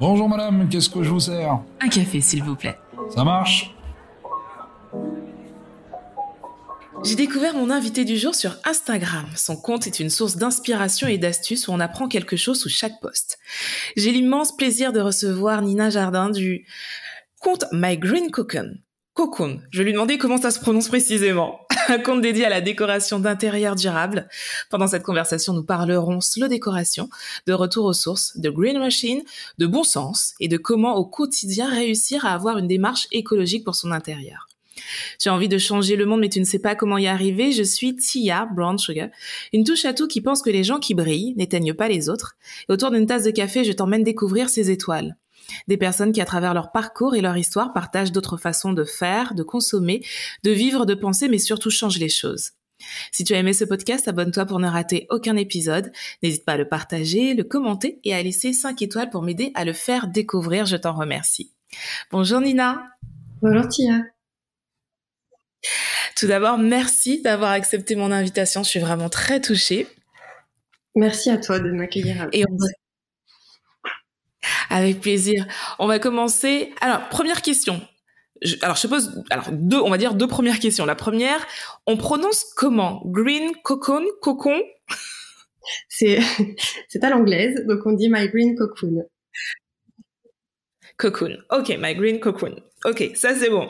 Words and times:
Bonjour 0.00 0.28
madame, 0.28 0.68
qu'est-ce 0.68 0.88
que 0.88 1.02
je 1.02 1.10
vous 1.10 1.20
sers? 1.20 1.58
Un 1.80 1.88
café, 1.88 2.20
s'il 2.20 2.42
vous 2.42 2.56
plaît. 2.56 2.78
Ça 3.14 3.24
marche? 3.24 3.74
J'ai 7.04 7.14
découvert 7.14 7.54
mon 7.54 7.70
invité 7.70 8.04
du 8.04 8.16
jour 8.16 8.34
sur 8.34 8.56
Instagram. 8.64 9.26
Son 9.36 9.56
compte 9.56 9.86
est 9.86 10.00
une 10.00 10.10
source 10.10 10.36
d'inspiration 10.36 11.06
et 11.06 11.18
d'astuces 11.18 11.68
où 11.68 11.72
on 11.72 11.80
apprend 11.80 12.08
quelque 12.08 12.36
chose 12.36 12.60
sous 12.60 12.68
chaque 12.68 13.00
post. 13.00 13.38
J'ai 13.96 14.10
l'immense 14.10 14.56
plaisir 14.56 14.92
de 14.92 15.00
recevoir 15.00 15.62
Nina 15.62 15.90
Jardin 15.90 16.30
du 16.30 16.66
compte 17.40 17.66
My 17.72 17.96
Green 17.96 18.30
Cocoon. 18.30 18.78
Cocoon. 19.14 19.60
Je 19.70 19.82
lui 19.82 19.92
demandais 19.92 20.18
comment 20.18 20.38
ça 20.38 20.50
se 20.50 20.60
prononce 20.60 20.88
précisément. 20.88 21.60
Un 21.90 21.98
compte 22.00 22.20
dédié 22.20 22.44
à 22.44 22.50
la 22.50 22.60
décoration 22.60 23.18
d'intérieur 23.18 23.74
durable. 23.74 24.28
Pendant 24.68 24.86
cette 24.86 25.02
conversation, 25.02 25.54
nous 25.54 25.64
parlerons 25.64 26.20
slow 26.20 26.46
décoration, 26.46 27.08
de 27.46 27.54
retour 27.54 27.86
aux 27.86 27.94
sources, 27.94 28.36
de 28.36 28.50
green 28.50 28.78
machine, 28.78 29.22
de 29.56 29.66
bon 29.66 29.82
sens 29.84 30.34
et 30.38 30.48
de 30.48 30.58
comment 30.58 30.96
au 30.96 31.06
quotidien 31.06 31.66
réussir 31.70 32.26
à 32.26 32.34
avoir 32.34 32.58
une 32.58 32.68
démarche 32.68 33.06
écologique 33.10 33.64
pour 33.64 33.74
son 33.74 33.90
intérieur. 33.90 34.48
J'ai 35.18 35.30
envie 35.30 35.48
de 35.48 35.56
changer 35.56 35.96
le 35.96 36.04
monde, 36.04 36.20
mais 36.20 36.28
tu 36.28 36.40
ne 36.40 36.44
sais 36.44 36.58
pas 36.58 36.74
comment 36.74 36.98
y 36.98 37.06
arriver. 37.06 37.52
Je 37.52 37.62
suis 37.62 37.96
Tia 37.96 38.46
Brown 38.54 38.76
Sugar, 38.76 39.08
une 39.54 39.64
touche 39.64 39.86
à 39.86 39.94
tout 39.94 40.08
qui 40.08 40.20
pense 40.20 40.42
que 40.42 40.50
les 40.50 40.64
gens 40.64 40.80
qui 40.80 40.92
brillent 40.92 41.34
n'éteignent 41.36 41.72
pas 41.72 41.88
les 41.88 42.10
autres. 42.10 42.36
Autour 42.68 42.90
d'une 42.90 43.06
tasse 43.06 43.24
de 43.24 43.30
café, 43.30 43.64
je 43.64 43.72
t'emmène 43.72 44.04
découvrir 44.04 44.50
ces 44.50 44.70
étoiles. 44.70 45.16
Des 45.66 45.76
personnes 45.76 46.12
qui, 46.12 46.20
à 46.20 46.24
travers 46.24 46.54
leur 46.54 46.72
parcours 46.72 47.14
et 47.14 47.20
leur 47.20 47.36
histoire, 47.36 47.72
partagent 47.72 48.12
d'autres 48.12 48.36
façons 48.36 48.72
de 48.72 48.84
faire, 48.84 49.34
de 49.34 49.42
consommer, 49.42 50.04
de 50.42 50.50
vivre, 50.50 50.86
de 50.86 50.94
penser, 50.94 51.28
mais 51.28 51.38
surtout 51.38 51.70
changent 51.70 51.98
les 51.98 52.08
choses. 52.08 52.52
Si 53.12 53.24
tu 53.24 53.34
as 53.34 53.38
aimé 53.38 53.52
ce 53.52 53.64
podcast, 53.64 54.06
abonne-toi 54.08 54.46
pour 54.46 54.60
ne 54.60 54.68
rater 54.68 55.06
aucun 55.10 55.36
épisode. 55.36 55.92
N'hésite 56.22 56.44
pas 56.44 56.52
à 56.52 56.56
le 56.56 56.68
partager, 56.68 57.34
le 57.34 57.44
commenter 57.44 58.00
et 58.04 58.14
à 58.14 58.22
laisser 58.22 58.52
5 58.52 58.80
étoiles 58.82 59.10
pour 59.10 59.22
m'aider 59.22 59.50
à 59.54 59.64
le 59.64 59.72
faire 59.72 60.06
découvrir. 60.06 60.66
Je 60.66 60.76
t'en 60.76 60.92
remercie. 60.92 61.52
Bonjour 62.10 62.40
Nina. 62.40 62.82
Bonjour 63.42 63.68
Tia. 63.68 64.02
Tout 66.16 66.26
d'abord, 66.26 66.58
merci 66.58 67.22
d'avoir 67.22 67.52
accepté 67.52 67.94
mon 67.94 68.10
invitation. 68.10 68.62
Je 68.62 68.68
suis 68.68 68.80
vraiment 68.80 69.08
très 69.08 69.40
touchée. 69.40 69.86
Merci 70.94 71.30
à 71.30 71.38
toi 71.38 71.60
de 71.60 71.70
m'accueillir. 71.70 72.28
Et 72.32 72.44
on 72.48 72.56
avec 74.70 75.00
plaisir. 75.00 75.46
On 75.78 75.86
va 75.86 75.98
commencer. 75.98 76.72
Alors, 76.80 77.08
première 77.08 77.42
question. 77.42 77.80
alors, 78.62 78.76
je 78.76 78.86
pose, 78.86 79.22
alors 79.30 79.46
deux, 79.52 79.80
on 79.80 79.90
va 79.90 79.98
dire 79.98 80.14
deux 80.14 80.28
premières 80.28 80.58
questions. 80.58 80.86
La 80.86 80.94
première, 80.94 81.46
on 81.86 81.96
prononce 81.96 82.44
comment? 82.56 83.02
Green 83.06 83.52
cocoon, 83.62 84.04
cocon? 84.22 84.60
C'est, 85.88 86.20
c'est 86.88 87.04
à 87.04 87.10
l'anglaise, 87.10 87.66
donc 87.66 87.80
on 87.84 87.92
dit 87.92 88.08
my 88.08 88.26
green 88.28 88.56
cocoon. 88.56 89.04
Cocoon. 90.96 91.36
Ok, 91.50 91.76
my 91.78 91.94
green 91.94 92.20
cocoon. 92.20 92.56
Ok, 92.84 93.10
ça 93.14 93.34
c'est 93.34 93.50
bon. 93.50 93.68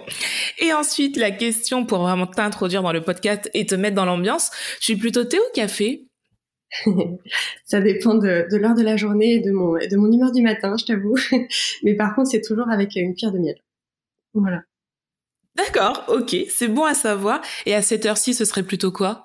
Et 0.59 0.73
ensuite, 0.73 1.17
la 1.17 1.31
question 1.31 1.87
pour 1.87 2.01
vraiment 2.01 2.27
t'introduire 2.27 2.83
dans 2.83 2.92
le 2.92 3.03
podcast 3.03 3.51
et 3.55 3.67
te 3.67 3.75
mettre 3.75 3.97
dans 3.97 4.05
l'ambiance, 4.05 4.51
je 4.81 4.85
suis 4.85 4.97
plutôt 4.97 5.25
thé 5.25 5.39
ou 5.39 5.53
café? 5.55 6.08
Ça 7.64 7.80
dépend 7.80 8.14
de, 8.14 8.47
l'heure 8.56 8.74
de 8.74 8.83
la 8.83 8.97
journée 8.97 9.34
et 9.34 9.41
de 9.41 9.50
mon, 9.50 9.72
de 9.74 9.97
mon 9.97 10.11
humeur 10.12 10.33
du 10.33 10.42
matin, 10.42 10.77
je 10.78 10.84
t'avoue. 10.84 11.16
Mais 11.83 11.94
par 11.94 12.14
contre, 12.14 12.30
c'est 12.30 12.42
toujours 12.42 12.69
avec 12.70 12.97
une 12.97 13.14
cuillère 13.14 13.33
de 13.33 13.38
miel. 13.38 13.56
Voilà. 14.34 14.62
D'accord, 15.56 16.05
ok, 16.08 16.36
c'est 16.48 16.69
bon 16.69 16.84
à 16.84 16.94
savoir. 16.94 17.41
Et 17.66 17.74
à 17.74 17.83
cette 17.83 18.06
heure-ci, 18.06 18.34
ce 18.34 18.44
serait 18.44 18.62
plutôt 18.62 18.92
quoi? 18.92 19.24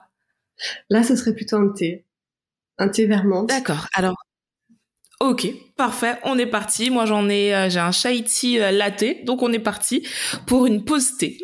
Là, 0.89 1.03
ce 1.03 1.16
serait 1.16 1.36
plutôt 1.36 1.58
un 1.58 1.69
thé. 1.69 2.05
Un 2.77 2.89
thé 2.89 3.05
vermente. 3.05 3.49
D'accord. 3.49 3.88
Alors, 3.94 4.16
Ok, 5.19 5.47
parfait, 5.78 6.17
on 6.23 6.38
est 6.38 6.47
parti. 6.47 6.89
Moi 6.89 7.06
j'en 7.06 7.30
ai, 7.30 7.56
euh, 7.56 7.69
j'ai 7.69 7.80
un 7.80 7.92
chai 7.92 8.23
tea 8.23 8.59
euh, 8.59 8.72
latte, 8.72 9.23
donc 9.25 9.42
on 9.42 9.53
est 9.53 9.59
parti 9.59 10.05
pour 10.47 10.66
une 10.66 10.83
pause 10.83 11.17
thé. 11.17 11.38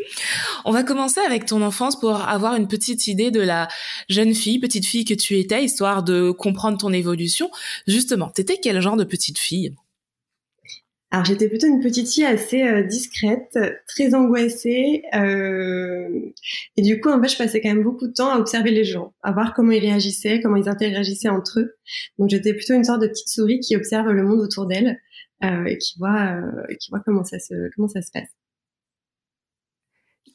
On 0.65 0.71
va 0.71 0.83
commencer 0.83 1.21
avec 1.21 1.45
ton 1.45 1.61
enfance 1.61 1.97
pour 1.97 2.27
avoir 2.27 2.55
une 2.55 2.67
petite 2.67 3.07
idée 3.07 3.31
de 3.31 3.39
la 3.39 3.69
jeune 4.09 4.33
fille, 4.33 4.59
petite 4.59 4.85
fille 4.85 5.05
que 5.05 5.13
tu 5.13 5.37
étais, 5.37 5.63
histoire 5.63 6.03
de 6.03 6.31
comprendre 6.31 6.77
ton 6.77 6.91
évolution. 6.91 7.49
Justement, 7.87 8.29
t'étais 8.29 8.57
quel 8.61 8.81
genre 8.81 8.97
de 8.97 9.05
petite 9.05 9.39
fille? 9.39 9.73
Alors 11.11 11.25
j'étais 11.25 11.49
plutôt 11.49 11.65
une 11.65 11.79
petite 11.79 12.11
fille 12.11 12.25
assez 12.25 12.61
euh, 12.61 12.83
discrète, 12.83 13.57
très 13.87 14.13
angoissée, 14.13 15.03
euh, 15.15 16.07
et 16.77 16.83
du 16.83 17.01
coup 17.01 17.09
en 17.09 17.19
fait 17.19 17.29
je 17.29 17.37
passais 17.37 17.61
quand 17.61 17.69
même 17.69 17.83
beaucoup 17.83 18.07
de 18.07 18.13
temps 18.13 18.29
à 18.29 18.37
observer 18.37 18.69
les 18.69 18.83
gens, 18.83 19.13
à 19.23 19.31
voir 19.31 19.55
comment 19.55 19.71
ils 19.71 19.79
réagissaient, 19.79 20.39
comment 20.39 20.55
ils 20.55 20.69
interagissaient 20.69 21.29
entre 21.29 21.61
eux. 21.61 21.77
Donc 22.19 22.29
j'étais 22.29 22.53
plutôt 22.53 22.75
une 22.75 22.83
sorte 22.83 23.01
de 23.01 23.07
petite 23.07 23.29
souris 23.29 23.59
qui 23.59 23.75
observe 23.75 24.11
le 24.11 24.23
monde 24.23 24.39
autour 24.39 24.67
d'elle 24.67 24.99
euh, 25.43 25.65
et 25.65 25.79
qui 25.79 25.97
voit, 25.97 26.35
euh, 26.35 26.75
qui 26.79 26.91
voit 26.91 27.01
comment 27.03 27.23
ça 27.23 27.39
se 27.39 27.55
comment 27.75 27.87
ça 27.87 28.03
se 28.03 28.11
passe. 28.11 28.29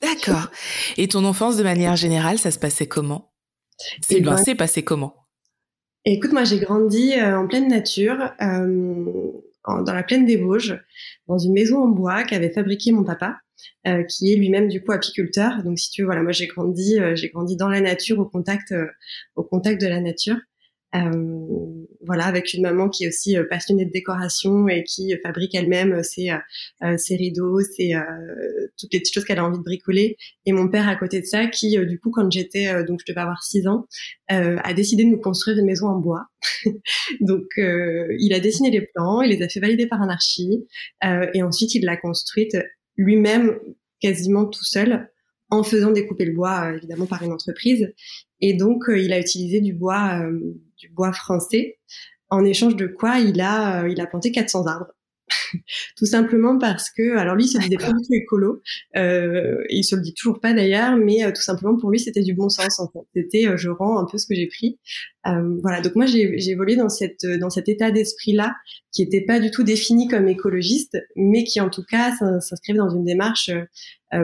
D'accord. 0.02 0.50
Et 0.96 1.06
ton 1.06 1.24
enfance 1.24 1.56
de 1.56 1.62
manière 1.62 1.94
générale, 1.94 2.38
ça 2.38 2.50
se 2.50 2.58
passait 2.58 2.86
comment? 2.86 3.32
C'est 4.02 4.20
ben, 4.20 4.36
c'est 4.36 4.56
passé 4.56 4.82
comment? 4.82 5.14
Écoute, 6.04 6.32
moi 6.32 6.42
j'ai 6.42 6.58
grandi 6.58 7.14
en 7.22 7.46
pleine 7.46 7.68
nature. 7.68 8.32
Euh, 8.42 9.30
dans 9.66 9.94
la 9.94 10.02
plaine 10.02 10.26
des 10.26 10.36
Vosges, 10.36 10.78
dans 11.28 11.38
une 11.38 11.52
maison 11.52 11.82
en 11.82 11.88
bois 11.88 12.22
qu'avait 12.24 12.50
fabriqué 12.50 12.92
mon 12.92 13.04
papa, 13.04 13.38
euh, 13.86 14.02
qui 14.02 14.32
est 14.32 14.36
lui-même 14.36 14.68
du 14.68 14.82
coup 14.82 14.92
apiculteur. 14.92 15.62
Donc 15.62 15.78
si 15.78 15.90
tu 15.90 16.02
veux, 16.02 16.06
voilà, 16.06 16.22
moi 16.22 16.32
j'ai 16.32 16.46
grandi, 16.46 16.98
euh, 16.98 17.14
j'ai 17.16 17.28
grandi 17.28 17.56
dans 17.56 17.68
la 17.68 17.80
nature, 17.80 18.18
au 18.18 18.26
contact, 18.26 18.72
euh, 18.72 18.86
au 19.36 19.42
contact 19.42 19.80
de 19.80 19.86
la 19.86 20.00
nature. 20.00 20.36
Euh, 20.94 21.86
voilà, 22.06 22.26
avec 22.26 22.52
une 22.52 22.62
maman 22.62 22.88
qui 22.88 23.04
est 23.04 23.08
aussi 23.08 23.36
euh, 23.36 23.44
passionnée 23.48 23.86
de 23.86 23.90
décoration 23.90 24.68
et 24.68 24.84
qui 24.84 25.14
fabrique 25.22 25.54
elle-même 25.54 26.02
ses, 26.02 26.30
ses 26.98 27.16
rideaux, 27.16 27.60
ses, 27.60 27.94
toutes 28.78 28.92
les 28.92 29.00
petites 29.00 29.14
choses 29.14 29.24
qu'elle 29.24 29.38
a 29.38 29.44
envie 29.44 29.58
de 29.58 29.64
bricoler. 29.64 30.16
Et 30.44 30.52
mon 30.52 30.68
père 30.68 30.86
à 30.86 30.96
côté 30.96 31.20
de 31.20 31.26
ça, 31.26 31.46
qui 31.46 31.78
du 31.86 31.98
coup, 31.98 32.10
quand 32.10 32.30
j'étais, 32.30 32.84
donc 32.84 33.00
je 33.00 33.10
devais 33.10 33.22
avoir 33.22 33.42
six 33.42 33.66
ans, 33.66 33.86
a 34.28 34.74
décidé 34.74 35.04
de 35.04 35.08
nous 35.08 35.20
construire 35.20 35.58
une 35.58 35.64
maison 35.64 35.86
en 35.86 35.98
bois. 35.98 36.26
donc 37.20 37.44
il 37.56 38.32
a 38.34 38.40
dessiné 38.40 38.70
les 38.70 38.82
plans, 38.82 39.22
il 39.22 39.30
les 39.30 39.42
a 39.42 39.48
fait 39.48 39.60
valider 39.60 39.86
par 39.86 40.02
un 40.02 40.08
archi, 40.08 40.66
et 41.02 41.42
ensuite 41.42 41.74
il 41.74 41.84
l'a 41.84 41.96
construite 41.96 42.56
lui-même 42.96 43.58
quasiment 44.00 44.44
tout 44.44 44.64
seul 44.64 45.08
en 45.50 45.62
faisant 45.62 45.90
découper 45.90 46.26
le 46.26 46.32
bois 46.32 46.74
évidemment 46.74 47.06
par 47.06 47.22
une 47.22 47.32
entreprise 47.32 47.92
et 48.40 48.54
donc 48.54 48.84
il 48.88 49.12
a 49.12 49.18
utilisé 49.18 49.60
du 49.60 49.72
bois 49.72 50.22
du 50.84 50.92
bois 50.92 51.12
français, 51.12 51.78
en 52.28 52.44
échange 52.44 52.76
de 52.76 52.86
quoi 52.86 53.18
il 53.18 53.40
a, 53.40 53.82
euh, 53.82 53.88
il 53.88 54.00
a 54.00 54.06
planté 54.06 54.32
400 54.32 54.66
arbres. 54.66 54.92
tout 55.96 56.06
simplement 56.06 56.58
parce 56.58 56.90
que, 56.90 57.16
alors 57.16 57.34
lui, 57.34 57.44
il 57.44 57.48
se 57.48 57.58
disait 57.58 57.76
pas 57.76 57.92
du 57.92 58.06
tout 58.06 58.12
écolo, 58.14 58.62
euh, 58.96 59.62
il 59.70 59.84
se 59.84 59.96
le 59.96 60.02
dit 60.02 60.14
toujours 60.14 60.40
pas 60.40 60.52
d'ailleurs, 60.52 60.96
mais 60.96 61.24
euh, 61.24 61.32
tout 61.32 61.42
simplement 61.42 61.76
pour 61.76 61.90
lui, 61.90 61.98
c'était 61.98 62.22
du 62.22 62.34
bon 62.34 62.48
sens 62.48 62.78
en 62.80 62.88
fait. 62.88 63.00
C'était, 63.14 63.48
euh, 63.48 63.56
je 63.56 63.70
rends 63.70 63.98
un 63.98 64.06
peu 64.10 64.18
ce 64.18 64.26
que 64.26 64.34
j'ai 64.34 64.46
pris. 64.46 64.78
voilà, 65.24 65.80
donc 65.80 65.94
moi 65.94 66.06
j'ai 66.06 66.50
évolué 66.50 66.76
dans 66.76 66.88
cette 66.88 67.24
dans 67.24 67.50
cet 67.50 67.68
état 67.68 67.90
d'esprit 67.90 68.32
là, 68.32 68.54
qui 68.92 69.02
était 69.02 69.22
pas 69.22 69.40
du 69.40 69.50
tout 69.50 69.62
défini 69.62 70.08
comme 70.08 70.28
écologiste, 70.28 70.98
mais 71.16 71.44
qui 71.44 71.60
en 71.60 71.70
tout 71.70 71.84
cas 71.84 72.14
s'inscrivait 72.40 72.78
dans 72.78 72.90
une 72.90 73.04
démarche 73.04 73.50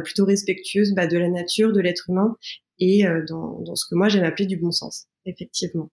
plutôt 0.05 0.25
respectueuse 0.27 0.93
bah, 0.95 1.07
de 1.07 1.17
la 1.17 1.29
nature, 1.29 1.73
de 1.73 1.81
l'être 1.81 2.11
humain 2.11 2.37
et 2.79 3.05
dans, 3.29 3.61
dans 3.63 3.77
ce 3.77 3.87
que 3.89 3.95
moi 3.95 4.09
j'aime 4.09 4.25
appeler 4.25 4.47
du 4.47 4.57
bon 4.57 4.71
sens, 4.71 5.07
effectivement. 5.25 5.91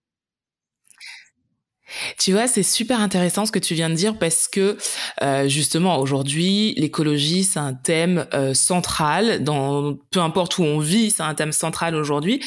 Tu 2.18 2.34
vois, 2.34 2.48
c'est 2.48 2.64
super 2.64 3.00
intéressant 3.00 3.46
ce 3.46 3.52
que 3.52 3.59
tu 3.59 3.74
viens 3.74 3.90
de 3.90 3.96
dire 3.96 4.18
parce 4.18 4.48
que 4.48 4.78
euh, 5.22 5.48
justement 5.48 6.00
aujourd'hui, 6.00 6.74
l'écologie 6.78 7.44
c'est 7.44 7.59
un 7.59 7.74
thème 7.74 8.25
euh, 8.34 8.53
central 8.53 9.44
dans 9.44 9.96
peu 10.12 10.20
importe 10.20 10.58
où 10.58 10.64
on 10.64 10.80
vit, 10.80 11.12
c'est 11.12 11.24
un 11.24 11.36
thème 11.36 11.52
central 11.52 11.96
aujourd'hui. 11.96 12.44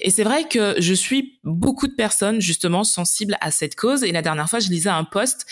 Et 0.00 0.10
c'est 0.10 0.24
vrai 0.24 0.44
que 0.48 0.74
je 0.78 0.94
suis 0.94 1.40
beaucoup 1.44 1.86
de 1.86 1.94
personnes 1.94 2.40
justement 2.40 2.84
sensibles 2.84 3.36
à 3.40 3.50
cette 3.50 3.76
cause. 3.76 4.04
Et 4.04 4.12
la 4.12 4.22
dernière 4.22 4.48
fois, 4.48 4.58
je 4.58 4.68
lisais 4.68 4.90
un 4.90 5.04
post 5.04 5.46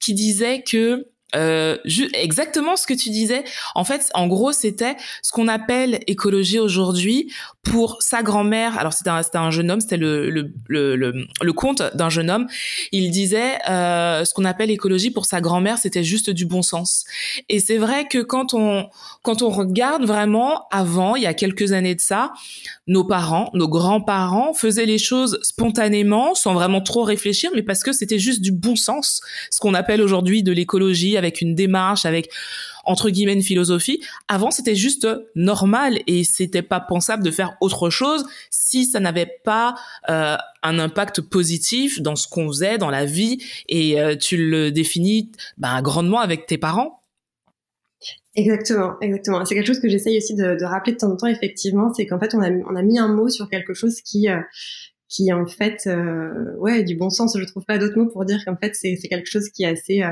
qui 0.00 0.14
disait 0.14 0.62
que 0.62 1.06
euh, 1.34 1.76
exactement 2.14 2.76
ce 2.76 2.86
que 2.86 2.94
tu 2.94 3.10
disais. 3.10 3.44
En 3.74 3.84
fait, 3.84 4.08
en 4.14 4.28
gros, 4.28 4.52
c'était 4.52 4.96
ce 5.22 5.32
qu'on 5.32 5.48
appelle 5.48 6.00
écologie 6.06 6.60
aujourd'hui 6.60 7.32
pour 7.64 8.00
sa 8.00 8.22
grand-mère. 8.22 8.78
Alors, 8.78 8.92
c'était 8.92 9.10
un, 9.10 9.22
un 9.34 9.50
jeune 9.50 9.70
homme, 9.70 9.80
c'était 9.80 9.96
le, 9.96 10.30
le, 10.30 10.52
le, 10.68 10.94
le, 10.94 11.52
conte 11.52 11.82
d'un 11.94 12.10
jeune 12.10 12.30
homme. 12.30 12.46
Il 12.92 13.10
disait 13.10 13.58
euh, 13.68 14.24
ce 14.24 14.32
qu'on 14.34 14.44
appelle 14.44 14.70
écologie 14.70 15.10
pour 15.10 15.26
sa 15.26 15.40
grand-mère, 15.40 15.78
c'était 15.78 16.04
juste 16.04 16.30
du 16.30 16.46
bon 16.46 16.62
sens. 16.62 17.04
Et 17.48 17.58
c'est 17.58 17.78
vrai 17.78 18.06
que 18.06 18.18
quand 18.22 18.54
on 18.54 18.88
quand 19.22 19.42
on 19.42 19.50
regarde 19.50 20.04
vraiment 20.04 20.68
avant, 20.70 21.16
il 21.16 21.24
y 21.24 21.26
a 21.26 21.34
quelques 21.34 21.72
années 21.72 21.96
de 21.96 22.00
ça, 22.00 22.32
nos 22.86 23.02
parents, 23.02 23.50
nos 23.52 23.68
grands-parents 23.68 24.54
faisaient 24.54 24.86
les 24.86 24.98
choses 24.98 25.40
spontanément, 25.42 26.36
sans 26.36 26.54
vraiment 26.54 26.80
trop 26.80 27.02
réfléchir, 27.02 27.50
mais 27.54 27.62
parce 27.62 27.82
que 27.82 27.92
c'était 27.92 28.20
juste 28.20 28.40
du 28.40 28.52
bon 28.52 28.76
sens, 28.76 29.20
ce 29.50 29.58
qu'on 29.58 29.74
appelle 29.74 30.00
aujourd'hui 30.00 30.44
de 30.44 30.52
l'écologie 30.52 31.15
avec 31.16 31.40
une 31.40 31.54
démarche, 31.54 32.06
avec 32.06 32.30
entre 32.84 33.10
guillemets 33.10 33.34
une 33.34 33.42
philosophie. 33.42 34.00
Avant, 34.28 34.50
c'était 34.50 34.74
juste 34.74 35.06
normal 35.34 35.98
et 36.06 36.24
c'était 36.24 36.62
pas 36.62 36.80
pensable 36.80 37.22
de 37.22 37.30
faire 37.30 37.56
autre 37.60 37.90
chose 37.90 38.24
si 38.50 38.86
ça 38.86 39.00
n'avait 39.00 39.40
pas 39.44 39.74
euh, 40.08 40.36
un 40.62 40.78
impact 40.78 41.20
positif 41.20 42.00
dans 42.00 42.16
ce 42.16 42.28
qu'on 42.28 42.48
faisait, 42.48 42.78
dans 42.78 42.90
la 42.90 43.04
vie. 43.04 43.38
Et 43.68 44.00
euh, 44.00 44.16
tu 44.16 44.36
le 44.36 44.70
définis 44.70 45.30
ben, 45.58 45.82
grandement 45.82 46.20
avec 46.20 46.46
tes 46.46 46.58
parents. 46.58 47.02
Exactement, 48.36 49.00
exactement. 49.00 49.44
C'est 49.46 49.54
quelque 49.54 49.66
chose 49.66 49.80
que 49.80 49.88
j'essaye 49.88 50.18
aussi 50.18 50.34
de, 50.34 50.62
rappeler 50.64 50.92
de 50.92 50.98
temps 50.98 51.10
en 51.10 51.16
temps. 51.16 51.26
Effectivement, 51.26 51.92
c'est 51.94 52.06
qu'en 52.06 52.20
fait, 52.20 52.34
on 52.34 52.42
a, 52.42 52.50
on 52.50 52.76
a 52.76 52.82
mis 52.82 52.98
un 52.98 53.08
mot 53.08 53.28
sur 53.28 53.48
quelque 53.48 53.72
chose 53.72 54.02
qui 54.02 54.28
euh, 54.28 54.40
qui 55.08 55.32
en 55.32 55.46
fait 55.46 55.86
euh, 55.86 56.54
ouais 56.58 56.82
du 56.82 56.96
bon 56.96 57.10
sens 57.10 57.36
je 57.38 57.44
trouve 57.44 57.64
pas 57.64 57.78
d'autres 57.78 57.98
mots 57.98 58.10
pour 58.10 58.24
dire 58.24 58.44
qu'en 58.44 58.56
fait 58.56 58.74
c'est 58.74 58.96
quelque 58.96 59.28
chose 59.28 59.48
qui 59.50 59.62
est 59.62 59.68
assez 59.68 60.02
euh, 60.02 60.10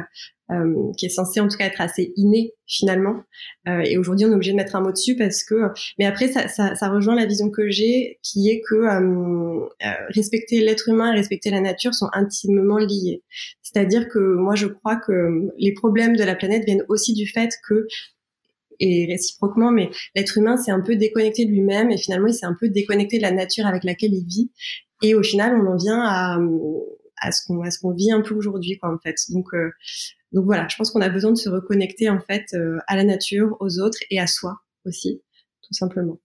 euh, 0.52 0.93
qui 0.99 1.06
est 1.06 1.11
censé 1.11 1.41
en 1.41 1.49
tout 1.49 1.56
cas 1.56 1.67
être 1.67 1.81
assez 1.81 2.12
inné 2.17 2.52
finalement 2.67 3.23
euh, 3.67 3.81
et 3.85 3.99
aujourd'hui 3.99 4.26
on 4.26 4.31
est 4.31 4.35
obligé 4.35 4.52
de 4.52 4.56
mettre 4.56 4.76
un 4.76 4.82
mot 4.82 4.93
dessus 4.93 5.17
parce 5.17 5.43
que 5.43 5.55
mais 5.99 6.05
après 6.05 6.29
ça 6.29 6.49
ça, 6.49 6.75
ça 6.75 6.91
rejoint 6.91 7.17
la 7.17 7.26
vision 7.26 7.50
que 7.50 7.70
j'ai 7.70 8.19
qui 8.23 8.50
est 8.50 8.61
que 8.61 8.75
euh, 8.75 9.67
respecter 10.11 10.61
l'être 10.61 10.88
humain 10.88 11.12
et 11.12 11.17
respecter 11.17 11.50
la 11.50 11.61
nature 11.61 11.94
sont 11.94 12.08
intimement 12.12 12.79
liés 12.79 13.23
c'est-à-dire 13.62 14.08
que 14.08 14.19
moi 14.19 14.55
je 14.55 14.67
crois 14.67 14.96
que 14.96 15.49
les 15.58 15.73
problèmes 15.73 16.14
de 16.14 16.25
la 16.25 16.37
planète 16.37 16.64
viennent 16.67 16.85
aussi 16.88 17.14
du 17.14 17.26
fait 17.26 17.50
que 17.67 17.87
et 18.81 19.06
réciproquement, 19.06 19.70
mais 19.70 19.91
l'être 20.14 20.38
humain 20.38 20.56
s'est 20.56 20.70
un 20.70 20.81
peu 20.81 20.96
déconnecté 20.96 21.44
de 21.44 21.50
lui-même 21.50 21.91
et 21.91 21.99
finalement 21.99 22.26
il 22.26 22.35
s'est 22.35 22.46
un 22.46 22.56
peu 22.58 22.69
déconnecté 22.69 23.19
de 23.19 23.23
la 23.23 23.31
nature 23.31 23.67
avec 23.67 23.85
laquelle 23.85 24.14
il 24.14 24.26
vit. 24.26 24.50
Et 25.02 25.14
au 25.14 25.23
final, 25.23 25.55
on 25.55 25.73
en 25.73 25.76
vient 25.76 26.02
à, 26.02 27.32
ce 27.32 27.46
qu'on 27.46 27.93
vit 27.93 28.12
un 28.12 28.23
peu 28.23 28.35
aujourd'hui, 28.35 28.79
quoi, 28.79 28.94
en 28.94 28.99
fait. 28.99 29.17
Donc 29.31 29.52
euh, 29.55 29.70
donc 30.35 30.46
voilà, 30.46 30.67
je 30.69 30.76
pense 30.76 30.91
qu'on 30.91 31.00
a 31.00 31.08
besoin 31.08 31.31
de 31.31 31.38
se 31.38 31.49
reconnecter 31.49 32.11
en 32.11 32.20
fait 32.20 32.46
euh, 32.55 32.79
à 32.88 32.96
la 32.96 33.05
nature, 33.05 33.56
aux 33.61 33.79
autres 33.79 33.99
et 34.11 34.19
à 34.19 34.26
soi 34.26 34.58
aussi, 34.85 35.23
tout 35.62 35.75
simplement. 35.75 36.19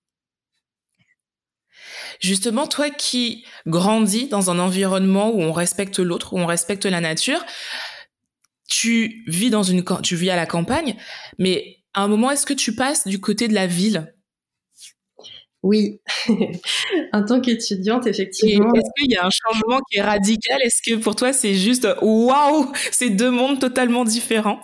Justement, 2.19 2.66
toi 2.66 2.89
qui 2.89 3.45
grandis 3.68 4.27
dans 4.27 4.50
un 4.50 4.57
environnement 4.57 5.30
où 5.30 5.42
on 5.42 5.54
respecte 5.54 6.00
l'autre, 6.00 6.33
où 6.33 6.39
on 6.39 6.48
respecte 6.48 6.86
la 6.86 7.01
nature, 7.01 7.45
tu 8.68 9.24
vis 9.27 9.51
dans 9.51 9.63
une, 9.63 9.86
tu 10.01 10.16
vis 10.16 10.31
à 10.31 10.36
la 10.36 10.48
campagne, 10.48 10.95
mais 11.38 11.77
à 11.94 12.01
un 12.01 12.07
moment, 12.07 12.31
est-ce 12.31 12.48
que 12.48 12.54
tu 12.54 12.75
passes 12.75 13.07
du 13.07 13.21
côté 13.21 13.48
de 13.48 13.54
la 13.54 13.68
ville? 13.68 14.13
Oui, 15.61 16.00
en 17.13 17.23
tant 17.23 17.41
qu'étudiante, 17.41 18.07
effectivement. 18.07 18.73
Est-ce 18.73 18.89
qu'il 18.97 19.11
y 19.11 19.17
a 19.17 19.25
un 19.25 19.29
changement 19.29 19.79
qui 19.89 19.97
est 19.97 20.01
radical? 20.01 20.57
Est-ce 20.63 20.81
que 20.81 20.95
pour 20.95 21.15
toi, 21.15 21.33
c'est 21.33 21.53
juste 21.53 21.88
waouh, 22.01 22.71
c'est 22.91 23.09
deux 23.09 23.31
mondes 23.31 23.59
totalement 23.59 24.06
différents? 24.06 24.59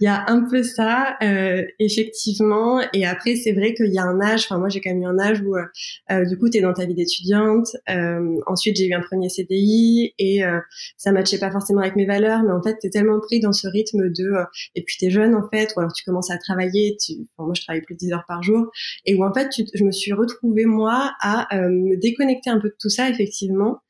Il 0.00 0.04
y 0.04 0.06
a 0.06 0.24
un 0.28 0.42
peu 0.48 0.62
ça, 0.62 1.16
euh, 1.22 1.64
effectivement. 1.78 2.80
Et 2.92 3.06
après, 3.06 3.36
c'est 3.36 3.52
vrai 3.52 3.74
qu'il 3.74 3.92
y 3.92 3.98
a 3.98 4.04
un 4.04 4.20
âge. 4.20 4.44
Enfin, 4.44 4.58
moi, 4.58 4.68
j'ai 4.68 4.80
quand 4.80 4.90
même 4.90 5.02
eu 5.02 5.06
un 5.06 5.18
âge 5.18 5.40
où, 5.40 5.56
euh, 5.56 5.64
euh 6.10 6.24
du 6.24 6.38
coup, 6.38 6.48
tu 6.48 6.58
es 6.58 6.60
dans 6.60 6.72
ta 6.72 6.86
vie 6.86 6.94
d'étudiante. 6.94 7.68
Euh, 7.88 8.36
ensuite, 8.46 8.76
j'ai 8.76 8.86
eu 8.86 8.94
un 8.94 9.00
premier 9.00 9.28
CDI 9.28 10.14
et 10.18 10.44
euh, 10.44 10.58
ça 10.96 11.12
matchait 11.12 11.38
pas 11.38 11.50
forcément 11.50 11.80
avec 11.80 11.96
mes 11.96 12.06
valeurs. 12.06 12.42
Mais 12.42 12.52
en 12.52 12.62
fait, 12.62 12.76
tu 12.80 12.86
es 12.86 12.90
tellement 12.90 13.20
pris 13.20 13.40
dans 13.40 13.52
ce 13.52 13.68
rythme 13.68 14.10
de... 14.10 14.32
et 14.74 14.82
puis, 14.82 14.96
tu 14.98 15.06
es 15.06 15.10
jeune, 15.10 15.34
en 15.34 15.48
fait, 15.48 15.72
ou 15.76 15.80
alors 15.80 15.92
tu 15.92 16.04
commences 16.04 16.30
à 16.30 16.38
travailler. 16.38 16.96
Tu, 17.04 17.14
moi, 17.38 17.52
je 17.54 17.62
travaille 17.62 17.82
plus 17.82 17.94
de 17.94 17.98
10 18.00 18.12
heures 18.12 18.24
par 18.26 18.42
jour. 18.42 18.70
Et 19.06 19.14
où, 19.14 19.24
en 19.24 19.32
fait, 19.32 19.48
tu, 19.48 19.64
je 19.74 19.84
me 19.84 19.92
suis 19.92 20.12
retrouvée, 20.12 20.64
moi, 20.64 21.12
à 21.20 21.48
me 21.68 21.96
déconnecter 21.96 22.50
un 22.50 22.60
peu 22.60 22.68
de 22.68 22.76
tout 22.78 22.90
ça, 22.90 23.08
effectivement 23.08 23.80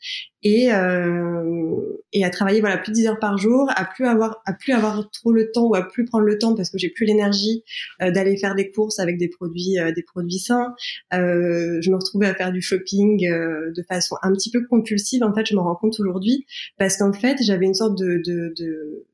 et 0.42 0.72
euh, 0.72 1.80
et 2.12 2.24
à 2.24 2.30
travailler 2.30 2.60
voilà 2.60 2.78
plus 2.78 2.90
de 2.92 2.96
10 2.96 3.06
heures 3.08 3.18
par 3.18 3.38
jour, 3.38 3.68
à 3.76 3.84
plus 3.84 4.06
avoir 4.06 4.42
à 4.46 4.52
plus 4.52 4.72
avoir 4.72 5.10
trop 5.10 5.32
le 5.32 5.50
temps 5.52 5.66
ou 5.66 5.74
à 5.74 5.82
plus 5.82 6.04
prendre 6.04 6.24
le 6.24 6.38
temps 6.38 6.54
parce 6.54 6.70
que 6.70 6.78
j'ai 6.78 6.88
plus 6.88 7.06
l'énergie 7.06 7.62
euh, 8.02 8.10
d'aller 8.10 8.36
faire 8.36 8.54
des 8.54 8.70
courses 8.70 8.98
avec 8.98 9.18
des 9.18 9.28
produits 9.28 9.78
euh, 9.78 9.92
des 9.92 10.02
produits 10.02 10.38
sains. 10.38 10.74
Euh, 11.14 11.80
je 11.80 11.90
me 11.90 11.96
retrouvais 11.96 12.26
à 12.26 12.34
faire 12.34 12.52
du 12.52 12.62
shopping 12.62 13.26
euh, 13.28 13.70
de 13.76 13.82
façon 13.82 14.16
un 14.22 14.32
petit 14.32 14.50
peu 14.50 14.64
compulsive. 14.66 15.22
En 15.22 15.34
fait, 15.34 15.46
je 15.46 15.54
me 15.54 15.60
rends 15.60 15.76
compte 15.76 15.98
aujourd'hui 16.00 16.46
parce 16.78 16.96
qu'en 16.96 17.12
fait, 17.12 17.36
j'avais 17.42 17.66
une 17.66 17.74
sorte 17.74 17.98
de, 17.98 18.20
de, 18.24 18.52
de 18.56 19.06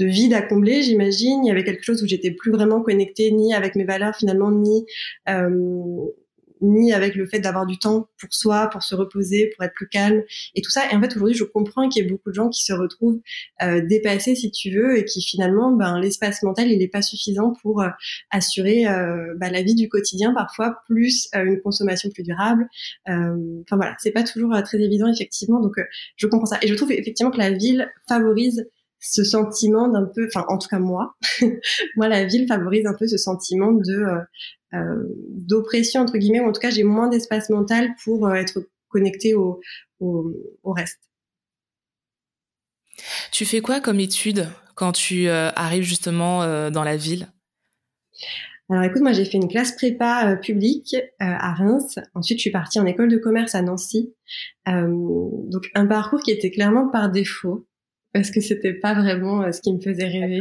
de 0.00 0.06
vide 0.06 0.32
à 0.32 0.40
combler, 0.40 0.82
j'imagine. 0.82 1.44
Il 1.44 1.48
y 1.48 1.50
avait 1.50 1.62
quelque 1.62 1.84
chose 1.84 2.02
où 2.02 2.06
j'étais 2.06 2.30
plus 2.30 2.50
vraiment 2.50 2.80
connectée 2.80 3.30
ni 3.30 3.54
avec 3.54 3.76
mes 3.76 3.84
valeurs 3.84 4.16
finalement, 4.16 4.50
ni 4.50 4.86
euh, 5.28 5.50
ni 6.60 6.92
avec 6.92 7.14
le 7.14 7.26
fait 7.26 7.40
d'avoir 7.40 7.66
du 7.66 7.78
temps 7.78 8.08
pour 8.18 8.32
soi, 8.32 8.68
pour 8.68 8.82
se 8.82 8.94
reposer, 8.94 9.52
pour 9.54 9.64
être 9.64 9.74
plus 9.74 9.88
calme 9.88 10.22
et 10.54 10.62
tout 10.62 10.70
ça. 10.70 10.82
Et 10.90 10.96
en 10.96 11.00
fait, 11.00 11.14
aujourd'hui, 11.16 11.36
je 11.36 11.44
comprends 11.44 11.88
qu'il 11.88 12.02
y 12.02 12.06
ait 12.06 12.08
beaucoup 12.08 12.30
de 12.30 12.34
gens 12.34 12.48
qui 12.48 12.64
se 12.64 12.72
retrouvent 12.72 13.20
euh, 13.62 13.80
dépassés, 13.86 14.34
si 14.34 14.50
tu 14.50 14.70
veux, 14.70 14.98
et 14.98 15.04
qui 15.04 15.22
finalement, 15.22 15.72
ben, 15.72 16.00
l'espace 16.00 16.42
mental, 16.42 16.70
il 16.70 16.78
n'est 16.78 16.88
pas 16.88 17.02
suffisant 17.02 17.52
pour 17.62 17.82
euh, 17.82 17.88
assurer 18.30 18.86
euh, 18.86 19.34
ben, 19.36 19.52
la 19.52 19.62
vie 19.62 19.74
du 19.74 19.88
quotidien, 19.88 20.32
parfois 20.34 20.76
plus 20.86 21.28
euh, 21.34 21.44
une 21.44 21.60
consommation 21.60 22.10
plus 22.10 22.22
durable. 22.22 22.68
Enfin 23.06 23.76
voilà, 23.76 23.96
c'est 23.98 24.12
pas 24.12 24.22
toujours 24.22 24.54
très 24.62 24.78
évident, 24.78 25.10
effectivement. 25.12 25.60
Donc, 25.60 25.76
je 26.16 26.26
comprends 26.26 26.46
ça. 26.46 26.58
Et 26.62 26.68
je 26.68 26.74
trouve 26.74 26.92
effectivement 26.92 27.30
que 27.30 27.38
la 27.38 27.50
ville 27.50 27.90
favorise 28.08 28.66
ce 29.00 29.24
sentiment 29.24 29.88
d'un 29.88 30.04
peu, 30.04 30.26
enfin 30.26 30.44
en 30.48 30.58
tout 30.58 30.68
cas 30.68 30.78
moi, 30.78 31.16
moi 31.96 32.08
la 32.08 32.24
ville 32.24 32.46
favorise 32.46 32.86
un 32.86 32.94
peu 32.94 33.06
ce 33.06 33.16
sentiment 33.16 33.72
de 33.72 34.04
euh, 34.72 35.02
d'oppression 35.30 36.02
entre 36.02 36.16
guillemets 36.16 36.38
ou 36.38 36.48
en 36.48 36.52
tout 36.52 36.60
cas 36.60 36.70
j'ai 36.70 36.84
moins 36.84 37.08
d'espace 37.08 37.50
mental 37.50 37.90
pour 38.04 38.28
euh, 38.28 38.34
être 38.34 38.60
connecté 38.88 39.34
au, 39.34 39.60
au, 39.98 40.32
au, 40.62 40.72
reste. 40.72 41.00
Tu 43.32 43.44
fais 43.44 43.60
quoi 43.60 43.80
comme 43.80 43.98
étude 43.98 44.46
quand 44.76 44.92
tu 44.92 45.28
euh, 45.28 45.50
arrives 45.56 45.82
justement 45.82 46.70
dans 46.70 46.84
la 46.84 46.96
ville? 46.96 47.28
Alors 48.68 48.84
écoute, 48.84 49.02
moi 49.02 49.12
j'ai 49.12 49.24
fait 49.24 49.38
une 49.38 49.48
classe 49.48 49.72
prépa 49.72 50.36
publique 50.36 50.94
à 51.18 51.52
Reims. 51.54 51.98
Ensuite, 52.14 52.38
je 52.38 52.42
suis 52.42 52.50
partie 52.52 52.78
en 52.78 52.86
école 52.86 53.08
de 53.08 53.16
commerce 53.16 53.56
à 53.56 53.62
Nancy. 53.62 54.14
donc 54.66 55.68
un 55.74 55.86
parcours 55.86 56.20
qui 56.20 56.30
était 56.30 56.52
clairement 56.52 56.88
par 56.88 57.10
défaut 57.10 57.66
parce 58.12 58.30
que 58.30 58.40
c'était 58.40 58.74
pas 58.74 58.94
vraiment 58.94 59.50
ce 59.52 59.60
qui 59.60 59.72
me 59.72 59.80
faisait 59.80 60.06
rêver. 60.06 60.40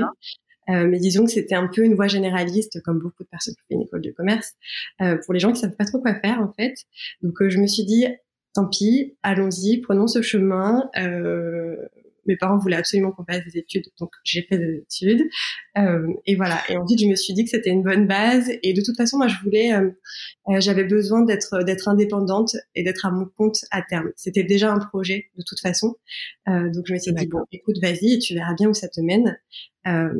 Euh, 0.69 0.87
mais 0.87 0.99
disons 0.99 1.25
que 1.25 1.31
c'était 1.31 1.55
un 1.55 1.67
peu 1.67 1.83
une 1.83 1.95
voie 1.95 2.07
généraliste, 2.07 2.81
comme 2.83 2.99
beaucoup 2.99 3.23
de 3.23 3.29
personnes 3.29 3.55
qui 3.55 3.61
font 3.61 3.79
une 3.79 3.87
école 3.87 4.01
de 4.01 4.11
commerce, 4.11 4.53
euh, 5.01 5.17
pour 5.25 5.33
les 5.33 5.39
gens 5.39 5.51
qui 5.51 5.59
savent 5.59 5.75
pas 5.75 5.85
trop 5.85 5.99
quoi 5.99 6.13
faire 6.15 6.39
en 6.41 6.53
fait. 6.53 6.75
Donc 7.21 7.41
euh, 7.41 7.49
je 7.49 7.57
me 7.57 7.67
suis 7.67 7.85
dit, 7.85 8.05
tant 8.53 8.67
pis, 8.67 9.17
allons-y, 9.23 9.81
prenons 9.81 10.07
ce 10.07 10.21
chemin. 10.21 10.89
Mes 12.29 12.37
parents 12.37 12.59
voulaient 12.59 12.75
absolument 12.75 13.11
qu'on 13.11 13.25
fasse 13.25 13.43
des 13.43 13.57
études, 13.57 13.85
donc 13.99 14.11
j'ai 14.23 14.43
fait 14.43 14.59
des 14.59 14.83
études. 14.83 15.27
Euh, 15.79 16.07
et 16.27 16.35
voilà. 16.35 16.61
Et 16.69 16.77
ensuite, 16.77 17.01
je 17.01 17.07
me 17.07 17.15
suis 17.15 17.33
dit 17.33 17.43
que 17.43 17.49
c'était 17.49 17.71
une 17.71 17.81
bonne 17.81 18.05
base. 18.05 18.51
Et 18.61 18.73
de 18.73 18.81
toute 18.81 18.95
façon, 18.95 19.17
moi, 19.17 19.27
je 19.27 19.35
voulais, 19.43 19.73
euh, 19.73 19.89
euh, 20.49 20.59
j'avais 20.59 20.83
besoin 20.83 21.23
d'être 21.23 21.63
d'être 21.63 21.87
indépendante 21.87 22.55
et 22.75 22.83
d'être 22.83 23.07
à 23.07 23.11
mon 23.11 23.25
compte 23.25 23.65
à 23.71 23.81
terme. 23.81 24.11
C'était 24.15 24.43
déjà 24.43 24.71
un 24.71 24.77
projet 24.77 25.31
de 25.37 25.43
toute 25.43 25.59
façon. 25.59 25.95
Euh, 26.47 26.69
donc 26.69 26.85
je 26.85 26.93
me 26.93 26.99
suis 26.99 27.13
dit 27.13 27.25
bon, 27.25 27.43
écoute, 27.51 27.77
vas-y, 27.81 28.13
et 28.13 28.19
tu 28.19 28.35
verras 28.35 28.53
bien 28.53 28.69
où 28.69 28.75
ça 28.75 28.87
te 28.87 29.01
mène. 29.01 29.39
Euh, 29.87 30.13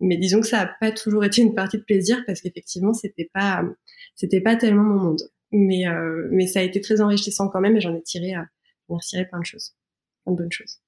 mais 0.00 0.16
disons 0.16 0.40
que 0.40 0.48
ça 0.48 0.64
n'a 0.64 0.74
pas 0.80 0.90
toujours 0.90 1.24
été 1.24 1.42
une 1.42 1.54
partie 1.54 1.78
de 1.78 1.84
plaisir 1.84 2.24
parce 2.26 2.40
qu'effectivement, 2.40 2.92
c'était 2.92 3.30
pas 3.32 3.62
c'était 4.16 4.40
pas 4.40 4.56
tellement 4.56 4.82
mon 4.82 5.00
monde. 5.00 5.22
Mais 5.52 5.84
mais 6.30 6.48
ça 6.48 6.60
a 6.60 6.62
été 6.62 6.80
très 6.80 7.00
enrichissant 7.00 7.48
quand 7.48 7.60
même 7.60 7.76
et 7.76 7.80
j'en 7.80 7.94
ai 7.94 8.02
tiré 8.02 8.32
j'en 8.88 8.96
ai 8.96 9.00
tiré 9.00 9.26
plein 9.26 9.40
de 9.40 9.44
choses, 9.44 9.74
plein 10.24 10.32
de 10.32 10.38
bonnes 10.38 10.52
choses. 10.52 10.78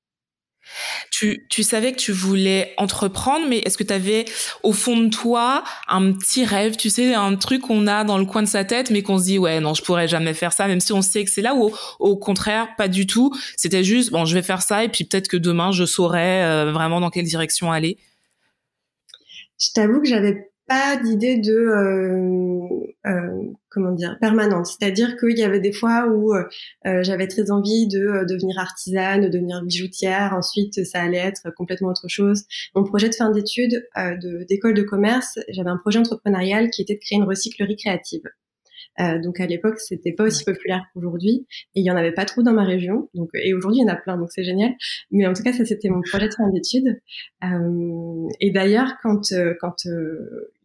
Tu, 1.10 1.46
tu 1.48 1.62
savais 1.62 1.92
que 1.92 1.98
tu 1.98 2.12
voulais 2.12 2.74
entreprendre, 2.78 3.46
mais 3.48 3.58
est-ce 3.58 3.78
que 3.78 3.84
tu 3.84 3.92
avais 3.92 4.24
au 4.62 4.72
fond 4.72 4.96
de 4.96 5.08
toi 5.08 5.62
un 5.88 6.12
petit 6.12 6.44
rêve, 6.44 6.76
tu 6.76 6.90
sais, 6.90 7.14
un 7.14 7.36
truc 7.36 7.62
qu'on 7.62 7.86
a 7.86 8.04
dans 8.04 8.18
le 8.18 8.24
coin 8.24 8.42
de 8.42 8.48
sa 8.48 8.64
tête, 8.64 8.90
mais 8.90 9.02
qu'on 9.02 9.18
se 9.18 9.24
dit 9.24 9.38
ouais 9.38 9.60
non, 9.60 9.74
je 9.74 9.82
pourrais 9.82 10.08
jamais 10.08 10.34
faire 10.34 10.52
ça, 10.52 10.66
même 10.66 10.80
si 10.80 10.92
on 10.92 11.02
sait 11.02 11.24
que 11.24 11.30
c'est 11.30 11.42
là, 11.42 11.54
ou 11.54 11.72
au, 11.98 12.16
contraire 12.16 12.68
pas 12.76 12.88
du 12.88 13.06
tout. 13.06 13.32
C'était 13.56 13.84
juste 13.84 14.10
bon, 14.10 14.24
je 14.24 14.34
vais 14.34 14.42
faire 14.42 14.62
ça 14.62 14.84
et 14.84 14.88
puis 14.88 15.04
peut-être 15.04 15.28
que 15.28 15.36
demain 15.36 15.72
je 15.72 15.84
saurais 15.84 16.44
euh, 16.44 16.72
vraiment 16.72 17.00
dans 17.00 17.10
quelle 17.10 17.26
direction 17.26 17.70
aller. 17.70 17.98
Je 19.58 19.68
t'avoue 19.74 20.00
que 20.00 20.08
j'avais 20.08 20.50
pas 20.66 20.96
d'idée 20.96 21.38
de 21.38 21.52
euh, 21.52 22.68
euh, 23.06 23.42
comment 23.70 23.92
dire 23.92 24.16
permanente. 24.20 24.66
C'est-à-dire 24.66 25.16
qu'il 25.16 25.38
y 25.38 25.42
avait 25.42 25.60
des 25.60 25.72
fois 25.72 26.06
où 26.08 26.34
euh, 26.34 26.44
j'avais 27.02 27.28
très 27.28 27.50
envie 27.50 27.86
de 27.86 28.24
devenir 28.28 28.58
artisane, 28.58 29.22
de 29.22 29.28
devenir 29.28 29.62
bijoutière. 29.62 30.34
Ensuite, 30.34 30.84
ça 30.84 31.02
allait 31.02 31.18
être 31.18 31.52
complètement 31.56 31.88
autre 31.88 32.08
chose. 32.08 32.44
Mon 32.74 32.84
projet 32.84 33.08
de 33.08 33.14
fin 33.14 33.30
d'études 33.30 33.86
d'école 34.48 34.74
de, 34.74 34.82
commerce, 34.82 35.38
j'avais 35.48 35.70
un 35.70 35.78
projet 35.78 35.98
entrepreneurial 35.98 36.70
qui 36.70 36.82
était 36.82 36.94
de 36.94 37.00
créer 37.00 37.18
une 37.18 37.24
recyclerie 37.24 37.76
créative. 37.76 38.22
Euh, 39.00 39.18
donc 39.20 39.40
à 39.40 39.46
l'époque, 39.46 39.78
c'était 39.78 40.12
pas 40.12 40.24
aussi 40.24 40.44
populaire 40.44 40.84
qu'aujourd'hui 40.92 41.46
et 41.74 41.80
il 41.80 41.84
y 41.84 41.90
en 41.90 41.96
avait 41.96 42.12
pas 42.12 42.24
trop 42.24 42.42
dans 42.42 42.52
ma 42.52 42.64
région. 42.64 43.08
Donc 43.14 43.30
et 43.34 43.54
aujourd'hui, 43.54 43.80
il 43.80 43.86
y 43.86 43.90
en 43.90 43.92
a 43.92 43.96
plein, 43.96 44.16
donc 44.16 44.30
c'est 44.30 44.44
génial. 44.44 44.72
Mais 45.10 45.26
en 45.26 45.32
tout 45.32 45.42
cas, 45.42 45.52
ça 45.52 45.64
c'était 45.64 45.88
mon 45.88 46.00
projet 46.10 46.28
de 46.28 46.34
fin 46.34 46.48
d'études. 46.50 47.00
Euh, 47.44 48.28
et 48.40 48.50
d'ailleurs, 48.50 48.94
quand 49.02 49.32
quand 49.60 49.76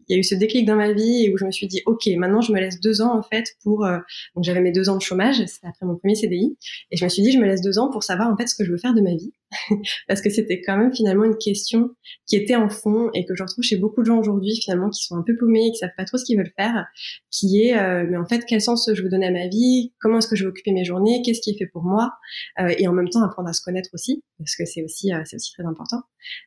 il 0.09 0.13
y 0.13 0.15
a 0.15 0.19
eu 0.19 0.23
ce 0.23 0.35
déclic 0.35 0.65
dans 0.65 0.75
ma 0.75 0.91
vie 0.91 1.25
et 1.25 1.33
où 1.33 1.37
je 1.37 1.45
me 1.45 1.51
suis 1.51 1.67
dit 1.67 1.81
ok 1.85 2.07
maintenant 2.17 2.41
je 2.41 2.51
me 2.51 2.59
laisse 2.59 2.79
deux 2.79 3.01
ans 3.01 3.17
en 3.17 3.21
fait 3.21 3.45
pour 3.63 3.85
euh, 3.85 3.99
donc 4.35 4.43
j'avais 4.43 4.59
mes 4.59 4.71
deux 4.71 4.89
ans 4.89 4.97
de 4.97 5.01
chômage 5.01 5.37
c'était 5.45 5.67
après 5.67 5.85
mon 5.85 5.95
premier 5.95 6.15
CDI 6.15 6.57
et 6.91 6.97
je 6.97 7.03
me 7.03 7.09
suis 7.09 7.21
dit 7.21 7.31
je 7.31 7.37
me 7.37 7.45
laisse 7.45 7.61
deux 7.61 7.77
ans 7.77 7.89
pour 7.89 8.03
savoir 8.03 8.31
en 8.31 8.35
fait 8.35 8.47
ce 8.47 8.55
que 8.55 8.65
je 8.65 8.71
veux 8.71 8.77
faire 8.77 8.95
de 8.95 9.01
ma 9.01 9.11
vie 9.11 9.31
parce 10.07 10.21
que 10.21 10.29
c'était 10.29 10.61
quand 10.61 10.77
même 10.77 10.93
finalement 10.93 11.23
une 11.23 11.37
question 11.37 11.91
qui 12.27 12.35
était 12.35 12.55
en 12.55 12.69
fond 12.69 13.09
et 13.13 13.25
que 13.25 13.35
je 13.35 13.43
retrouve 13.43 13.63
chez 13.63 13.77
beaucoup 13.77 14.01
de 14.01 14.05
gens 14.05 14.19
aujourd'hui 14.19 14.59
finalement 14.61 14.89
qui 14.89 15.03
sont 15.03 15.15
un 15.15 15.23
peu 15.23 15.35
paumés, 15.37 15.71
qui 15.71 15.77
savent 15.77 15.89
pas 15.95 16.05
trop 16.05 16.17
ce 16.17 16.25
qu'ils 16.25 16.37
veulent 16.37 16.53
faire, 16.55 16.85
qui 17.31 17.61
est 17.61 17.77
euh, 17.77 18.05
mais 18.09 18.17
en 18.17 18.25
fait 18.25 18.45
quel 18.47 18.61
sens 18.61 18.89
je 18.91 19.01
veux 19.01 19.09
donner 19.09 19.27
à 19.27 19.31
ma 19.31 19.47
vie, 19.47 19.93
comment 19.99 20.17
est-ce 20.17 20.27
que 20.27 20.35
je 20.35 20.43
veux 20.43 20.49
occuper 20.49 20.71
mes 20.71 20.85
journées, 20.85 21.21
qu'est-ce 21.23 21.41
qui 21.41 21.51
est 21.51 21.57
fait 21.57 21.67
pour 21.67 21.83
moi 21.83 22.13
euh, 22.59 22.73
et 22.77 22.87
en 22.87 22.93
même 22.93 23.09
temps 23.09 23.23
apprendre 23.23 23.49
à 23.49 23.53
se 23.53 23.61
connaître 23.61 23.89
aussi 23.93 24.23
parce 24.37 24.55
que 24.55 24.65
c'est 24.65 24.83
aussi 24.83 25.11
c'est 25.25 25.35
aussi 25.35 25.51
très 25.53 25.65
important. 25.65 26.01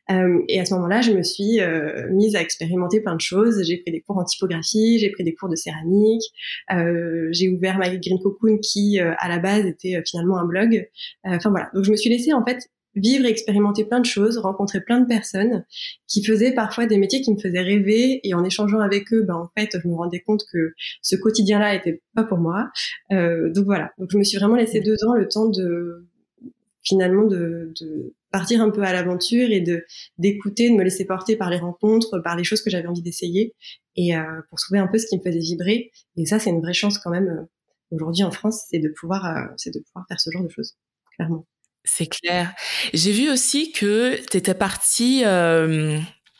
et 0.09 0.59
à 0.59 0.65
ce 0.65 0.73
moment-là, 0.73 1.01
je 1.01 1.11
me 1.11 1.21
suis 1.21 1.59
mise 2.11 2.35
à 2.35 2.41
expérimenter 2.41 3.01
plein 3.01 3.15
de 3.15 3.21
choses. 3.21 3.52
J'ai 3.61 3.77
pris 3.77 3.91
des 3.91 4.01
cours 4.01 4.17
en 4.17 4.23
typographie, 4.23 4.99
j'ai 4.99 5.11
pris 5.11 5.23
des 5.23 5.33
cours 5.35 5.49
de 5.49 5.55
céramique, 5.55 6.23
j'ai 6.69 7.49
ouvert 7.49 7.77
ma 7.77 7.89
Green 7.95 8.19
Cocoon 8.21 8.57
qui 8.59 8.99
à 8.99 9.27
la 9.29 9.39
base 9.39 9.65
était 9.65 10.01
finalement 10.05 10.37
un 10.37 10.45
blog. 10.45 10.87
Enfin 11.23 11.49
voilà, 11.49 11.69
donc 11.73 11.83
je 11.83 11.91
me 11.91 11.95
suis 11.95 12.09
laissée 12.09 12.33
en 12.33 12.45
fait 12.45 12.69
vivre 12.95 13.25
et 13.25 13.29
expérimenter 13.29 13.85
plein 13.85 13.99
de 13.99 14.05
choses, 14.05 14.37
rencontrer 14.37 14.81
plein 14.81 14.99
de 14.99 15.07
personnes 15.07 15.65
qui 16.07 16.23
faisaient 16.23 16.53
parfois 16.53 16.85
des 16.85 16.97
métiers 16.97 17.21
qui 17.21 17.33
me 17.33 17.39
faisaient 17.39 17.61
rêver 17.61 18.19
et 18.23 18.33
en 18.33 18.43
échangeant 18.43 18.79
avec 18.79 19.11
eux, 19.13 19.23
ben 19.23 19.35
en 19.35 19.49
fait, 19.57 19.77
je 19.81 19.87
me 19.87 19.95
rendais 19.95 20.19
compte 20.19 20.43
que 20.51 20.73
ce 21.01 21.15
quotidien-là 21.15 21.75
était 21.75 22.01
pas 22.15 22.23
pour 22.23 22.37
moi. 22.37 22.69
Euh, 23.11 23.51
donc 23.51 23.65
voilà, 23.65 23.91
donc 23.97 24.09
je 24.11 24.17
me 24.17 24.23
suis 24.23 24.37
vraiment 24.37 24.55
laissé 24.55 24.79
deux 24.79 25.03
ans 25.05 25.13
le 25.13 25.27
temps 25.27 25.49
de 25.49 26.07
finalement 26.83 27.25
de, 27.25 27.73
de 27.79 28.13
partir 28.31 28.61
un 28.61 28.69
peu 28.69 28.83
à 28.83 28.93
l'aventure 28.93 29.49
et 29.51 29.61
de 29.61 29.85
d'écouter, 30.17 30.69
de 30.69 30.75
me 30.75 30.83
laisser 30.83 31.05
porter 31.05 31.35
par 31.35 31.49
les 31.49 31.57
rencontres, 31.57 32.19
par 32.19 32.35
les 32.35 32.43
choses 32.43 32.61
que 32.61 32.69
j'avais 32.69 32.87
envie 32.87 33.01
d'essayer 33.01 33.55
et 33.95 34.15
euh, 34.15 34.23
pour 34.49 34.59
trouver 34.59 34.79
un 34.79 34.87
peu 34.87 34.97
ce 34.97 35.07
qui 35.07 35.17
me 35.17 35.23
faisait 35.23 35.39
vibrer. 35.39 35.91
Et 36.17 36.25
ça, 36.25 36.39
c'est 36.39 36.49
une 36.49 36.61
vraie 36.61 36.73
chance 36.73 36.97
quand 36.97 37.11
même 37.11 37.27
euh, 37.27 37.45
aujourd'hui 37.91 38.23
en 38.23 38.31
France, 38.31 38.63
c'est 38.69 38.79
de 38.79 38.89
pouvoir 38.89 39.25
euh, 39.25 39.53
c'est 39.57 39.73
de 39.73 39.79
pouvoir 39.79 40.05
faire 40.07 40.19
ce 40.19 40.29
genre 40.31 40.43
de 40.43 40.49
choses, 40.49 40.73
clairement. 41.15 41.45
C'est 41.85 42.07
clair. 42.07 42.53
J'ai 42.93 43.11
vu 43.11 43.29
aussi 43.29 43.71
que 43.71 44.15
tu 44.29 44.37
étais 44.37 44.53
partie 44.53 45.23
euh, 45.25 45.99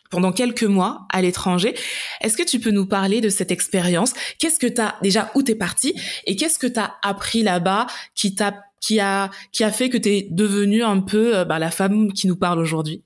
pendant 0.09 0.31
quelques 0.31 0.63
mois 0.63 1.05
à 1.12 1.21
l'étranger. 1.21 1.75
Est-ce 2.21 2.38
que 2.38 2.43
tu 2.43 2.59
peux 2.59 2.71
nous 2.71 2.85
parler 2.85 3.19
de 3.19 3.27
cette 3.29 3.51
expérience? 3.51 4.13
Qu'est-ce 4.39 4.59
que 4.59 4.67
tu 4.67 4.81
déjà 5.01 5.31
où 5.35 5.43
t'es 5.43 5.55
partie? 5.55 6.00
Et 6.25 6.38
qu'est-ce 6.38 6.59
que 6.59 6.67
tu 6.67 6.79
as 6.79 6.95
appris 7.03 7.43
là-bas 7.43 7.88
qui 8.15 8.35
t'a 8.35 8.63
qui 8.84 9.00
a 9.00 9.32
qui 9.52 9.63
a 9.63 9.72
fait 9.72 9.90
que 9.90 9.98
tu 9.98 10.10
es 10.10 10.28
devenue 10.30 10.84
un 10.84 11.00
peu 11.00 11.38
euh, 11.38 11.46
bah, 11.46 11.58
la 11.58 11.72
femme 11.72 12.12
qui 12.12 12.28
nous 12.28 12.36
parle 12.36 12.60
aujourd'hui? 12.60 13.04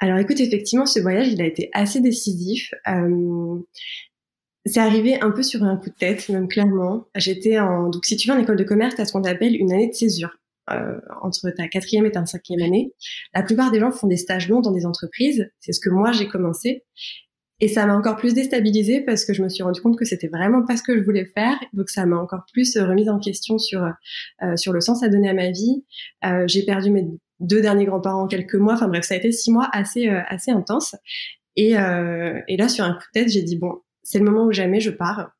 Alors 0.00 0.18
écoute, 0.18 0.40
effectivement, 0.40 0.86
ce 0.86 0.98
voyage, 1.00 1.28
il 1.28 1.40
a 1.40 1.46
été 1.46 1.70
assez 1.72 2.00
décisif. 2.00 2.72
Euh, 2.88 3.58
c'est 4.66 4.80
arrivé 4.80 5.20
un 5.20 5.30
peu 5.30 5.42
sur 5.42 5.62
un 5.62 5.76
coup 5.76 5.90
de 5.90 5.94
tête, 5.94 6.28
même 6.30 6.48
clairement. 6.48 7.04
J'étais 7.14 7.58
en 7.58 7.90
donc 7.90 8.06
si 8.06 8.16
tu 8.16 8.28
veux 8.28 8.34
en 8.34 8.40
école 8.40 8.56
de 8.56 8.64
commerce, 8.64 8.98
as 8.98 9.04
ce 9.04 9.12
qu'on 9.12 9.24
appelle 9.24 9.54
une 9.56 9.72
année 9.72 9.88
de 9.88 9.94
césure 9.94 10.38
euh, 10.70 10.98
entre 11.20 11.50
ta 11.50 11.68
quatrième 11.68 12.06
et 12.06 12.12
ta 12.12 12.24
cinquième 12.24 12.62
année. 12.62 12.94
La 13.34 13.42
plupart 13.42 13.70
des 13.70 13.80
gens 13.80 13.92
font 13.92 14.06
des 14.06 14.16
stages 14.16 14.48
longs 14.48 14.62
dans 14.62 14.72
des 14.72 14.86
entreprises. 14.86 15.50
C'est 15.60 15.72
ce 15.72 15.80
que 15.80 15.90
moi 15.90 16.12
j'ai 16.12 16.28
commencé. 16.28 16.82
Et 17.60 17.68
ça 17.68 17.86
m'a 17.86 17.96
encore 17.96 18.16
plus 18.16 18.34
déstabilisée 18.34 19.00
parce 19.00 19.24
que 19.24 19.32
je 19.32 19.42
me 19.42 19.48
suis 19.48 19.62
rendu 19.62 19.80
compte 19.80 19.96
que 19.96 20.04
c'était 20.04 20.28
vraiment 20.28 20.64
pas 20.64 20.76
ce 20.76 20.82
que 20.82 20.96
je 20.96 21.04
voulais 21.04 21.24
faire. 21.24 21.56
Donc 21.72 21.88
ça 21.88 22.04
m'a 22.04 22.16
encore 22.16 22.44
plus 22.52 22.76
euh, 22.76 22.86
remise 22.86 23.08
en 23.08 23.18
question 23.18 23.58
sur 23.58 23.84
euh, 23.84 24.56
sur 24.56 24.72
le 24.72 24.80
sens 24.80 25.02
à 25.02 25.08
donner 25.08 25.28
à 25.28 25.34
ma 25.34 25.50
vie. 25.50 25.84
Euh, 26.24 26.44
j'ai 26.48 26.64
perdu 26.64 26.90
mes 26.90 27.06
deux 27.40 27.60
derniers 27.60 27.84
grands-parents 27.84 28.24
en 28.24 28.26
quelques 28.26 28.56
mois. 28.56 28.74
Enfin 28.74 28.88
bref, 28.88 29.04
ça 29.04 29.14
a 29.14 29.18
été 29.18 29.30
six 29.30 29.52
mois 29.52 29.68
assez 29.72 30.08
euh, 30.08 30.20
assez 30.28 30.50
intenses. 30.50 30.96
Et, 31.56 31.74
et 31.74 32.56
là, 32.56 32.68
sur 32.68 32.84
un 32.84 32.94
coup 32.94 33.04
de 33.14 33.20
tête, 33.20 33.28
j'ai 33.28 33.44
dit 33.44 33.56
bon, 33.56 33.74
c'est 34.02 34.18
le 34.18 34.24
moment 34.24 34.44
où 34.46 34.50
jamais 34.50 34.80
je 34.80 34.90
pars. 34.90 35.30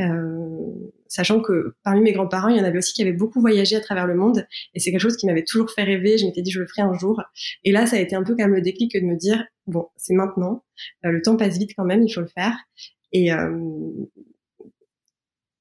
Euh, 0.00 0.90
sachant 1.06 1.40
que 1.40 1.74
parmi 1.84 2.00
mes 2.00 2.12
grands-parents, 2.12 2.48
il 2.48 2.56
y 2.56 2.60
en 2.60 2.64
avait 2.64 2.78
aussi 2.78 2.92
qui 2.92 3.02
avaient 3.02 3.12
beaucoup 3.12 3.40
voyagé 3.40 3.76
à 3.76 3.80
travers 3.80 4.06
le 4.06 4.14
monde, 4.14 4.46
et 4.74 4.80
c'est 4.80 4.90
quelque 4.90 5.00
chose 5.00 5.16
qui 5.16 5.26
m'avait 5.26 5.44
toujours 5.44 5.70
fait 5.70 5.84
rêver. 5.84 6.18
Je 6.18 6.26
m'étais 6.26 6.42
dit 6.42 6.50
je 6.50 6.60
le 6.60 6.66
ferai 6.66 6.82
un 6.82 6.94
jour, 6.94 7.22
et 7.62 7.70
là 7.70 7.86
ça 7.86 7.96
a 7.96 8.00
été 8.00 8.16
un 8.16 8.24
peu 8.24 8.34
comme 8.34 8.54
le 8.54 8.60
déclic 8.60 8.94
de 8.94 9.06
me 9.06 9.16
dire 9.16 9.44
bon 9.66 9.86
c'est 9.96 10.14
maintenant, 10.14 10.64
euh, 11.04 11.10
le 11.10 11.22
temps 11.22 11.36
passe 11.36 11.58
vite 11.58 11.70
quand 11.76 11.84
même, 11.84 12.02
il 12.02 12.12
faut 12.12 12.20
le 12.20 12.26
faire. 12.26 12.56
Et 13.12 13.32
euh, 13.32 13.90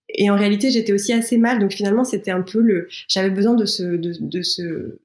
et 0.10 0.30
en 0.32 0.36
réalité 0.36 0.72
j'étais 0.72 0.94
aussi 0.94 1.14
assez 1.14 1.38
mal, 1.38 1.60
donc 1.60 1.72
finalement 1.74 2.04
c'était 2.04 2.32
un 2.32 2.42
peu 2.42 2.60
le, 2.60 2.88
j'avais 3.08 3.30
besoin 3.30 3.54
de 3.54 3.66
ce 3.66 3.84
de, 3.84 4.14
de 4.20 4.42
ce 4.42 5.00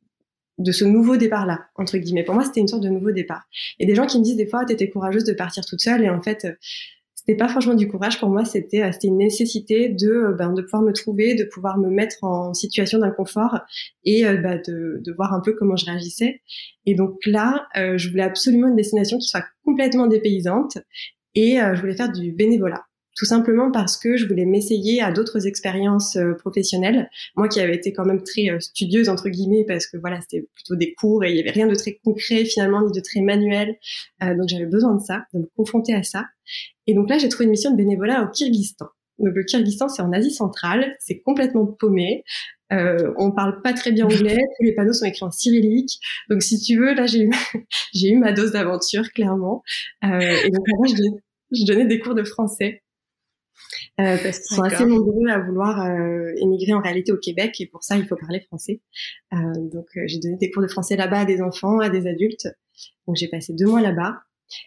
de 0.58 0.72
ce 0.72 0.84
nouveau 0.84 1.16
départ-là, 1.16 1.66
entre 1.76 1.98
guillemets. 1.98 2.24
Pour 2.24 2.34
moi, 2.34 2.44
c'était 2.44 2.58
une 2.58 2.66
sorte 2.66 2.82
de 2.82 2.88
nouveau 2.88 3.12
départ. 3.12 3.44
Et 3.78 3.86
des 3.86 3.94
gens 3.94 4.06
qui 4.06 4.18
me 4.18 4.24
disent 4.24 4.36
des 4.36 4.48
fois, 4.48 4.64
t'étais 4.64 4.90
courageuse 4.90 5.22
de 5.22 5.32
partir 5.32 5.64
toute 5.64 5.80
seule, 5.80 6.02
et 6.02 6.10
en 6.10 6.20
fait, 6.20 6.48
c'était 7.28 7.36
pas 7.36 7.48
franchement 7.48 7.74
du 7.74 7.88
courage 7.88 8.18
pour 8.18 8.30
moi, 8.30 8.46
c'était 8.46 8.82
euh, 8.82 8.90
c'était 8.90 9.08
une 9.08 9.18
nécessité 9.18 9.90
de 9.90 10.08
euh, 10.08 10.32
ben, 10.32 10.54
de 10.54 10.62
pouvoir 10.62 10.82
me 10.82 10.92
trouver, 10.92 11.34
de 11.34 11.44
pouvoir 11.44 11.76
me 11.76 11.90
mettre 11.90 12.16
en 12.24 12.54
situation 12.54 12.98
d'inconfort 13.00 13.58
et 14.04 14.24
euh, 14.24 14.38
de, 14.66 15.02
de 15.04 15.12
voir 15.12 15.34
un 15.34 15.40
peu 15.40 15.52
comment 15.52 15.76
je 15.76 15.84
réagissais. 15.84 16.40
Et 16.86 16.94
donc 16.94 17.18
là, 17.26 17.68
je 17.74 18.08
voulais 18.08 18.22
absolument 18.22 18.68
une 18.68 18.76
destination 18.76 19.18
qui 19.18 19.28
soit 19.28 19.44
complètement 19.62 20.06
dépaysante 20.06 20.78
et 21.34 21.58
je 21.58 21.80
voulais 21.80 21.94
faire 21.94 22.10
du 22.10 22.32
bénévolat 22.32 22.87
tout 23.18 23.24
simplement 23.24 23.72
parce 23.72 23.96
que 23.96 24.16
je 24.16 24.28
voulais 24.28 24.44
m'essayer 24.44 25.02
à 25.02 25.10
d'autres 25.10 25.48
expériences 25.48 26.14
euh, 26.14 26.34
professionnelles. 26.34 27.10
Moi 27.34 27.48
qui 27.48 27.58
avais 27.58 27.74
été 27.74 27.92
quand 27.92 28.04
même 28.04 28.22
très 28.22 28.48
euh, 28.48 28.60
studieuse 28.60 29.08
entre 29.08 29.28
guillemets 29.28 29.64
parce 29.66 29.88
que 29.88 29.96
voilà 29.96 30.20
c'était 30.20 30.46
plutôt 30.54 30.76
des 30.76 30.94
cours 30.94 31.24
et 31.24 31.32
il 31.32 31.36
y 31.36 31.40
avait 31.40 31.50
rien 31.50 31.66
de 31.66 31.74
très 31.74 31.98
concret 32.04 32.44
finalement 32.44 32.80
ni 32.86 32.92
de 32.92 33.00
très 33.00 33.20
manuel, 33.20 33.76
euh, 34.22 34.36
donc 34.36 34.48
j'avais 34.48 34.66
besoin 34.66 34.94
de 34.94 35.02
ça, 35.02 35.24
de 35.34 35.40
me 35.40 35.46
confronter 35.56 35.94
à 35.94 36.04
ça. 36.04 36.26
Et 36.86 36.94
donc 36.94 37.10
là 37.10 37.18
j'ai 37.18 37.28
trouvé 37.28 37.46
une 37.46 37.50
mission 37.50 37.72
de 37.72 37.76
bénévolat 37.76 38.22
au 38.22 38.28
Kyrgyzstan. 38.28 38.86
Donc 39.18 39.34
le 39.34 39.42
Kyrgyzstan 39.42 39.88
c'est 39.88 40.02
en 40.02 40.12
Asie 40.12 40.30
centrale, 40.30 40.94
c'est 41.00 41.18
complètement 41.18 41.66
paumé. 41.66 42.22
Euh, 42.72 43.12
on 43.16 43.32
parle 43.32 43.62
pas 43.62 43.72
très 43.72 43.90
bien 43.90 44.04
anglais, 44.06 44.38
tous 44.58 44.64
les 44.64 44.74
panneaux 44.76 44.92
sont 44.92 45.06
écrits 45.06 45.24
en 45.24 45.32
cyrillique. 45.32 45.98
Donc 46.30 46.44
si 46.44 46.60
tu 46.60 46.78
veux, 46.78 46.94
là 46.94 47.06
j'ai 47.06 47.22
eu 47.22 47.30
j'ai 47.92 48.10
eu 48.10 48.16
ma 48.16 48.32
dose 48.32 48.52
d'aventure 48.52 49.10
clairement. 49.10 49.64
Euh, 50.04 50.20
et 50.20 50.50
donc 50.50 50.64
moi 50.76 50.86
je, 50.86 51.58
je 51.58 51.66
donnais 51.66 51.86
des 51.86 51.98
cours 51.98 52.14
de 52.14 52.22
français 52.22 52.82
euh, 54.00 54.16
parce 54.22 54.40
qu'ils 54.40 54.56
sont 54.56 54.62
assez 54.62 54.84
nombreux 54.84 55.28
à 55.28 55.38
vouloir 55.38 55.84
euh, 55.84 56.32
émigrer 56.36 56.72
en 56.72 56.80
réalité 56.80 57.12
au 57.12 57.16
Québec 57.16 57.60
et 57.60 57.66
pour 57.66 57.82
ça 57.82 57.96
il 57.96 58.06
faut 58.06 58.16
parler 58.16 58.40
français. 58.40 58.80
Euh, 59.32 59.36
donc 59.72 59.86
euh, 59.96 60.02
j'ai 60.06 60.18
donné 60.18 60.36
des 60.36 60.50
cours 60.50 60.62
de 60.62 60.68
français 60.68 60.96
là-bas 60.96 61.20
à 61.20 61.24
des 61.24 61.42
enfants, 61.42 61.78
à 61.80 61.88
des 61.88 62.06
adultes. 62.06 62.48
Donc 63.06 63.16
j'ai 63.16 63.28
passé 63.28 63.52
deux 63.54 63.66
mois 63.66 63.80
là-bas. 63.80 64.20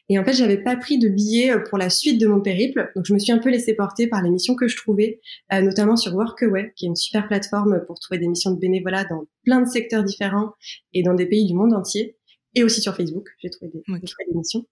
Et 0.09 0.19
en 0.19 0.23
fait, 0.23 0.33
j'avais 0.33 0.61
pas 0.61 0.75
pris 0.75 0.99
de 0.99 1.09
billets 1.09 1.55
pour 1.67 1.79
la 1.79 1.89
suite 1.89 2.21
de 2.21 2.27
mon 2.27 2.39
périple, 2.39 2.91
donc 2.95 3.05
je 3.07 3.15
me 3.15 3.17
suis 3.17 3.31
un 3.31 3.39
peu 3.39 3.49
laissée 3.49 3.73
porter 3.73 4.05
par 4.05 4.21
les 4.21 4.29
missions 4.29 4.53
que 4.53 4.67
je 4.67 4.77
trouvais, 4.77 5.19
notamment 5.51 5.95
sur 5.95 6.13
Workaway, 6.13 6.71
qui 6.75 6.85
est 6.85 6.89
une 6.89 6.95
super 6.95 7.27
plateforme 7.27 7.83
pour 7.87 7.99
trouver 7.99 8.19
des 8.19 8.27
missions 8.27 8.51
de 8.51 8.59
bénévolat 8.59 9.05
dans 9.05 9.23
plein 9.43 9.59
de 9.59 9.67
secteurs 9.67 10.03
différents 10.03 10.51
et 10.93 11.01
dans 11.01 11.15
des 11.15 11.25
pays 11.25 11.47
du 11.47 11.55
monde 11.55 11.73
entier, 11.73 12.15
et 12.53 12.63
aussi 12.63 12.79
sur 12.79 12.95
Facebook, 12.95 13.27
j'ai 13.39 13.49
trouvé 13.49 13.71
des, 13.71 13.81
trouvé 13.81 14.25
des 14.27 14.37
missions. 14.37 14.67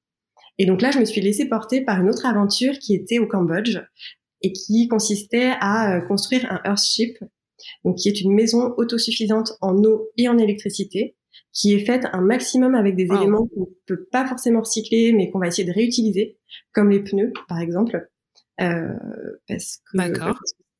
Et 0.59 0.65
donc 0.65 0.81
là, 0.81 0.91
je 0.91 0.99
me 0.99 1.05
suis 1.05 1.21
laissée 1.21 1.47
porter 1.47 1.81
par 1.81 1.99
une 1.99 2.09
autre 2.09 2.25
aventure 2.25 2.77
qui 2.77 2.93
était 2.93 3.17
au 3.17 3.25
Cambodge 3.25 3.79
et 4.41 4.51
qui 4.51 4.87
consistait 4.87 5.53
à 5.59 5.95
euh, 5.95 6.01
construire 6.01 6.45
un 6.51 6.61
Earthship, 6.65 7.17
donc 7.83 7.95
qui 7.95 8.09
est 8.09 8.21
une 8.21 8.33
maison 8.33 8.73
autosuffisante 8.77 9.53
en 9.61 9.75
eau 9.83 10.09
et 10.17 10.27
en 10.27 10.37
électricité, 10.37 11.15
qui 11.53 11.73
est 11.73 11.85
faite 11.85 12.05
un 12.11 12.21
maximum 12.21 12.75
avec 12.75 12.95
des 12.95 13.05
éléments 13.05 13.47
qu'on 13.47 13.61
ne 13.61 13.75
peut 13.87 14.05
pas 14.11 14.27
forcément 14.27 14.59
recycler, 14.59 15.13
mais 15.13 15.31
qu'on 15.31 15.39
va 15.39 15.47
essayer 15.47 15.67
de 15.67 15.73
réutiliser, 15.73 16.37
comme 16.73 16.89
les 16.89 17.01
pneus, 17.01 17.33
par 17.47 17.59
exemple, 17.59 18.09
euh, 18.61 18.93
parce, 19.47 19.81
que, 19.93 19.97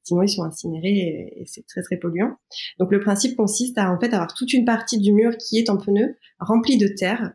sinon 0.03 0.21
ils 0.21 0.29
sont 0.29 0.43
incinérés 0.43 1.33
et, 1.37 1.43
c'est 1.45 1.65
très 1.65 1.81
très 1.81 1.97
polluant. 1.97 2.35
Donc 2.79 2.91
le 2.91 2.99
principe 2.99 3.35
consiste 3.35 3.77
à 3.77 3.91
en 3.91 3.99
fait 3.99 4.13
avoir 4.13 4.33
toute 4.33 4.53
une 4.53 4.65
partie 4.65 4.99
du 4.99 5.13
mur 5.13 5.37
qui 5.37 5.57
est 5.57 5.69
en 5.69 5.77
pneus, 5.77 6.17
remplie 6.39 6.77
de 6.77 6.87
terre, 6.87 7.33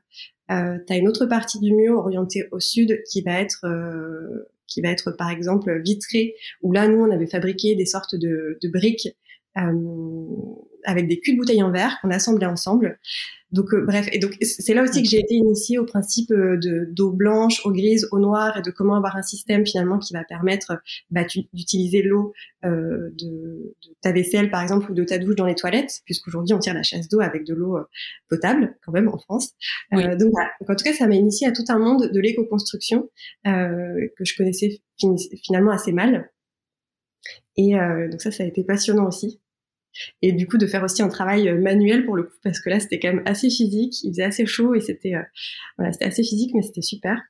euh, 0.50 0.78
une 0.90 1.08
autre 1.08 1.26
partie 1.26 1.58
du 1.58 1.72
mur 1.72 1.98
orientée 1.98 2.48
au 2.52 2.60
sud 2.60 3.02
qui 3.10 3.22
va 3.22 3.40
être 3.40 3.64
euh, 3.64 4.50
qui 4.66 4.80
va 4.80 4.88
être 4.88 5.12
par 5.12 5.30
exemple 5.30 5.80
vitrée, 5.82 6.34
où 6.62 6.72
là 6.72 6.88
nous 6.88 6.98
on 6.98 7.10
avait 7.10 7.26
fabriqué 7.26 7.74
des 7.74 7.86
sortes 7.86 8.14
de, 8.14 8.58
de 8.62 8.68
briques 8.68 9.08
avec 9.56 11.08
des 11.08 11.18
culs 11.18 11.32
de 11.32 11.38
bouteilles 11.38 11.62
en 11.62 11.70
verre 11.70 11.98
qu'on 12.00 12.10
assemblait 12.10 12.46
ensemble. 12.46 12.98
Donc 13.54 13.72
euh, 13.72 13.84
bref, 13.86 14.08
et 14.10 14.18
donc 14.18 14.36
c'est 14.42 14.74
là 14.74 14.82
aussi 14.82 15.00
que 15.00 15.08
j'ai 15.08 15.20
été 15.20 15.36
initiée 15.36 15.78
au 15.78 15.84
principe 15.84 16.32
euh, 16.32 16.56
de 16.56 16.88
d'eau 16.90 17.12
blanche, 17.12 17.64
eau 17.64 17.70
grise, 17.70 18.08
eau 18.10 18.18
noire 18.18 18.58
et 18.58 18.62
de 18.62 18.70
comment 18.72 18.96
avoir 18.96 19.16
un 19.16 19.22
système 19.22 19.64
finalement 19.64 20.00
qui 20.00 20.12
va 20.12 20.24
permettre 20.24 20.82
bah, 21.10 21.22
d'utiliser 21.52 22.02
l'eau 22.02 22.32
euh, 22.64 23.10
de, 23.12 23.76
de, 23.86 23.94
ta 24.02 24.10
vaisselle 24.10 24.50
par 24.50 24.60
exemple 24.60 24.90
ou 24.90 24.94
de 24.94 25.04
ta 25.04 25.18
douche 25.18 25.36
dans 25.36 25.46
les 25.46 25.54
toilettes, 25.54 26.00
puisqu'aujourd'hui 26.04 26.52
on 26.52 26.58
tire 26.58 26.74
la 26.74 26.82
chasse 26.82 27.08
d'eau 27.08 27.20
avec 27.20 27.44
de 27.44 27.54
l'eau 27.54 27.78
potable 28.28 28.76
quand 28.84 28.90
même 28.90 29.08
en 29.08 29.18
France. 29.18 29.52
Euh, 29.92 30.16
donc, 30.16 30.32
voilà. 30.32 30.50
donc 30.60 30.70
en 30.70 30.74
tout 30.74 30.84
cas 30.84 30.92
ça 30.92 31.06
m'a 31.06 31.14
initiée 31.14 31.46
à 31.46 31.52
tout 31.52 31.64
un 31.68 31.78
monde 31.78 32.10
de 32.10 32.20
l'éco-construction 32.20 33.08
que 33.44 34.24
je 34.24 34.36
connaissais 34.36 34.80
finalement 35.44 35.70
assez 35.70 35.92
mal. 35.92 36.28
Et 37.56 37.74
donc 38.10 38.20
ça 38.20 38.32
ça 38.32 38.42
a 38.42 38.46
été 38.46 38.64
passionnant 38.64 39.06
aussi 39.06 39.40
et 40.22 40.32
du 40.32 40.46
coup 40.46 40.58
de 40.58 40.66
faire 40.66 40.82
aussi 40.82 41.02
un 41.02 41.08
travail 41.08 41.48
euh, 41.48 41.60
manuel 41.60 42.04
pour 42.04 42.16
le 42.16 42.24
coup 42.24 42.36
parce 42.42 42.60
que 42.60 42.70
là 42.70 42.80
c'était 42.80 42.98
quand 42.98 43.08
même 43.08 43.22
assez 43.26 43.50
physique 43.50 44.02
il 44.02 44.10
faisait 44.10 44.24
assez 44.24 44.46
chaud 44.46 44.74
et 44.74 44.80
c'était 44.80 45.14
euh, 45.14 45.22
voilà 45.78 45.92
c'était 45.92 46.06
assez 46.06 46.22
physique 46.22 46.52
mais 46.54 46.62
c'était 46.62 46.82
super 46.82 47.20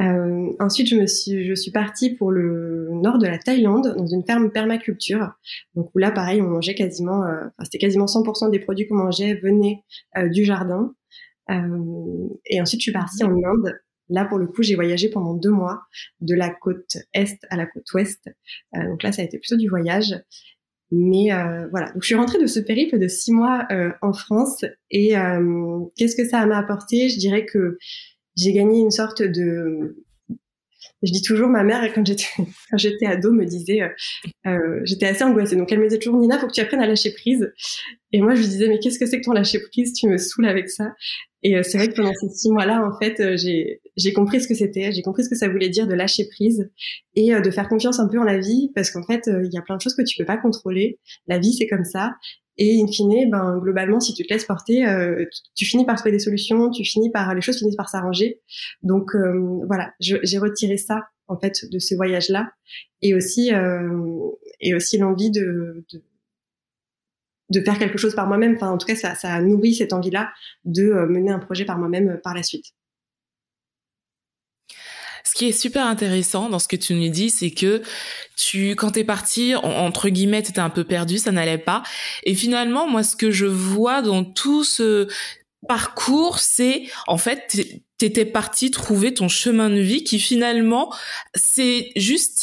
Euh, 0.00 0.52
ensuite, 0.60 0.88
je 0.88 0.96
me 0.96 1.06
suis, 1.06 1.46
je 1.46 1.54
suis 1.54 1.70
partie 1.70 2.14
pour 2.16 2.30
le 2.32 2.88
nord 2.90 3.18
de 3.18 3.26
la 3.26 3.38
Thaïlande, 3.38 3.94
dans 3.98 4.06
une 4.06 4.24
ferme 4.24 4.50
permaculture. 4.50 5.34
Donc 5.74 5.90
où 5.94 5.98
là, 5.98 6.10
pareil, 6.10 6.40
on 6.40 6.48
mangeait 6.48 6.74
quasiment, 6.74 7.22
c'était 7.62 7.76
quasiment 7.76 8.06
100% 8.06 8.50
des 8.50 8.60
produits 8.60 8.88
qu'on 8.88 8.96
mangeait 8.96 9.34
venaient 9.34 9.84
du 10.32 10.46
jardin. 10.46 10.94
Et 12.46 12.60
ensuite, 12.62 12.80
je 12.80 12.84
suis 12.84 12.92
partie 12.92 13.24
en 13.24 13.36
Inde. 13.44 13.78
Là, 14.08 14.24
pour 14.24 14.38
le 14.38 14.46
coup, 14.46 14.62
j'ai 14.62 14.74
voyagé 14.74 15.10
pendant 15.10 15.34
deux 15.34 15.50
mois, 15.50 15.82
de 16.20 16.34
la 16.34 16.48
côte 16.48 16.96
est 17.12 17.38
à 17.50 17.56
la 17.56 17.66
côte 17.66 17.92
ouest. 17.92 18.28
Donc 18.72 19.02
là, 19.02 19.12
ça 19.12 19.20
a 19.22 19.24
été 19.26 19.38
plutôt 19.38 19.56
du 19.56 19.68
voyage. 19.68 20.14
Mais 20.92 21.32
euh, 21.32 21.68
voilà, 21.70 21.92
donc 21.92 22.02
je 22.02 22.06
suis 22.06 22.14
rentrée 22.16 22.38
de 22.38 22.46
ce 22.46 22.58
périple 22.58 22.98
de 22.98 23.06
six 23.06 23.32
mois 23.32 23.66
euh, 23.70 23.90
en 24.02 24.12
France 24.12 24.64
et 24.90 25.16
euh, 25.16 25.84
qu'est-ce 25.96 26.16
que 26.16 26.26
ça 26.26 26.44
m'a 26.46 26.58
apporté? 26.58 27.08
Je 27.08 27.18
dirais 27.18 27.46
que 27.46 27.78
j'ai 28.36 28.52
gagné 28.52 28.80
une 28.80 28.90
sorte 28.90 29.22
de 29.22 29.96
je 31.02 31.12
dis 31.12 31.22
toujours, 31.22 31.48
ma 31.48 31.62
mère, 31.62 31.82
quand 31.94 32.04
j'étais, 32.06 33.06
ado, 33.06 33.32
me 33.32 33.44
disait, 33.44 33.82
euh, 33.82 33.88
euh, 34.46 34.80
j'étais 34.84 35.06
assez 35.06 35.24
angoissée. 35.24 35.56
Donc, 35.56 35.72
elle 35.72 35.78
me 35.78 35.84
disait 35.84 35.98
toujours, 35.98 36.18
Nina, 36.20 36.38
faut 36.38 36.46
que 36.46 36.52
tu 36.52 36.60
apprennes 36.60 36.80
à 36.80 36.86
lâcher 36.86 37.12
prise. 37.12 37.52
Et 38.12 38.20
moi, 38.20 38.34
je 38.34 38.40
lui 38.40 38.48
disais, 38.48 38.68
mais 38.68 38.78
qu'est-ce 38.78 38.98
que 38.98 39.06
c'est 39.06 39.20
que 39.20 39.24
ton 39.24 39.32
lâcher 39.32 39.60
prise 39.60 39.92
Tu 39.92 40.08
me 40.08 40.16
saoules 40.16 40.46
avec 40.46 40.68
ça. 40.68 40.94
Et 41.42 41.56
euh, 41.56 41.62
c'est 41.62 41.78
vrai 41.78 41.88
que 41.88 41.94
pendant 41.94 42.12
ces 42.12 42.28
six 42.28 42.50
mois-là, 42.50 42.84
en 42.84 42.98
fait, 42.98 43.20
euh, 43.20 43.36
j'ai, 43.36 43.80
j'ai 43.96 44.12
compris 44.12 44.40
ce 44.40 44.48
que 44.48 44.54
c'était. 44.54 44.92
J'ai 44.92 45.02
compris 45.02 45.24
ce 45.24 45.30
que 45.30 45.36
ça 45.36 45.48
voulait 45.48 45.68
dire 45.68 45.86
de 45.86 45.94
lâcher 45.94 46.28
prise 46.28 46.70
et 47.14 47.34
euh, 47.34 47.40
de 47.40 47.50
faire 47.50 47.68
confiance 47.68 47.98
un 47.98 48.08
peu 48.08 48.18
en 48.18 48.24
la 48.24 48.38
vie, 48.38 48.70
parce 48.74 48.90
qu'en 48.90 49.02
fait, 49.04 49.22
il 49.26 49.50
y 49.52 49.58
a 49.58 49.62
plein 49.62 49.76
de 49.76 49.80
choses 49.80 49.94
que 49.94 50.02
tu 50.02 50.18
peux 50.18 50.26
pas 50.26 50.36
contrôler. 50.36 50.98
La 51.26 51.38
vie, 51.38 51.52
c'est 51.52 51.66
comme 51.66 51.84
ça. 51.84 52.12
Et 52.62 52.78
in 52.82 52.86
fine, 52.88 53.30
ben, 53.30 53.58
globalement, 53.58 54.00
si 54.00 54.12
tu 54.12 54.22
te 54.22 54.32
laisses 54.32 54.44
porter, 54.44 54.86
euh, 54.86 55.24
tu, 55.56 55.64
finis 55.64 55.86
par 55.86 55.96
trouver 55.96 56.12
des 56.12 56.18
solutions, 56.18 56.70
tu 56.70 56.84
finis 56.84 57.10
par, 57.10 57.34
les 57.34 57.40
choses 57.40 57.58
finissent 57.58 57.74
par 57.74 57.88
s'arranger. 57.88 58.42
Donc 58.82 59.14
euh, 59.14 59.62
voilà, 59.66 59.94
j'ai 59.98 60.38
retiré 60.38 60.76
ça 60.76 61.04
en 61.26 61.38
fait 61.38 61.64
de 61.70 61.78
ce 61.78 61.94
voyage-là, 61.94 62.50
et 63.00 63.14
aussi 63.14 63.54
euh, 63.54 63.88
et 64.60 64.74
aussi 64.74 64.98
l'envie 64.98 65.30
de, 65.30 65.86
de, 65.90 66.02
de 67.50 67.60
faire 67.60 67.78
quelque 67.78 67.98
chose 67.98 68.14
par 68.14 68.26
moi-même. 68.26 68.54
Enfin, 68.56 68.70
en 68.70 68.78
tout 68.78 68.86
cas, 68.86 68.96
ça, 68.96 69.14
ça 69.14 69.32
a 69.32 69.40
nourri 69.40 69.74
cette 69.74 69.92
envie-là 69.92 70.30
de 70.64 71.06
mener 71.08 71.30
un 71.30 71.38
projet 71.38 71.64
par 71.64 71.78
moi-même 71.78 72.20
par 72.22 72.34
la 72.34 72.42
suite. 72.42 72.66
Ce 75.24 75.34
qui 75.34 75.48
est 75.48 75.52
super 75.52 75.86
intéressant 75.86 76.48
dans 76.48 76.58
ce 76.58 76.66
que 76.66 76.76
tu 76.76 76.94
nous 76.94 77.08
dis, 77.08 77.30
c'est 77.30 77.50
que 77.50 77.82
tu, 78.36 78.70
quand 78.70 78.92
t'es 78.92 79.04
parti, 79.04 79.54
entre 79.54 80.08
guillemets, 80.08 80.42
t'étais 80.42 80.60
un 80.60 80.70
peu 80.70 80.84
perdu, 80.84 81.18
ça 81.18 81.30
n'allait 81.30 81.58
pas. 81.58 81.82
Et 82.24 82.34
finalement, 82.34 82.88
moi, 82.88 83.02
ce 83.02 83.16
que 83.16 83.30
je 83.30 83.46
vois 83.46 84.02
dans 84.02 84.24
tout 84.24 84.64
ce 84.64 85.08
parcours, 85.68 86.38
c'est 86.38 86.84
en 87.06 87.18
fait 87.18 87.78
t'étais 87.98 88.24
parti 88.24 88.70
trouver 88.70 89.12
ton 89.12 89.28
chemin 89.28 89.68
de 89.68 89.78
vie 89.78 90.04
qui 90.04 90.18
finalement 90.18 90.92
s'est 91.34 91.90
juste 91.96 92.38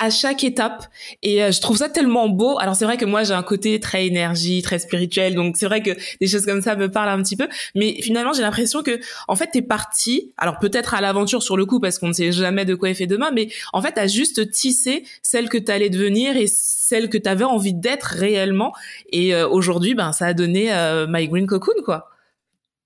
à 0.00 0.10
chaque 0.10 0.42
étape 0.42 0.86
et 1.22 1.44
euh, 1.44 1.52
je 1.52 1.60
trouve 1.60 1.76
ça 1.76 1.88
tellement 1.88 2.28
beau. 2.28 2.58
Alors 2.58 2.74
c'est 2.74 2.86
vrai 2.86 2.96
que 2.96 3.04
moi 3.04 3.22
j'ai 3.22 3.34
un 3.34 3.42
côté 3.42 3.78
très 3.78 4.06
énergie, 4.06 4.62
très 4.62 4.78
spirituel, 4.78 5.34
donc 5.34 5.56
c'est 5.56 5.66
vrai 5.66 5.82
que 5.82 5.90
des 6.20 6.26
choses 6.26 6.46
comme 6.46 6.62
ça 6.62 6.74
me 6.74 6.90
parlent 6.90 7.10
un 7.10 7.22
petit 7.22 7.36
peu, 7.36 7.46
mais 7.74 8.00
finalement 8.02 8.32
j'ai 8.32 8.42
l'impression 8.42 8.82
que 8.82 8.98
en 9.28 9.36
fait 9.36 9.50
t'es 9.52 9.62
parti, 9.62 10.32
alors 10.38 10.58
peut-être 10.58 10.94
à 10.94 11.00
l'aventure 11.00 11.42
sur 11.42 11.56
le 11.56 11.66
coup 11.66 11.78
parce 11.78 11.98
qu'on 11.98 12.08
ne 12.08 12.12
sait 12.14 12.32
jamais 12.32 12.64
de 12.64 12.74
quoi 12.74 12.90
est 12.90 12.94
fait 12.94 13.06
demain, 13.06 13.30
mais 13.30 13.50
en 13.72 13.82
fait 13.82 13.92
t'as 13.92 14.06
juste 14.06 14.50
tissé 14.50 15.04
celle 15.22 15.48
que 15.48 15.58
t'allais 15.58 15.90
devenir 15.90 16.36
et 16.36 16.46
celle 16.48 17.10
que 17.10 17.18
t'avais 17.18 17.44
envie 17.44 17.74
d'être 17.74 18.04
réellement 18.04 18.72
et 19.12 19.34
euh, 19.34 19.46
aujourd'hui 19.46 19.94
ben 19.94 20.12
ça 20.12 20.26
a 20.26 20.34
donné 20.34 20.72
euh, 20.72 21.06
My 21.08 21.28
Green 21.28 21.46
Cocoon 21.46 21.82
quoi. 21.84 22.08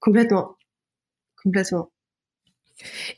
Complètement. 0.01 0.57
Complètement. 1.43 1.89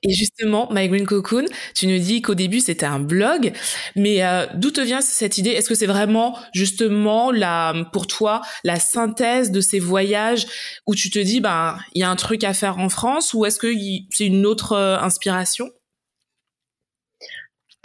Et 0.03 0.13
justement, 0.13 0.69
My 0.71 0.89
Green 0.89 1.07
Cocoon, 1.07 1.45
tu 1.75 1.87
nous 1.87 1.99
dis 1.99 2.23
qu'au 2.23 2.35
début 2.35 2.61
c'était 2.61 2.87
un 2.87 3.01
blog, 3.01 3.53
mais 3.95 4.23
euh, 4.25 4.47
d'où 4.55 4.71
te 4.71 4.81
vient 4.81 5.01
cette 5.01 5.39
idée? 5.39 5.51
Est-ce 5.51 5.69
que 5.69 5.75
c'est 5.75 5.87
vraiment 5.87 6.39
justement 6.55 7.31
la, 7.31 7.75
pour 7.93 8.07
toi 8.07 8.43
la 8.65 8.79
synthèse 8.79 9.51
de 9.51 9.61
ces 9.61 9.79
voyages 9.79 10.47
où 10.87 10.95
tu 10.95 11.11
te 11.11 11.19
dis 11.19 11.41
ben 11.41 11.79
il 11.95 12.01
y 12.01 12.05
a 12.05 12.11
un 12.11 12.17
truc 12.17 12.45
à 12.45 12.55
faire 12.55 12.79
en 12.79 12.89
France 12.89 13.35
ou 13.35 13.45
est-ce 13.45 13.59
que 13.59 13.73
c'est 14.11 14.27
une 14.27 14.47
autre 14.47 14.73
euh, 14.73 14.99
inspiration? 14.99 15.71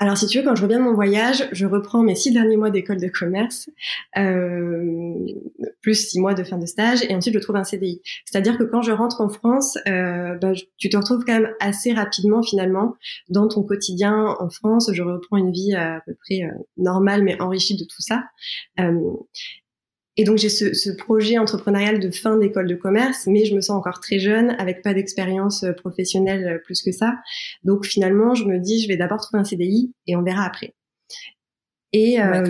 Alors, 0.01 0.17
si 0.17 0.25
tu 0.25 0.39
veux, 0.39 0.43
quand 0.43 0.55
je 0.55 0.63
reviens 0.63 0.79
de 0.79 0.83
mon 0.83 0.95
voyage, 0.95 1.47
je 1.51 1.67
reprends 1.67 2.01
mes 2.01 2.15
six 2.15 2.31
derniers 2.31 2.57
mois 2.57 2.71
d'école 2.71 2.99
de 2.99 3.07
commerce, 3.07 3.69
euh, 4.17 5.13
plus 5.83 6.09
six 6.09 6.19
mois 6.19 6.33
de 6.33 6.43
fin 6.43 6.57
de 6.57 6.65
stage, 6.65 7.03
et 7.07 7.13
ensuite 7.13 7.35
je 7.35 7.39
trouve 7.39 7.55
un 7.55 7.63
CDI. 7.63 8.01
C'est-à-dire 8.25 8.57
que 8.57 8.63
quand 8.63 8.81
je 8.81 8.91
rentre 8.93 9.21
en 9.21 9.29
France, 9.29 9.77
euh, 9.87 10.33
bah, 10.41 10.53
tu 10.79 10.89
te 10.89 10.97
retrouves 10.97 11.23
quand 11.23 11.39
même 11.39 11.53
assez 11.59 11.93
rapidement, 11.93 12.41
finalement, 12.41 12.95
dans 13.29 13.47
ton 13.47 13.61
quotidien 13.61 14.35
en 14.39 14.49
France. 14.49 14.89
Je 14.91 15.03
reprends 15.03 15.37
une 15.37 15.51
vie 15.51 15.75
à 15.75 16.01
peu 16.03 16.15
près 16.15 16.45
euh, 16.45 16.63
normale, 16.77 17.21
mais 17.21 17.39
enrichie 17.39 17.77
de 17.77 17.83
tout 17.83 18.01
ça. 18.01 18.23
Et 20.17 20.25
donc 20.25 20.37
j'ai 20.37 20.49
ce, 20.49 20.73
ce, 20.73 20.89
projet 20.89 21.37
entrepreneurial 21.37 21.99
de 21.99 22.11
fin 22.11 22.37
d'école 22.37 22.67
de 22.67 22.75
commerce, 22.75 23.27
mais 23.27 23.45
je 23.45 23.55
me 23.55 23.61
sens 23.61 23.77
encore 23.77 24.01
très 24.01 24.19
jeune, 24.19 24.51
avec 24.59 24.81
pas 24.81 24.93
d'expérience 24.93 25.63
euh, 25.63 25.71
professionnelle 25.71 26.47
euh, 26.47 26.57
plus 26.63 26.81
que 26.81 26.91
ça. 26.91 27.15
Donc 27.63 27.85
finalement, 27.85 28.35
je 28.35 28.43
me 28.43 28.59
dis, 28.59 28.81
je 28.83 28.89
vais 28.89 28.97
d'abord 28.97 29.21
trouver 29.21 29.39
un 29.39 29.45
CDI 29.45 29.93
et 30.07 30.15
on 30.17 30.23
verra 30.23 30.43
après. 30.43 30.75
Et 31.93 32.21
euh, 32.21 32.43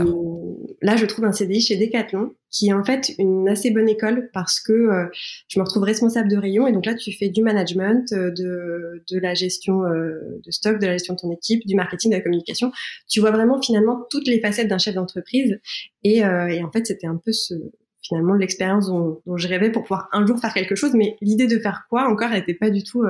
là, 0.82 0.96
je 0.96 1.06
trouve 1.06 1.26
un 1.26 1.32
CDI 1.32 1.62
chez 1.62 1.78
Decathlon, 1.78 2.34
qui 2.50 2.70
est 2.70 2.74
en 2.74 2.84
fait 2.84 3.14
une 3.18 3.48
assez 3.48 3.72
bonne 3.72 3.88
école 3.88 4.30
parce 4.34 4.60
que 4.60 4.74
euh, 4.74 5.06
je 5.48 5.60
me 5.60 5.64
retrouve 5.64 5.84
responsable 5.84 6.30
de 6.30 6.38
rayon. 6.38 6.68
Et 6.68 6.72
donc 6.72 6.86
là, 6.86 6.96
tu 6.96 7.12
fais 7.12 7.30
du 7.30 7.42
management, 7.42 8.12
euh, 8.14 8.32
de, 8.32 9.04
de 9.10 9.20
la 9.20 9.34
gestion 9.34 9.84
euh, 9.84 10.40
de 10.44 10.52
stock, 10.52 10.80
de 10.80 10.86
la 10.86 10.94
gestion 10.94 11.14
de 11.14 11.20
ton 11.20 11.32
équipe, 11.32 11.66
du 11.66 11.76
marketing, 11.76 12.12
de 12.12 12.18
la 12.18 12.22
communication. 12.22 12.72
Tu 13.08 13.20
vois 13.20 13.32
vraiment 13.32 13.62
finalement 13.62 14.06
toutes 14.10 14.28
les 14.28 14.40
facettes 14.40 14.68
d'un 14.68 14.80
chef 14.80 14.96
d'entreprise. 14.96 15.60
Et, 16.04 16.18
et, 16.18 16.64
en 16.64 16.72
fait, 16.72 16.88
c'était 16.88 17.08
un 17.08 17.18
peu 17.24 17.32
ce, 17.32 17.54
finalement 18.02 18.34
l'expérience 18.34 18.88
dont, 18.88 19.22
dont, 19.26 19.38
je 19.38 19.48
rêvais 19.48 19.72
pour 19.72 19.84
pouvoir 19.84 20.10
un 20.12 20.26
jour 20.26 20.40
faire 20.40 20.54
quelque 20.54 20.76
chose. 20.76 20.94
Mais 20.96 21.16
l'idée 21.22 21.48
de 21.48 21.60
faire 21.60 21.86
quoi 21.90 22.10
encore 22.10 22.32
n'était 22.32 22.56
pas 22.56 22.72
du 22.72 22.84
tout, 22.84 23.04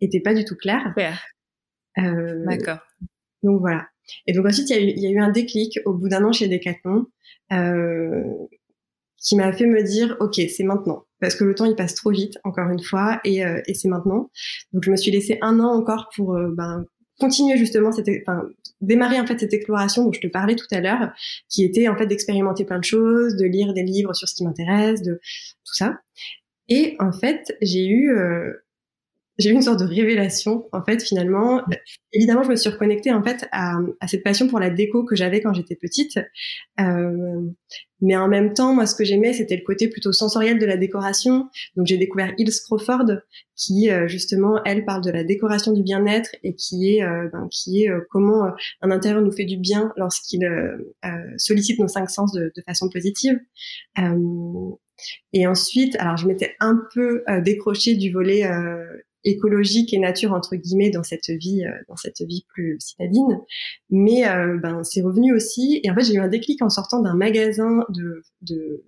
était 0.00 0.20
pas 0.20 0.34
du 0.34 0.44
tout 0.44 0.56
claire. 0.56 0.92
D'accord. 1.96 2.78
Donc 3.44 3.60
voilà. 3.60 3.86
Et 4.26 4.32
donc 4.32 4.46
ensuite, 4.46 4.70
il 4.70 4.76
y, 4.76 4.78
a 4.78 4.82
eu, 4.82 4.92
y 4.96 5.06
a 5.06 5.10
eu 5.10 5.18
un 5.18 5.30
déclic 5.30 5.78
au 5.84 5.94
bout 5.94 6.08
d'un 6.08 6.24
an 6.24 6.32
chez 6.32 6.48
Decathlon 6.48 7.06
euh, 7.52 8.22
qui 9.18 9.36
m'a 9.36 9.52
fait 9.52 9.66
me 9.66 9.82
dire, 9.82 10.16
ok, 10.20 10.40
c'est 10.54 10.64
maintenant, 10.64 11.04
parce 11.18 11.34
que 11.34 11.44
le 11.44 11.54
temps 11.54 11.64
il 11.64 11.74
passe 11.74 11.94
trop 11.94 12.10
vite, 12.10 12.38
encore 12.44 12.68
une 12.68 12.82
fois, 12.82 13.20
et, 13.24 13.44
euh, 13.44 13.60
et 13.66 13.74
c'est 13.74 13.88
maintenant. 13.88 14.30
Donc 14.72 14.84
je 14.84 14.90
me 14.90 14.96
suis 14.96 15.10
laissé 15.10 15.38
un 15.40 15.60
an 15.60 15.72
encore 15.72 16.10
pour 16.14 16.34
euh, 16.34 16.50
ben, 16.54 16.84
continuer 17.18 17.56
justement 17.56 17.90
cette, 17.90 18.08
enfin, 18.26 18.42
démarrer 18.82 19.18
en 19.20 19.26
fait 19.26 19.38
cette 19.38 19.54
exploration 19.54 20.04
dont 20.04 20.12
je 20.12 20.20
te 20.20 20.26
parlais 20.26 20.56
tout 20.56 20.66
à 20.72 20.80
l'heure, 20.80 21.10
qui 21.48 21.64
était 21.64 21.88
en 21.88 21.96
fait 21.96 22.06
d'expérimenter 22.06 22.64
plein 22.64 22.78
de 22.78 22.84
choses, 22.84 23.36
de 23.36 23.46
lire 23.46 23.72
des 23.72 23.82
livres 23.82 24.14
sur 24.14 24.28
ce 24.28 24.34
qui 24.34 24.44
m'intéresse, 24.44 25.00
de 25.02 25.14
tout 25.64 25.74
ça. 25.74 25.98
Et 26.68 26.96
en 26.98 27.12
fait, 27.12 27.56
j'ai 27.62 27.86
eu 27.86 28.10
euh, 28.10 28.52
j'ai 29.38 29.50
eu 29.50 29.52
une 29.52 29.62
sorte 29.62 29.80
de 29.80 29.84
révélation 29.84 30.68
en 30.72 30.82
fait 30.82 31.02
finalement. 31.02 31.62
Évidemment 32.12 32.42
je 32.42 32.50
me 32.50 32.56
suis 32.56 32.70
reconnectée 32.70 33.12
en 33.12 33.22
fait 33.22 33.46
à, 33.52 33.78
à 34.00 34.08
cette 34.08 34.22
passion 34.22 34.48
pour 34.48 34.60
la 34.60 34.70
déco 34.70 35.04
que 35.04 35.16
j'avais 35.16 35.40
quand 35.40 35.52
j'étais 35.52 35.76
petite. 35.76 36.18
Euh, 36.80 37.40
mais 38.00 38.16
en 38.16 38.28
même 38.28 38.52
temps 38.52 38.74
moi 38.74 38.86
ce 38.86 38.94
que 38.94 39.04
j'aimais 39.04 39.32
c'était 39.32 39.56
le 39.56 39.62
côté 39.64 39.88
plutôt 39.88 40.12
sensoriel 40.12 40.58
de 40.58 40.66
la 40.66 40.76
décoration. 40.76 41.48
Donc 41.76 41.86
j'ai 41.86 41.96
découvert 41.96 42.32
Hills 42.38 42.60
Crawford 42.64 43.06
qui 43.56 43.90
euh, 43.90 44.06
justement 44.08 44.60
elle 44.64 44.84
parle 44.84 45.02
de 45.02 45.10
la 45.10 45.24
décoration 45.24 45.72
du 45.72 45.82
bien-être 45.82 46.36
et 46.42 46.54
qui 46.54 46.94
est 46.94 47.02
euh, 47.02 47.28
ben, 47.32 47.48
qui 47.50 47.84
est 47.84 47.90
euh, 47.90 48.00
comment 48.10 48.52
un 48.82 48.90
intérieur 48.90 49.22
nous 49.22 49.32
fait 49.32 49.44
du 49.44 49.56
bien 49.56 49.92
lorsqu'il 49.96 50.48
sollicite 51.38 51.78
nos 51.78 51.88
cinq 51.88 52.08
sens 52.10 52.32
de, 52.32 52.52
de 52.54 52.62
façon 52.62 52.88
positive. 52.88 53.38
Et 55.32 55.46
ensuite, 55.46 55.96
alors 55.96 56.16
je 56.16 56.26
m'étais 56.26 56.54
un 56.60 56.80
peu 56.92 57.24
euh, 57.28 57.40
décrochée 57.40 57.96
du 57.96 58.12
volet 58.12 58.44
euh, 58.44 58.84
écologique 59.24 59.92
et 59.94 59.98
nature 59.98 60.32
entre 60.32 60.56
guillemets 60.56 60.90
dans 60.90 61.02
cette 61.02 61.30
vie 61.30 61.64
euh, 61.64 61.72
dans 61.88 61.96
cette 61.96 62.20
vie 62.20 62.44
plus 62.48 62.76
citadine. 62.80 63.40
Mais 63.90 64.28
euh, 64.28 64.58
ben 64.58 64.84
c'est 64.84 65.02
revenu 65.02 65.34
aussi. 65.34 65.80
Et 65.82 65.90
en 65.90 65.94
fait 65.94 66.04
j'ai 66.04 66.14
eu 66.14 66.20
un 66.20 66.28
déclic 66.28 66.62
en 66.62 66.70
sortant 66.70 67.00
d'un 67.00 67.14
magasin 67.14 67.84
de, 67.90 68.22
de 68.42 68.84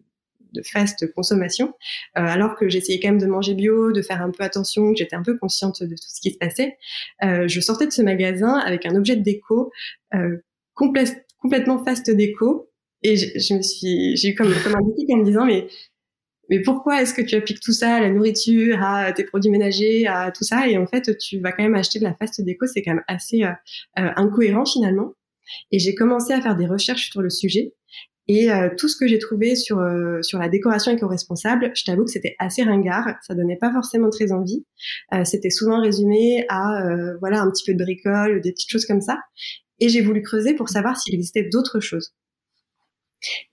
de 0.57 0.63
fast 0.63 1.13
consommation, 1.13 1.69
euh, 2.17 2.23
alors 2.23 2.57
que 2.57 2.69
j'essayais 2.69 2.99
quand 3.01 3.09
même 3.09 3.21
de 3.21 3.27
manger 3.27 3.55
bio, 3.55 3.93
de 3.93 4.03
faire 4.03 4.23
un 4.23 4.31
peu 4.31 4.43
attention, 4.43 4.93
que 4.93 4.99
j'étais 4.99 5.17
un 5.17 5.23
peu 5.23 5.37
consciente 5.39 5.83
de 5.83 5.95
tout 5.95 6.09
ce 6.09 6.21
qui 6.21 6.33
se 6.33 6.39
passait. 6.39 6.77
Euh, 7.23 7.47
je 7.47 7.61
sortais 7.61 7.87
de 7.87 7.93
ce 7.93 8.03
magasin 8.03 8.55
avec 8.55 8.87
un 8.87 8.97
objet 8.97 9.17
de 9.17 9.23
déco 9.23 9.71
euh, 10.15 10.39
complètement 10.75 11.85
fast 11.85 12.11
déco, 12.11 12.71
et 13.03 13.17
je, 13.17 13.39
je 13.39 13.55
me 13.55 13.63
suis, 13.63 14.17
j'ai 14.17 14.31
eu 14.31 14.35
comme, 14.35 14.53
comme 14.65 14.75
un 14.75 14.83
déclic 14.83 15.11
en 15.11 15.19
me 15.19 15.25
disant 15.25 15.47
mais 15.47 15.69
mais 16.51 16.63
pourquoi 16.63 17.03
est-ce 17.03 17.15
que 17.15 17.23
tu 17.23 17.35
appliques 17.35 17.61
tout 17.61 17.73
ça 17.73 17.97
à 17.97 18.01
la 18.01 18.11
nourriture, 18.11 18.83
à 18.83 19.13
tes 19.13 19.25
produits 19.25 19.51
ménagers, 19.51 20.07
à 20.07 20.31
tout 20.31 20.45
ça? 20.45 20.69
Et 20.69 20.79
en 20.79 20.87
fait, 20.87 21.17
tu 21.19 21.41
vas 21.41 21.53
quand 21.53 21.63
même 21.63 21.75
acheter 21.75 21.99
de 21.99 22.05
la 22.05 22.15
fast 22.15 22.41
déco, 22.43 22.67
c'est 22.67 22.83
quand 22.83 22.95
même 22.95 23.05
assez 23.09 23.43
euh, 23.43 23.51
euh, 23.99 24.11
incohérent 24.17 24.65
finalement. 24.65 25.15
Et 25.71 25.79
j'ai 25.79 25.95
commencé 25.95 26.33
à 26.33 26.41
faire 26.41 26.57
des 26.57 26.67
recherches 26.67 27.11
sur 27.11 27.23
le 27.23 27.31
sujet. 27.31 27.75
Et 28.29 28.51
euh, 28.51 28.71
tout 28.77 28.89
ce 28.89 28.97
que 28.97 29.07
j'ai 29.07 29.19
trouvé 29.19 29.55
sur 29.55 29.79
euh, 29.79 30.21
sur 30.23 30.39
la 30.39 30.49
décoration 30.49 30.91
éco-responsable, 30.93 31.71
je 31.77 31.85
t'avoue 31.85 32.05
que 32.05 32.11
c'était 32.11 32.35
assez 32.41 32.65
ringard, 32.65 33.15
ça 33.23 33.35
donnait 33.35 33.57
pas 33.57 33.73
forcément 33.73 34.11
très 34.11 34.33
envie. 34.33 34.65
Euh, 35.15 35.25
c'était 35.25 35.51
souvent 35.51 35.81
résumé 35.81 36.45
à 36.49 36.83
voilà 37.21 37.41
un 37.41 37.51
petit 37.51 37.65
peu 37.65 37.75
de 37.75 37.83
bricole, 37.83 38.41
des 38.41 38.53
petites 38.53 38.71
choses 38.71 38.87
comme 38.87 39.01
ça. 39.01 39.19
Et 39.79 39.89
j'ai 39.89 40.01
voulu 40.01 40.23
creuser 40.23 40.55
pour 40.55 40.69
savoir 40.69 40.97
s'il 40.99 41.15
existait 41.15 41.49
d'autres 41.51 41.81
choses. 41.81 42.15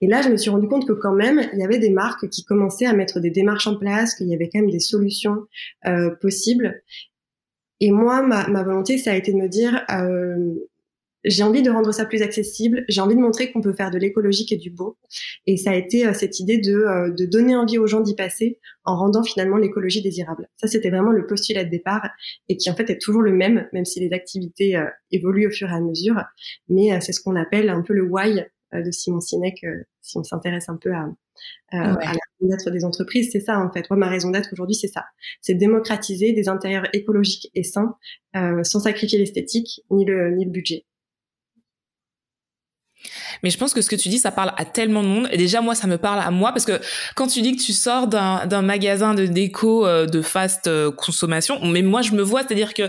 Et 0.00 0.06
là, 0.06 0.22
je 0.22 0.28
me 0.28 0.36
suis 0.36 0.50
rendu 0.50 0.68
compte 0.68 0.86
que 0.86 0.92
quand 0.92 1.14
même, 1.14 1.48
il 1.52 1.58
y 1.58 1.64
avait 1.64 1.78
des 1.78 1.90
marques 1.90 2.28
qui 2.28 2.44
commençaient 2.44 2.86
à 2.86 2.92
mettre 2.92 3.20
des 3.20 3.30
démarches 3.30 3.66
en 3.66 3.76
place, 3.76 4.14
qu'il 4.14 4.28
y 4.28 4.34
avait 4.34 4.48
quand 4.52 4.60
même 4.60 4.70
des 4.70 4.80
solutions 4.80 5.46
possibles. 6.20 6.82
Et 7.80 7.90
moi, 7.90 8.22
ma, 8.22 8.48
ma, 8.48 8.62
volonté, 8.62 8.98
ça 8.98 9.12
a 9.12 9.16
été 9.16 9.32
de 9.32 9.36
me 9.36 9.48
dire, 9.48 9.84
euh, 9.90 10.54
j'ai 11.24 11.42
envie 11.42 11.62
de 11.62 11.70
rendre 11.70 11.92
ça 11.92 12.04
plus 12.04 12.22
accessible, 12.22 12.84
j'ai 12.88 13.00
envie 13.00 13.14
de 13.14 13.20
montrer 13.20 13.50
qu'on 13.50 13.62
peut 13.62 13.72
faire 13.72 13.90
de 13.90 13.98
l'écologique 13.98 14.52
et 14.52 14.56
du 14.56 14.70
beau. 14.70 14.96
Et 15.46 15.56
ça 15.56 15.70
a 15.70 15.74
été 15.74 16.06
euh, 16.06 16.12
cette 16.12 16.38
idée 16.38 16.58
de, 16.58 16.74
euh, 16.74 17.10
de 17.10 17.24
donner 17.24 17.56
envie 17.56 17.78
aux 17.78 17.86
gens 17.86 18.00
d'y 18.00 18.14
passer 18.14 18.58
en 18.84 18.96
rendant 18.96 19.22
finalement 19.22 19.56
l'écologie 19.56 20.02
désirable. 20.02 20.48
Ça, 20.56 20.68
c'était 20.68 20.90
vraiment 20.90 21.12
le 21.12 21.26
postulat 21.26 21.64
de 21.64 21.70
départ 21.70 22.08
et 22.48 22.56
qui 22.56 22.70
en 22.70 22.74
fait 22.74 22.90
est 22.90 22.98
toujours 22.98 23.22
le 23.22 23.32
même, 23.32 23.66
même 23.72 23.84
si 23.84 24.00
les 24.00 24.12
activités 24.12 24.76
euh, 24.76 24.84
évoluent 25.10 25.48
au 25.48 25.50
fur 25.50 25.68
et 25.70 25.74
à 25.74 25.80
mesure. 25.80 26.22
Mais 26.68 27.00
c'est 27.00 27.12
ce 27.12 27.20
qu'on 27.20 27.36
appelle 27.36 27.70
un 27.70 27.82
peu 27.82 27.94
le 27.94 28.02
why 28.02 28.44
de 28.82 28.90
Simon 28.90 29.20
Sinek, 29.20 29.64
si 30.02 30.18
on 30.18 30.24
s'intéresse 30.24 30.68
un 30.68 30.76
peu 30.76 30.92
à, 30.92 31.06
à 31.70 31.86
la 31.92 31.96
raison 31.96 32.16
d'être 32.42 32.70
des 32.70 32.84
entreprises. 32.84 33.30
C'est 33.32 33.40
ça 33.40 33.58
en 33.58 33.72
fait. 33.72 33.88
Moi, 33.90 33.98
ma 33.98 34.08
raison 34.08 34.30
d'être 34.30 34.50
aujourd'hui, 34.52 34.76
c'est 34.76 34.88
ça. 34.88 35.04
C'est 35.40 35.54
démocratiser 35.54 36.32
des 36.32 36.48
intérieurs 36.48 36.86
écologiques 36.92 37.50
et 37.54 37.62
sains 37.64 37.96
sans 38.34 38.80
sacrifier 38.80 39.18
l'esthétique 39.18 39.82
ni 39.90 40.04
le, 40.04 40.34
ni 40.36 40.44
le 40.44 40.50
budget. 40.50 40.84
Mais 43.42 43.50
je 43.50 43.58
pense 43.58 43.74
que 43.74 43.82
ce 43.82 43.90
que 43.90 43.96
tu 43.96 44.08
dis, 44.08 44.18
ça 44.18 44.30
parle 44.30 44.52
à 44.56 44.64
tellement 44.64 45.02
de 45.02 45.08
monde. 45.08 45.28
Et 45.30 45.36
déjà, 45.36 45.60
moi, 45.60 45.74
ça 45.74 45.86
me 45.86 45.98
parle 45.98 46.20
à 46.20 46.30
moi 46.30 46.52
parce 46.52 46.64
que 46.64 46.80
quand 47.14 47.26
tu 47.26 47.42
dis 47.42 47.56
que 47.56 47.62
tu 47.62 47.72
sors 47.72 48.06
d'un 48.06 48.62
magasin 48.62 49.14
de 49.14 49.26
déco 49.26 49.86
euh, 49.86 50.06
de 50.06 50.22
fast 50.22 50.66
euh, 50.66 50.90
consommation, 50.90 51.62
mais 51.64 51.82
moi, 51.82 52.02
je 52.02 52.12
me 52.12 52.22
vois, 52.22 52.42
c'est-à-dire 52.42 52.74
que 52.74 52.88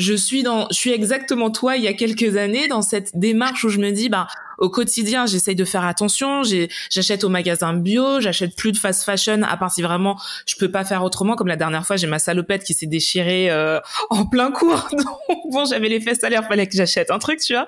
je 0.00 0.14
suis 0.14 0.42
dans, 0.42 0.66
je 0.70 0.76
suis 0.76 0.92
exactement 0.92 1.50
toi 1.50 1.76
il 1.76 1.84
y 1.84 1.88
a 1.88 1.92
quelques 1.92 2.36
années 2.36 2.68
dans 2.68 2.82
cette 2.82 3.16
démarche 3.16 3.64
où 3.64 3.68
je 3.68 3.78
me 3.78 3.90
dis, 3.90 4.08
bah, 4.08 4.26
au 4.58 4.68
quotidien, 4.68 5.26
j'essaye 5.26 5.54
de 5.54 5.64
faire 5.64 5.84
attention. 5.84 6.42
J'achète 6.90 7.24
au 7.24 7.28
magasin 7.28 7.72
bio, 7.72 8.20
j'achète 8.20 8.54
plus 8.56 8.72
de 8.72 8.76
fast 8.76 9.04
fashion 9.04 9.42
à 9.42 9.56
part 9.56 9.72
si 9.72 9.80
vraiment 9.82 10.20
je 10.46 10.56
peux 10.56 10.70
pas 10.70 10.84
faire 10.84 11.02
autrement. 11.02 11.34
Comme 11.34 11.48
la 11.48 11.56
dernière 11.56 11.86
fois, 11.86 11.96
j'ai 11.96 12.06
ma 12.06 12.18
salopette 12.18 12.62
qui 12.62 12.74
s'est 12.74 12.86
déchirée 12.86 13.50
euh, 13.50 13.80
en 14.10 14.26
plein 14.26 14.50
cours. 14.50 14.88
Donc 15.28 15.38
bon, 15.50 15.64
j'avais 15.64 15.88
les 15.88 16.00
fesses 16.00 16.22
à 16.24 16.28
l'air, 16.28 16.46
fallait 16.46 16.66
que 16.66 16.76
j'achète 16.76 17.10
un 17.10 17.18
truc, 17.18 17.40
tu 17.40 17.54
vois. 17.54 17.66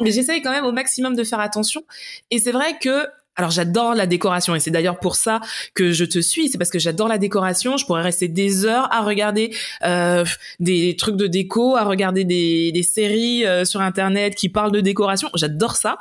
Mais 0.00 0.10
j'essaye 0.12 0.42
quand 0.42 0.52
même 0.52 0.66
au 0.66 0.72
maximum 0.72 1.16
de 1.16 1.24
faire 1.24 1.40
attention. 1.40 1.84
Et 2.30 2.38
c'est 2.38 2.52
vrai 2.52 2.78
que 2.80 3.06
alors 3.36 3.50
j'adore 3.50 3.94
la 3.94 4.06
décoration 4.06 4.54
et 4.54 4.60
c'est 4.60 4.70
d'ailleurs 4.70 4.98
pour 4.98 5.14
ça 5.16 5.40
que 5.74 5.92
je 5.92 6.04
te 6.04 6.18
suis. 6.18 6.48
C'est 6.48 6.58
parce 6.58 6.70
que 6.70 6.78
j'adore 6.78 7.08
la 7.08 7.18
décoration. 7.18 7.76
Je 7.76 7.84
pourrais 7.84 8.02
rester 8.02 8.28
des 8.28 8.64
heures 8.64 8.92
à 8.92 9.02
regarder 9.02 9.54
euh, 9.84 10.24
des 10.58 10.96
trucs 10.96 11.16
de 11.16 11.26
déco, 11.26 11.76
à 11.76 11.84
regarder 11.84 12.24
des, 12.24 12.82
séries 12.82 13.44
euh, 13.44 13.64
sur 13.64 13.80
internet 13.80 14.34
qui 14.34 14.48
parlent 14.48 14.72
de 14.72 14.80
décoration. 14.80 15.28
J'adore 15.34 15.76
ça. 15.76 15.98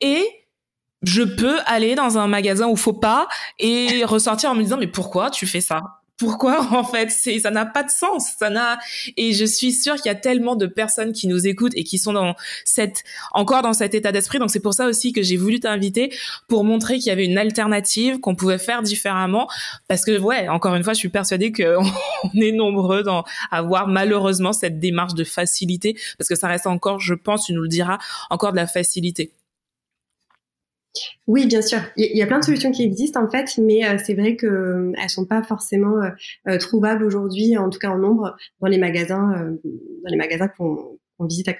Et 0.00 0.24
je 1.02 1.22
peux 1.22 1.58
aller 1.66 1.94
dans 1.94 2.18
un 2.18 2.26
magasin 2.26 2.66
où 2.68 2.76
faut 2.76 2.92
pas 2.92 3.28
et 3.58 4.04
ressortir 4.04 4.50
en 4.50 4.54
me 4.54 4.62
disant 4.62 4.76
mais 4.78 4.88
pourquoi 4.88 5.30
tu 5.30 5.46
fais 5.46 5.60
ça? 5.60 5.97
Pourquoi 6.18 6.60
en 6.72 6.84
fait 6.84 7.10
c'est 7.10 7.38
ça 7.38 7.50
n'a 7.50 7.66
pas 7.66 7.82
de 7.82 7.90
sens 7.90 8.32
ça 8.38 8.50
n'a 8.50 8.78
et 9.16 9.32
je 9.32 9.44
suis 9.44 9.72
sûre 9.72 9.96
qu'il 9.96 10.06
y 10.06 10.10
a 10.10 10.14
tellement 10.14 10.56
de 10.56 10.66
personnes 10.66 11.12
qui 11.12 11.28
nous 11.28 11.46
écoutent 11.46 11.76
et 11.76 11.84
qui 11.84 11.98
sont 11.98 12.12
dans 12.12 12.34
cette 12.64 13.04
encore 13.32 13.62
dans 13.62 13.72
cet 13.72 13.94
état 13.94 14.12
d'esprit. 14.12 14.38
Donc 14.38 14.50
c'est 14.50 14.60
pour 14.60 14.74
ça 14.74 14.86
aussi 14.86 15.12
que 15.12 15.22
j'ai 15.22 15.36
voulu 15.36 15.60
t'inviter 15.60 16.12
pour 16.48 16.64
montrer 16.64 16.98
qu'il 16.98 17.06
y 17.06 17.10
avait 17.10 17.24
une 17.24 17.38
alternative 17.38 18.20
qu'on 18.20 18.34
pouvait 18.34 18.58
faire 18.58 18.82
différemment. 18.82 19.48
Parce 19.88 20.04
que 20.04 20.18
ouais 20.18 20.48
encore 20.48 20.74
une 20.74 20.84
fois 20.84 20.92
je 20.92 20.98
suis 20.98 21.08
persuadée 21.08 21.52
qu'on 21.52 21.84
est 22.40 22.52
nombreux 22.52 23.02
dans 23.02 23.24
avoir 23.50 23.88
malheureusement 23.88 24.52
cette 24.52 24.78
démarche 24.78 25.14
de 25.14 25.24
facilité. 25.24 25.96
Parce 26.18 26.28
que 26.28 26.36
ça 26.36 26.48
reste 26.48 26.66
encore 26.66 27.00
je 27.00 27.14
pense 27.14 27.46
tu 27.46 27.52
nous 27.52 27.62
le 27.62 27.68
diras 27.68 27.98
encore 28.30 28.52
de 28.52 28.56
la 28.56 28.66
facilité 28.66 29.32
oui, 31.26 31.46
bien 31.46 31.62
sûr. 31.62 31.80
Il 31.96 32.16
y 32.16 32.22
a 32.22 32.26
plein 32.26 32.38
de 32.38 32.44
solutions 32.44 32.72
qui 32.72 32.82
existent 32.82 33.22
en 33.22 33.30
fait, 33.30 33.58
mais 33.58 33.86
euh, 33.86 33.98
c'est 34.04 34.14
vrai 34.14 34.36
qu'elles 34.36 34.50
euh, 34.50 34.92
elles 35.00 35.10
sont 35.10 35.26
pas 35.26 35.42
forcément 35.42 36.00
euh, 36.46 36.58
trouvables 36.58 37.04
aujourd'hui, 37.04 37.56
en 37.56 37.70
tout 37.70 37.78
cas 37.78 37.90
en 37.90 37.98
nombre, 37.98 38.36
dans 38.60 38.68
les 38.68 38.78
magasins, 38.78 39.56
dans 39.62 40.10
les 40.10 40.16
magasins 40.16 40.48
qu'on 40.48 40.98
visite 41.20 41.50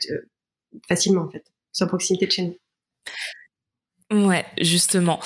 facilement 0.88 1.22
en 1.22 1.30
fait, 1.30 1.44
sur 1.72 1.86
proximité 1.86 2.26
de 2.26 2.32
chez. 2.32 2.60
Ouais, 4.10 4.46
justement. 4.58 5.20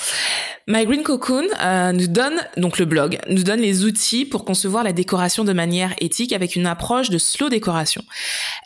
My 0.67 0.85
Green 0.85 1.05
Cocoon 1.05 1.47
euh, 1.61 1.93
nous 1.93 2.09
donne, 2.09 2.35
donc 2.57 2.81
le 2.81 2.85
blog, 2.85 3.19
nous 3.29 3.45
donne 3.45 3.61
les 3.61 3.85
outils 3.85 4.25
pour 4.25 4.45
concevoir 4.45 4.83
la 4.83 4.93
décoration 4.93 5.45
de 5.45 5.53
manière 5.53 5.95
éthique 6.01 6.33
avec 6.33 6.57
une 6.57 6.67
approche 6.67 7.09
de 7.09 7.19
slow 7.19 7.49
décoration. 7.49 8.03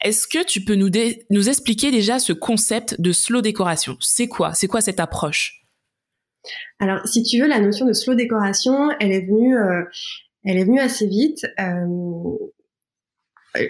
Est-ce 0.03 0.27
que 0.27 0.43
tu 0.43 0.63
peux 0.63 0.75
nous, 0.75 0.91
nous 1.29 1.49
expliquer 1.51 1.91
déjà 1.91 2.19
ce 2.19 2.33
concept 2.33 2.99
de 2.99 3.13
slow 3.13 3.43
décoration? 3.43 3.99
C'est 4.01 4.27
quoi? 4.27 4.55
C'est 4.55 4.69
quoi 4.69 4.81
cette 4.81 5.01
approche? 5.01 5.67
Alors, 6.79 7.07
si 7.07 7.23
tu 7.23 7.39
veux, 7.39 7.47
la 7.47 7.61
notion 7.61 7.85
de 7.85 7.93
slow 7.93 8.15
décoration, 8.15 8.91
elle 9.01 9.13
est 9.13 9.27
venue, 9.27 9.55
euh, 9.55 9.83
elle 10.45 10.57
est 10.57 10.65
venue 10.65 10.81
assez 10.81 11.07
vite. 11.07 11.45
Euh, 11.61 11.85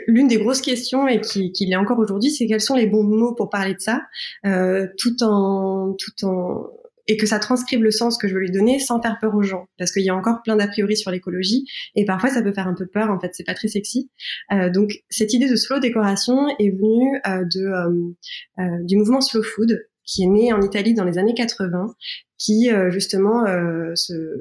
l'une 0.07 0.29
des 0.29 0.39
grosses 0.39 0.61
questions 0.61 1.09
et 1.09 1.21
qui, 1.21 1.53
qui 1.53 1.67
l'est 1.67 1.77
encore 1.77 1.99
aujourd'hui, 1.99 2.31
c'est 2.31 2.47
quels 2.47 2.61
sont 2.61 2.75
les 2.75 2.87
bons 2.87 3.05
mots 3.05 3.35
pour 3.35 3.51
parler 3.51 3.75
de 3.75 3.81
ça, 3.81 4.03
euh, 4.47 4.87
tout 4.99 5.23
en 5.23 5.95
tout 5.99 6.25
en 6.25 6.71
et 7.09 7.17
que 7.17 7.27
ça 7.27 7.39
transcribe 7.39 7.83
le 7.83 7.91
sens 7.91 8.19
que 8.19 8.29
je 8.29 8.35
veux 8.35 8.41
lui 8.41 8.51
donner 8.51 8.79
sans 8.79 9.01
faire 9.01 9.19
peur 9.21 9.35
aux 9.35 9.43
gens, 9.43 9.69
parce 9.79 9.93
qu'il 9.93 10.03
y 10.03 10.11
a 10.11 10.17
encore 10.17 10.43
plein 10.43 10.57
d'a 10.57 10.67
priori 10.67 10.97
sur 10.97 11.11
l'écologie 11.11 11.65
et 11.95 12.05
parfois 12.05 12.31
ça 12.31 12.43
peut 12.43 12.53
faire 12.53 12.69
un 12.69 12.75
peu 12.75 12.87
peur. 12.87 13.11
En 13.11 13.21
fait, 13.21 13.31
c'est 13.33 13.45
pas 13.45 13.55
très 13.55 13.69
sexy. 13.69 14.11
Euh, 14.53 14.71
donc 14.71 14.91
cette 15.09 15.33
idée 15.33 15.49
de 15.49 15.57
slow 15.57 15.79
décoration 15.79 16.49
est 16.59 16.71
venue 16.71 17.21
euh, 17.27 17.45
de 17.55 17.67
euh, 17.67 18.15
euh 18.59 18.85
du 18.85 18.97
mouvement 18.97 19.21
slow 19.21 19.43
food 19.43 19.87
qui 20.05 20.23
est 20.23 20.29
né 20.29 20.53
en 20.53 20.63
Italie 20.63 20.95
dans 20.95 21.05
les 21.05 21.19
années 21.19 21.35
80, 21.35 21.95
qui 22.39 22.71
euh, 22.71 22.91
justement 22.91 23.45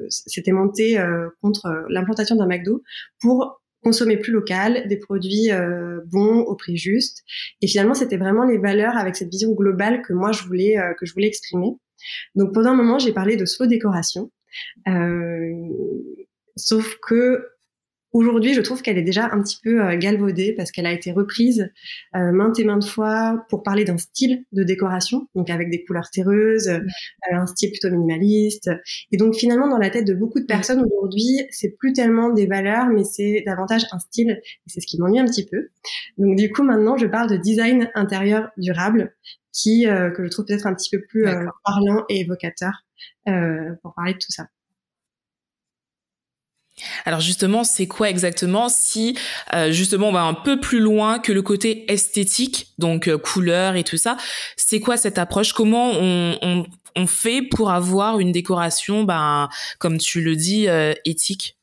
s'était 0.08 0.52
monté 0.52 0.96
contre 1.42 1.86
l'implantation 1.88 2.36
d'un 2.36 2.46
McDo 2.46 2.82
pour 3.20 3.60
consommer 3.86 4.16
plus 4.16 4.32
local, 4.32 4.88
des 4.88 4.96
produits 4.96 5.52
euh, 5.52 6.00
bons 6.06 6.40
au 6.40 6.56
prix 6.56 6.76
juste. 6.76 7.22
Et 7.62 7.68
finalement, 7.68 7.94
c'était 7.94 8.16
vraiment 8.16 8.44
les 8.44 8.58
valeurs 8.58 8.96
avec 8.96 9.14
cette 9.14 9.30
vision 9.30 9.52
globale 9.52 10.02
que 10.02 10.12
moi 10.12 10.32
je 10.32 10.42
voulais 10.42 10.76
euh, 10.76 10.92
que 10.98 11.06
je 11.06 11.14
voulais 11.14 11.28
exprimer. 11.28 11.70
Donc 12.34 12.52
pendant 12.52 12.70
un 12.70 12.74
moment, 12.74 12.98
j'ai 12.98 13.12
parlé 13.12 13.36
de 13.36 13.44
slow 13.44 13.66
décoration. 13.66 14.32
Euh, 14.88 15.52
sauf 16.56 16.96
que 17.00 17.46
Aujourd'hui, 18.16 18.54
je 18.54 18.62
trouve 18.62 18.80
qu'elle 18.80 18.96
est 18.96 19.02
déjà 19.02 19.26
un 19.30 19.42
petit 19.42 19.58
peu 19.62 19.84
euh, 19.84 19.98
galvaudée 19.98 20.54
parce 20.54 20.70
qu'elle 20.70 20.86
a 20.86 20.92
été 20.92 21.12
reprise 21.12 21.70
euh, 22.14 22.32
maintes 22.32 22.58
et 22.58 22.64
maintes 22.64 22.86
fois 22.86 23.44
pour 23.50 23.62
parler 23.62 23.84
d'un 23.84 23.98
style 23.98 24.46
de 24.52 24.62
décoration, 24.62 25.28
donc 25.34 25.50
avec 25.50 25.68
des 25.68 25.84
couleurs 25.84 26.08
terreuses, 26.10 26.68
euh, 26.68 26.80
un 27.30 27.46
style 27.46 27.72
plutôt 27.72 27.90
minimaliste. 27.90 28.70
Et 29.12 29.18
donc 29.18 29.34
finalement, 29.34 29.68
dans 29.68 29.76
la 29.76 29.90
tête 29.90 30.06
de 30.06 30.14
beaucoup 30.14 30.40
de 30.40 30.46
personnes 30.46 30.82
aujourd'hui, 30.82 31.46
c'est 31.50 31.76
plus 31.76 31.92
tellement 31.92 32.30
des 32.30 32.46
valeurs, 32.46 32.86
mais 32.86 33.04
c'est 33.04 33.42
davantage 33.44 33.84
un 33.92 33.98
style. 33.98 34.30
Et 34.30 34.68
c'est 34.68 34.80
ce 34.80 34.86
qui 34.86 34.98
m'ennuie 34.98 35.18
un 35.18 35.26
petit 35.26 35.44
peu. 35.44 35.68
Donc 36.16 36.38
du 36.38 36.50
coup, 36.50 36.62
maintenant, 36.62 36.96
je 36.96 37.06
parle 37.06 37.28
de 37.28 37.36
design 37.36 37.90
intérieur 37.94 38.48
durable, 38.56 39.14
qui 39.52 39.84
que 39.84 40.24
je 40.24 40.28
trouve 40.30 40.46
peut-être 40.46 40.66
un 40.66 40.74
petit 40.74 40.88
peu 40.88 41.02
plus 41.06 41.26
parlant 41.66 42.06
et 42.08 42.20
évocateur 42.20 42.86
pour 43.82 43.92
parler 43.94 44.14
de 44.14 44.18
tout 44.18 44.32
ça. 44.32 44.46
Alors 47.04 47.20
justement, 47.20 47.64
c'est 47.64 47.86
quoi 47.86 48.10
exactement 48.10 48.68
si 48.68 49.16
euh, 49.54 49.70
justement 49.70 50.08
on 50.08 50.12
va 50.12 50.24
un 50.24 50.34
peu 50.34 50.60
plus 50.60 50.80
loin 50.80 51.18
que 51.18 51.32
le 51.32 51.42
côté 51.42 51.90
esthétique, 51.90 52.74
donc 52.78 53.08
euh, 53.08 53.16
couleur 53.16 53.76
et 53.76 53.84
tout 53.84 53.96
ça, 53.96 54.16
c'est 54.56 54.80
quoi 54.80 54.96
cette 54.96 55.18
approche? 55.18 55.52
Comment 55.52 55.92
on, 55.92 56.64
fait 57.06 57.42
pour 57.42 57.70
avoir 57.70 58.18
une 58.20 58.32
décoration, 58.32 59.04
ben, 59.04 59.48
comme 59.78 59.98
tu 59.98 60.22
le 60.22 60.34
dis, 60.34 60.66
euh, 60.68 60.94
éthique? 61.04 61.56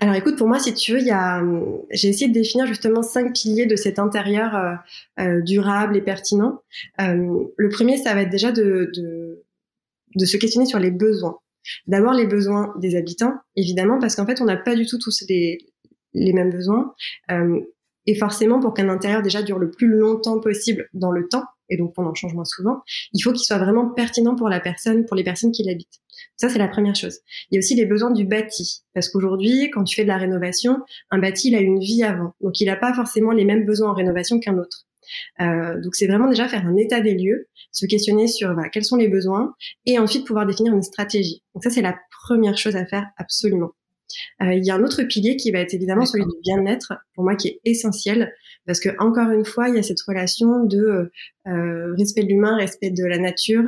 Alors 0.00 0.14
écoute, 0.14 0.36
pour 0.36 0.48
moi, 0.48 0.58
si 0.58 0.72
tu 0.72 0.92
veux, 0.92 1.00
il 1.00 1.06
y 1.06 1.10
a, 1.10 1.42
j'ai 1.90 2.08
essayé 2.08 2.28
de 2.28 2.32
définir 2.32 2.66
justement 2.66 3.02
cinq 3.02 3.34
piliers 3.34 3.66
de 3.66 3.76
cet 3.76 3.98
intérieur 3.98 4.78
durable 5.18 5.98
et 5.98 6.00
pertinent. 6.00 6.62
le 6.98 7.68
premier, 7.68 7.98
ça 7.98 8.14
va 8.14 8.22
être 8.22 8.30
déjà 8.30 8.50
de 8.52 8.90
se 10.18 10.36
questionner 10.38 10.64
sur 10.64 10.78
les 10.78 10.90
besoins. 10.90 11.38
D'abord 11.86 12.12
les 12.12 12.26
besoins 12.26 12.74
des 12.78 12.96
habitants, 12.96 13.34
évidemment, 13.56 13.98
parce 13.98 14.16
qu'en 14.16 14.26
fait, 14.26 14.40
on 14.40 14.44
n'a 14.44 14.56
pas 14.56 14.74
du 14.74 14.86
tout 14.86 14.98
tous 14.98 15.24
les, 15.28 15.58
les 16.14 16.32
mêmes 16.32 16.50
besoins. 16.50 16.94
Euh, 17.30 17.60
et 18.06 18.14
forcément, 18.14 18.60
pour 18.60 18.74
qu'un 18.74 18.88
intérieur 18.88 19.22
déjà 19.22 19.42
dure 19.42 19.58
le 19.58 19.70
plus 19.70 19.88
longtemps 19.88 20.40
possible 20.40 20.88
dans 20.94 21.12
le 21.12 21.28
temps, 21.28 21.44
et 21.68 21.76
donc 21.76 21.92
on 21.96 22.06
en 22.06 22.14
change 22.14 22.34
moins 22.34 22.44
souvent, 22.44 22.82
il 23.12 23.20
faut 23.22 23.32
qu'il 23.32 23.44
soit 23.44 23.58
vraiment 23.58 23.88
pertinent 23.88 24.34
pour 24.34 24.48
la 24.48 24.58
personne, 24.58 25.04
pour 25.04 25.16
les 25.16 25.24
personnes 25.24 25.52
qui 25.52 25.62
l'habitent. 25.62 26.00
Ça, 26.36 26.48
c'est 26.48 26.58
la 26.58 26.68
première 26.68 26.96
chose. 26.96 27.20
Il 27.50 27.54
y 27.54 27.58
a 27.58 27.60
aussi 27.60 27.74
les 27.74 27.86
besoins 27.86 28.10
du 28.10 28.24
bâti, 28.24 28.82
parce 28.94 29.08
qu'aujourd'hui, 29.08 29.70
quand 29.70 29.84
tu 29.84 29.94
fais 29.94 30.02
de 30.02 30.08
la 30.08 30.16
rénovation, 30.16 30.78
un 31.10 31.18
bâti, 31.18 31.48
il 31.48 31.54
a 31.54 31.60
une 31.60 31.78
vie 31.78 32.02
avant, 32.02 32.34
donc 32.40 32.60
il 32.60 32.66
n'a 32.66 32.76
pas 32.76 32.94
forcément 32.94 33.32
les 33.32 33.44
mêmes 33.44 33.64
besoins 33.64 33.90
en 33.90 33.94
rénovation 33.94 34.40
qu'un 34.40 34.58
autre. 34.58 34.86
Donc 35.38 35.94
c'est 35.94 36.06
vraiment 36.06 36.28
déjà 36.28 36.48
faire 36.48 36.66
un 36.66 36.76
état 36.76 37.00
des 37.00 37.14
lieux, 37.14 37.48
se 37.72 37.86
questionner 37.86 38.26
sur 38.26 38.54
quels 38.72 38.84
sont 38.84 38.96
les 38.96 39.08
besoins 39.08 39.54
et 39.86 39.98
ensuite 39.98 40.26
pouvoir 40.26 40.46
définir 40.46 40.74
une 40.74 40.82
stratégie. 40.82 41.42
Donc 41.54 41.64
ça 41.64 41.70
c'est 41.70 41.82
la 41.82 41.98
première 42.24 42.56
chose 42.56 42.76
à 42.76 42.86
faire 42.86 43.06
absolument. 43.16 43.72
Euh, 44.42 44.54
il 44.54 44.64
y 44.64 44.70
a 44.70 44.74
un 44.74 44.82
autre 44.82 45.02
pilier 45.04 45.36
qui 45.36 45.50
va 45.50 45.58
être 45.58 45.74
évidemment 45.74 46.06
celui 46.06 46.24
du 46.24 46.40
bien-être, 46.42 46.94
pour 47.14 47.24
moi 47.24 47.36
qui 47.36 47.48
est 47.48 47.60
essentiel, 47.64 48.34
parce 48.66 48.80
que 48.80 48.90
encore 48.98 49.30
une 49.30 49.44
fois, 49.44 49.68
il 49.68 49.76
y 49.76 49.78
a 49.78 49.82
cette 49.82 50.00
relation 50.02 50.64
de 50.64 51.10
euh, 51.46 51.94
respect 51.96 52.22
de 52.22 52.28
l'humain, 52.28 52.56
respect 52.56 52.90
de 52.90 53.04
la 53.04 53.18
nature 53.18 53.64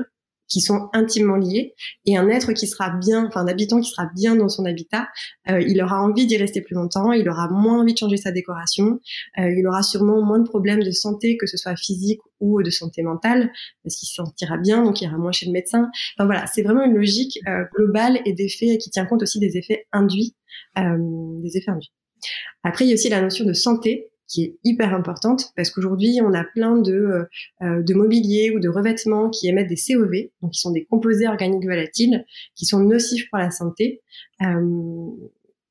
qui 0.48 0.60
sont 0.60 0.88
intimement 0.92 1.36
liés 1.36 1.74
et 2.06 2.16
un 2.16 2.28
être 2.28 2.52
qui 2.52 2.66
sera 2.66 2.90
bien, 2.90 3.26
enfin 3.26 3.40
un 3.40 3.48
habitant 3.48 3.80
qui 3.80 3.90
sera 3.90 4.08
bien 4.14 4.36
dans 4.36 4.48
son 4.48 4.64
habitat, 4.64 5.08
euh, 5.48 5.60
il 5.60 5.80
aura 5.82 6.02
envie 6.02 6.26
d'y 6.26 6.36
rester 6.36 6.60
plus 6.60 6.74
longtemps, 6.74 7.12
il 7.12 7.28
aura 7.28 7.48
moins 7.48 7.80
envie 7.80 7.94
de 7.94 7.98
changer 7.98 8.16
sa 8.16 8.32
décoration, 8.32 9.00
euh, 9.38 9.50
il 9.56 9.66
aura 9.66 9.82
sûrement 9.82 10.22
moins 10.22 10.38
de 10.38 10.48
problèmes 10.48 10.82
de 10.82 10.90
santé, 10.90 11.36
que 11.36 11.46
ce 11.46 11.56
soit 11.56 11.76
physique 11.76 12.20
ou 12.40 12.62
de 12.62 12.70
santé 12.70 13.02
mentale, 13.02 13.50
parce 13.82 13.96
qu'il 13.96 14.08
se 14.08 14.14
sentira 14.14 14.58
bien, 14.58 14.84
donc 14.84 15.00
il 15.00 15.04
ira 15.04 15.16
moins 15.16 15.32
chez 15.32 15.46
le 15.46 15.52
médecin. 15.52 15.90
Enfin 16.16 16.26
voilà, 16.26 16.46
c'est 16.46 16.62
vraiment 16.62 16.84
une 16.84 16.94
logique 16.94 17.38
euh, 17.48 17.64
globale 17.74 18.20
et 18.26 18.32
d'effets 18.32 18.78
qui 18.78 18.90
tient 18.90 19.06
compte 19.06 19.22
aussi 19.22 19.38
des 19.38 19.56
effets 19.56 19.86
induits, 19.92 20.34
des 20.76 21.56
effets 21.56 21.70
induits. 21.70 21.92
Après, 22.62 22.84
il 22.84 22.88
y 22.88 22.90
a 22.92 22.94
aussi 22.94 23.08
la 23.08 23.20
notion 23.20 23.44
de 23.44 23.52
santé 23.52 24.11
qui 24.32 24.44
est 24.44 24.58
hyper 24.64 24.94
importante 24.94 25.52
parce 25.56 25.70
qu'aujourd'hui, 25.70 26.20
on 26.22 26.32
a 26.32 26.44
plein 26.44 26.76
de, 26.76 26.92
euh, 26.92 27.24
euh, 27.62 27.82
de 27.82 27.94
mobilier 27.94 28.50
ou 28.56 28.60
de 28.60 28.68
revêtements 28.68 29.28
qui 29.28 29.48
émettent 29.48 29.68
des 29.68 29.76
COV, 29.76 30.30
donc 30.40 30.52
qui 30.52 30.60
sont 30.60 30.72
des 30.72 30.86
composés 30.86 31.28
organiques 31.28 31.64
volatiles, 31.64 32.24
qui 32.54 32.64
sont 32.64 32.80
nocifs 32.80 33.28
pour 33.30 33.38
la 33.38 33.50
santé. 33.50 34.00
Euh, 34.42 35.10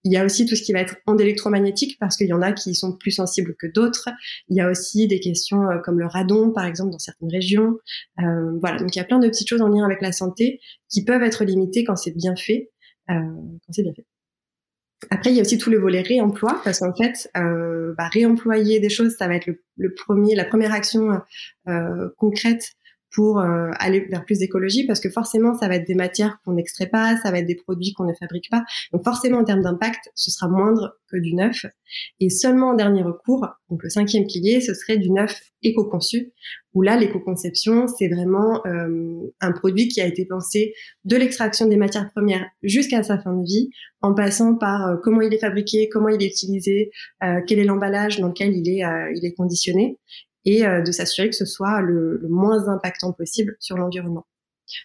il 0.03 0.11
y 0.11 0.17
a 0.17 0.25
aussi 0.25 0.45
tout 0.45 0.55
ce 0.55 0.63
qui 0.63 0.73
va 0.73 0.79
être 0.79 0.95
ondes 1.05 1.21
électromagnétiques 1.21 1.97
parce 1.99 2.17
qu'il 2.17 2.27
y 2.27 2.33
en 2.33 2.41
a 2.41 2.53
qui 2.53 2.73
sont 2.73 2.97
plus 2.97 3.11
sensibles 3.11 3.55
que 3.59 3.67
d'autres. 3.67 4.09
Il 4.49 4.57
y 4.57 4.61
a 4.61 4.69
aussi 4.69 5.07
des 5.07 5.19
questions 5.19 5.61
comme 5.83 5.99
le 5.99 6.07
radon, 6.07 6.51
par 6.51 6.65
exemple, 6.65 6.91
dans 6.91 6.99
certaines 6.99 7.29
régions. 7.29 7.77
Euh, 8.19 8.57
voilà, 8.59 8.79
donc 8.79 8.95
il 8.95 8.99
y 8.99 9.01
a 9.01 9.05
plein 9.05 9.19
de 9.19 9.27
petites 9.27 9.47
choses 9.47 9.61
en 9.61 9.67
lien 9.67 9.85
avec 9.85 10.01
la 10.01 10.11
santé 10.11 10.59
qui 10.89 11.03
peuvent 11.05 11.21
être 11.21 11.43
limitées 11.43 11.83
quand 11.83 11.95
c'est 11.95 12.15
bien 12.15 12.35
fait. 12.35 12.71
Euh, 13.09 13.13
quand 13.13 13.73
c'est 13.73 13.83
bien 13.83 13.93
fait. 13.93 14.05
Après, 15.09 15.31
il 15.31 15.35
y 15.35 15.39
a 15.39 15.41
aussi 15.41 15.57
tout 15.57 15.69
le 15.69 15.79
volet 15.79 16.01
réemploi, 16.01 16.61
parce 16.63 16.79
qu'en 16.79 16.93
fait, 16.93 17.29
euh, 17.35 17.93
bah, 17.97 18.07
réemployer 18.07 18.79
des 18.79 18.89
choses, 18.89 19.15
ça 19.17 19.27
va 19.27 19.35
être 19.35 19.49
le, 19.77 19.93
premier, 19.93 20.35
la 20.35 20.45
première 20.45 20.73
action 20.73 21.21
euh, 21.67 22.09
concrète 22.17 22.71
pour 23.11 23.39
euh, 23.39 23.69
aller 23.79 24.07
vers 24.09 24.23
plus 24.25 24.39
d'écologie 24.39 24.85
parce 24.85 24.99
que 24.99 25.09
forcément 25.09 25.53
ça 25.53 25.67
va 25.67 25.75
être 25.75 25.87
des 25.87 25.95
matières 25.95 26.39
qu'on 26.43 26.53
n'extrait 26.53 26.87
pas, 26.87 27.17
ça 27.17 27.31
va 27.31 27.39
être 27.39 27.45
des 27.45 27.55
produits 27.55 27.93
qu'on 27.93 28.05
ne 28.05 28.13
fabrique 28.13 28.49
pas. 28.49 28.63
Donc 28.93 29.03
forcément 29.03 29.39
en 29.39 29.43
termes 29.43 29.61
d'impact, 29.61 30.09
ce 30.15 30.31
sera 30.31 30.47
moindre 30.47 30.97
que 31.11 31.17
du 31.17 31.35
neuf. 31.35 31.65
Et 32.21 32.29
seulement 32.29 32.69
en 32.69 32.73
dernier 32.73 33.03
recours, 33.03 33.45
donc 33.69 33.83
le 33.83 33.89
cinquième 33.89 34.25
pilier, 34.25 34.61
ce 34.61 34.73
serait 34.73 34.97
du 34.97 35.11
neuf 35.11 35.41
éco-conçu, 35.61 36.31
où 36.73 36.81
là 36.81 36.95
l'éco-conception, 36.95 37.87
c'est 37.87 38.07
vraiment 38.07 38.65
euh, 38.65 39.19
un 39.41 39.51
produit 39.51 39.89
qui 39.89 39.99
a 39.99 40.07
été 40.07 40.25
pensé 40.25 40.73
de 41.03 41.17
l'extraction 41.17 41.67
des 41.67 41.75
matières 41.75 42.09
premières 42.11 42.45
jusqu'à 42.63 43.03
sa 43.03 43.19
fin 43.19 43.33
de 43.33 43.43
vie, 43.43 43.69
en 44.01 44.13
passant 44.13 44.55
par 44.55 44.87
euh, 44.87 44.95
comment 45.03 45.19
il 45.19 45.33
est 45.33 45.39
fabriqué, 45.39 45.89
comment 45.89 46.07
il 46.07 46.23
est 46.23 46.27
utilisé, 46.27 46.91
quel 47.45 47.59
est 47.59 47.65
l'emballage 47.65 48.19
dans 48.19 48.29
lequel 48.29 48.55
il 48.55 48.69
est, 48.69 48.83
il 49.15 49.25
est 49.25 49.33
conditionné 49.33 49.97
et 50.45 50.65
euh, 50.65 50.81
de 50.81 50.91
s'assurer 50.91 51.29
que 51.29 51.35
ce 51.35 51.45
soit 51.45 51.81
le, 51.81 52.17
le, 52.17 52.27
moins 52.27 52.67
impactant 52.67 53.13
possible 53.13 53.55
sur 53.59 53.77
l'environnement. 53.77 54.25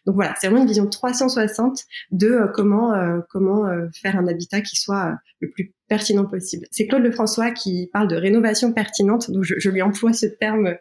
Donc 0.04 0.16
voilà, 0.16 0.34
c'est 0.40 0.48
vraiment 0.48 0.62
une 0.62 0.68
vision 0.68 0.88
360 0.88 1.84
de 2.10 2.26
euh, 2.26 2.46
comment 2.52 2.92
euh, 2.94 3.20
comment 3.30 3.64
faire 3.94 4.16
un 4.16 4.26
habitat 4.26 4.60
qui 4.60 4.76
soit 4.76 5.16
le 5.40 5.50
plus 5.50 5.74
pertinent 5.88 6.24
possible. 6.24 6.66
C'est 6.72 6.88
Claude 6.88 7.02
Lefrançois 7.02 7.52
qui 7.52 7.88
parle 7.92 8.08
de 8.08 8.16
rénovation 8.16 8.72
pertinente, 8.72 9.30
donc 9.30 9.44
je, 9.44 9.54
je 9.58 9.70
lui 9.70 9.82
emploie 9.82 10.12
ce 10.12 10.26
terme 10.26 10.74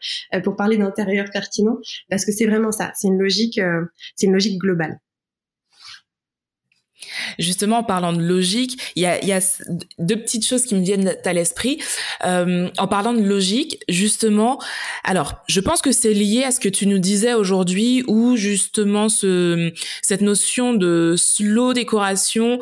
pour 0.43 0.55
parler 0.55 0.77
d'intérieur 0.77 1.27
pertinent 1.31 1.77
parce 2.09 2.25
que 2.25 2.31
c'est 2.31 2.47
vraiment 2.47 2.71
ça, 2.71 2.91
c'est 2.95 3.07
une 3.07 3.19
logique 3.19 3.61
c'est 4.15 4.25
une 4.25 4.33
logique 4.33 4.59
globale. 4.59 4.99
Justement, 7.39 7.79
en 7.79 7.83
parlant 7.83 8.13
de 8.13 8.21
logique, 8.21 8.79
il 8.95 9.03
y 9.03 9.05
a, 9.05 9.23
y 9.23 9.31
a, 9.31 9.39
deux 9.99 10.17
petites 10.17 10.45
choses 10.45 10.65
qui 10.65 10.75
me 10.75 10.83
viennent 10.83 11.15
à 11.23 11.33
l'esprit. 11.33 11.79
Euh, 12.25 12.69
en 12.77 12.87
parlant 12.87 13.13
de 13.13 13.21
logique, 13.21 13.83
justement, 13.89 14.59
alors, 15.03 15.43
je 15.47 15.59
pense 15.59 15.81
que 15.81 15.91
c'est 15.91 16.13
lié 16.13 16.43
à 16.43 16.51
ce 16.51 16.59
que 16.59 16.69
tu 16.69 16.87
nous 16.87 16.99
disais 16.99 17.33
aujourd'hui, 17.33 18.03
où 18.07 18.35
justement 18.35 19.09
ce, 19.09 19.71
cette 20.01 20.21
notion 20.21 20.73
de 20.73 21.15
slow 21.17 21.73
décoration 21.73 22.59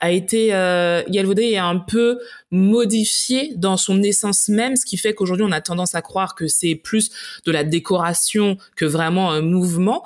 a 0.00 0.10
été 0.10 0.54
euh, 0.54 1.02
galvaudée 1.08 1.50
et 1.50 1.58
un 1.58 1.78
peu 1.78 2.18
modifiée 2.50 3.52
dans 3.56 3.76
son 3.76 4.02
essence 4.02 4.48
même, 4.48 4.76
ce 4.76 4.84
qui 4.84 4.96
fait 4.96 5.14
qu'aujourd'hui 5.14 5.44
on 5.46 5.52
a 5.52 5.60
tendance 5.60 5.94
à 5.94 6.02
croire 6.02 6.34
que 6.34 6.46
c'est 6.46 6.74
plus 6.74 7.10
de 7.44 7.52
la 7.52 7.64
décoration 7.64 8.56
que 8.76 8.84
vraiment 8.84 9.30
un 9.30 9.40
mouvement. 9.40 10.04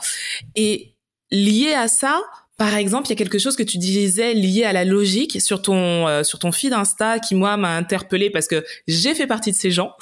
Et 0.56 0.94
lié 1.30 1.72
à 1.72 1.88
ça, 1.88 2.22
par 2.60 2.74
exemple, 2.74 3.06
il 3.06 3.10
y 3.10 3.12
a 3.14 3.16
quelque 3.16 3.38
chose 3.38 3.56
que 3.56 3.62
tu 3.62 3.78
disais 3.78 4.34
lié 4.34 4.64
à 4.64 4.74
la 4.74 4.84
logique 4.84 5.40
sur 5.40 5.62
ton 5.62 6.06
euh, 6.06 6.22
sur 6.22 6.38
ton 6.38 6.52
feed 6.52 6.74
Insta 6.74 7.18
qui 7.18 7.34
moi 7.34 7.56
m'a 7.56 7.74
interpellé 7.74 8.28
parce 8.28 8.46
que 8.48 8.66
j'ai 8.86 9.14
fait 9.14 9.26
partie 9.26 9.50
de 9.50 9.56
ces 9.56 9.70
gens. 9.70 9.94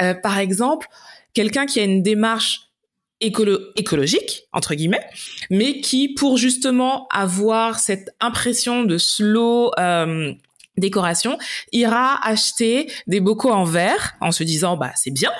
Euh, 0.00 0.14
par 0.14 0.38
exemple, 0.38 0.86
quelqu'un 1.34 1.66
qui 1.66 1.80
a 1.80 1.82
une 1.82 2.00
démarche 2.00 2.70
écolo 3.20 3.58
écologique 3.74 4.44
entre 4.52 4.76
guillemets, 4.76 5.04
mais 5.50 5.80
qui 5.80 6.14
pour 6.14 6.36
justement 6.36 7.08
avoir 7.08 7.80
cette 7.80 8.10
impression 8.20 8.84
de 8.84 8.96
slow 8.96 9.72
euh, 9.80 10.32
décoration, 10.76 11.38
ira 11.72 12.24
acheter 12.24 12.88
des 13.08 13.18
bocaux 13.18 13.50
en 13.50 13.64
verre 13.64 14.14
en 14.20 14.30
se 14.30 14.44
disant 14.44 14.76
bah 14.76 14.92
c'est 14.94 15.10
bien 15.10 15.32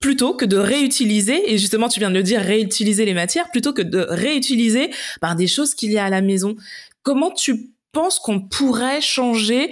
plutôt 0.00 0.34
que 0.34 0.44
de 0.44 0.56
réutiliser, 0.56 1.52
et 1.52 1.58
justement 1.58 1.88
tu 1.88 2.00
viens 2.00 2.10
de 2.10 2.16
le 2.16 2.22
dire, 2.22 2.40
réutiliser 2.40 3.04
les 3.04 3.14
matières, 3.14 3.50
plutôt 3.50 3.72
que 3.72 3.82
de 3.82 4.06
réutiliser 4.08 4.90
par 5.20 5.36
des 5.36 5.46
choses 5.46 5.74
qu'il 5.74 5.92
y 5.92 5.98
a 5.98 6.04
à 6.04 6.10
la 6.10 6.22
maison. 6.22 6.56
Comment 7.02 7.30
tu 7.30 7.70
penses 7.92 8.18
qu'on 8.18 8.40
pourrait 8.40 9.00
changer 9.00 9.70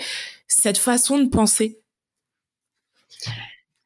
cette 0.49 0.79
façon 0.79 1.19
de 1.19 1.29
penser? 1.29 1.81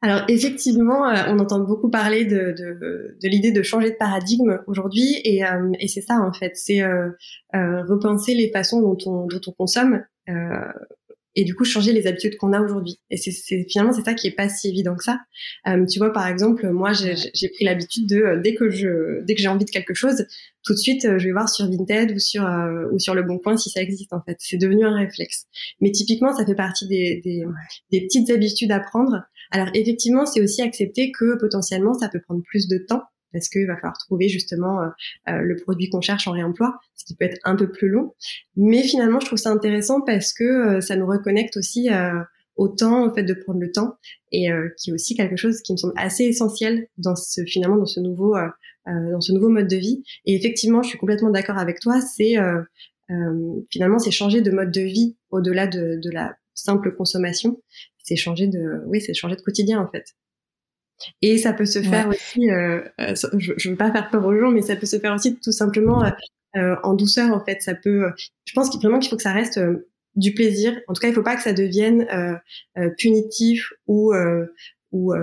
Alors 0.01 0.21
effectivement, 0.29 1.09
euh, 1.09 1.23
on 1.27 1.39
entend 1.39 1.59
beaucoup 1.59 1.89
parler 1.89 2.23
de, 2.23 2.55
de, 2.57 3.27
l'idée 3.27 3.51
de 3.51 3.61
changer 3.61 3.89
de 3.91 3.95
paradigme 3.95 4.59
aujourd'hui, 4.65 5.19
et, 5.25 5.43
euh, 5.43 5.71
et 5.79 5.89
c'est 5.89 6.01
ça 6.01 6.21
en 6.21 6.31
fait, 6.31 6.53
c'est 6.55 6.81
euh, 6.81 7.11
repenser 7.51 8.33
les 8.33 8.49
façons 8.49 8.81
dont 8.81 8.97
on, 9.05 9.27
dont 9.27 9.41
on 9.47 9.51
consomme 9.51 10.03
et 11.35 11.43
du 11.43 11.55
coup 11.55 11.63
changer 11.63 11.93
les 11.93 12.07
habitudes 12.07 12.37
qu'on 12.37 12.53
a 12.53 12.61
aujourd'hui. 12.61 12.99
Et 13.09 13.17
c'est 13.17 13.31
finalement 13.69 13.93
c'est 13.93 14.03
ça 14.03 14.13
qui 14.13 14.27
est 14.27 14.35
pas 14.35 14.49
si 14.49 14.67
évident 14.67 14.95
que 14.95 15.03
ça. 15.03 15.19
Euh, 15.67 15.85
tu 15.85 15.99
vois 15.99 16.11
par 16.11 16.27
exemple, 16.27 16.69
moi 16.69 16.91
j'ai 16.93 17.49
pris 17.49 17.65
l'habitude 17.65 18.07
de 18.07 18.17
euh, 18.17 18.41
dès 18.41 18.55
que 18.55 18.69
je 18.69 19.23
dès 19.25 19.35
que 19.35 19.41
j'ai 19.41 19.47
envie 19.47 19.65
de 19.65 19.69
quelque 19.69 19.93
chose, 19.93 20.25
tout 20.63 20.73
de 20.73 20.79
suite 20.79 21.05
euh, 21.05 21.19
je 21.19 21.25
vais 21.25 21.31
voir 21.31 21.49
sur 21.49 21.69
Vinted 21.69 22.11
ou 22.11 22.19
sur 22.19 22.45
euh, 22.45 22.85
ou 22.91 22.99
sur 22.99 23.15
le 23.15 23.23
Bon 23.23 23.37
Coin 23.37 23.57
si 23.57 23.69
ça 23.69 23.81
existe 23.81 24.13
en 24.13 24.21
fait. 24.21 24.37
C'est 24.39 24.57
devenu 24.57 24.85
un 24.85 24.95
réflexe. 24.95 25.45
Mais 25.81 25.91
typiquement 25.91 26.33
ça 26.33 26.45
fait 26.45 26.55
partie 26.55 26.87
des 26.87 27.21
des, 27.23 27.43
des 27.91 28.01
petites 28.01 28.29
habitudes 28.29 28.71
à 28.71 28.79
prendre. 28.79 29.23
Alors 29.51 29.69
effectivement 29.73 30.25
c'est 30.25 30.41
aussi 30.41 30.61
accepter 30.61 31.11
que 31.11 31.37
potentiellement 31.39 31.93
ça 31.93 32.09
peut 32.09 32.21
prendre 32.21 32.41
plus 32.43 32.67
de 32.67 32.77
temps 32.87 33.03
parce 33.31 33.49
qu'il 33.49 33.67
va 33.67 33.75
falloir 33.75 33.97
trouver 33.97 34.29
justement 34.29 34.81
euh, 34.81 34.87
euh, 35.29 35.41
le 35.41 35.55
produit 35.55 35.89
qu'on 35.89 36.01
cherche 36.01 36.27
en 36.27 36.31
réemploi, 36.31 36.79
ce 36.95 37.05
qui 37.05 37.15
peut 37.15 37.25
être 37.25 37.39
un 37.43 37.55
peu 37.55 37.71
plus 37.71 37.89
long. 37.89 38.13
Mais 38.55 38.83
finalement, 38.83 39.19
je 39.19 39.27
trouve 39.27 39.37
ça 39.39 39.51
intéressant 39.51 40.01
parce 40.01 40.33
que 40.33 40.43
euh, 40.43 40.81
ça 40.81 40.95
nous 40.95 41.07
reconnecte 41.07 41.57
aussi 41.57 41.89
au 42.55 42.67
temps, 42.67 43.05
au 43.05 43.13
fait 43.13 43.23
de 43.23 43.33
prendre 43.33 43.59
le 43.59 43.71
temps, 43.71 43.95
et 44.31 44.49
qui 44.77 44.89
est 44.89 44.93
aussi 44.93 45.15
quelque 45.15 45.37
chose 45.37 45.61
qui 45.61 45.71
me 45.71 45.77
semble 45.77 45.93
assez 45.95 46.25
essentiel 46.25 46.87
dans 46.97 47.15
ce 47.15 47.45
finalement 47.45 47.77
dans 47.77 47.85
ce 47.85 48.01
nouveau 48.01 48.35
dans 48.85 49.21
ce 49.21 49.31
nouveau 49.31 49.47
mode 49.47 49.67
de 49.67 49.77
vie. 49.77 50.03
Et 50.25 50.35
effectivement, 50.35 50.83
je 50.83 50.89
suis 50.89 50.97
complètement 50.97 51.29
d'accord 51.29 51.57
avec 51.57 51.79
toi. 51.79 52.01
C'est 52.01 52.35
finalement 53.71 53.99
c'est 53.99 54.11
changer 54.11 54.41
de 54.41 54.51
mode 54.51 54.71
de 54.71 54.81
vie 54.81 55.15
au-delà 55.31 55.67
de, 55.67 55.99
de 56.03 56.11
la 56.11 56.35
simple 56.53 56.93
consommation. 56.93 57.61
C'est 58.03 58.17
changer 58.17 58.47
de 58.47 58.83
oui, 58.87 58.99
c'est 58.99 59.13
changer 59.13 59.37
de 59.37 59.41
quotidien 59.41 59.79
en 59.79 59.87
fait. 59.87 60.15
Et 61.21 61.37
ça 61.37 61.53
peut 61.53 61.65
se 61.65 61.81
faire 61.81 62.09
aussi, 62.09 62.49
euh, 62.49 62.81
euh 62.99 63.13
je 63.37 63.51
ne 63.51 63.71
veux 63.71 63.77
pas 63.77 63.91
faire 63.91 64.09
peur 64.09 64.25
aux 64.25 64.37
gens, 64.37 64.51
mais 64.51 64.61
ça 64.61 64.75
peut 64.75 64.85
se 64.85 64.99
faire 64.99 65.13
aussi 65.13 65.35
tout 65.37 65.51
simplement 65.51 66.03
euh, 66.03 66.09
euh 66.57 66.75
en 66.83 66.93
douceur 66.93 67.33
en 67.33 67.43
fait. 67.43 67.61
Ça 67.61 67.75
peut, 67.75 68.05
euh, 68.05 68.11
je 68.45 68.53
pense 68.53 68.69
qu'il, 68.69 68.79
vraiment 68.79 68.99
qu'il 68.99 69.09
faut 69.09 69.17
que 69.17 69.23
ça 69.23 69.33
reste 69.33 69.59
du 70.15 70.33
plaisir. 70.33 70.79
En 70.87 70.93
tout 70.93 71.01
cas, 71.01 71.07
il 71.07 71.11
ne 71.11 71.15
faut 71.15 71.23
pas 71.23 71.35
que 71.35 71.43
ça 71.43 71.53
devienne 71.53 72.07
punitif 72.97 73.71
ou 73.87 74.13
ou 74.91 75.13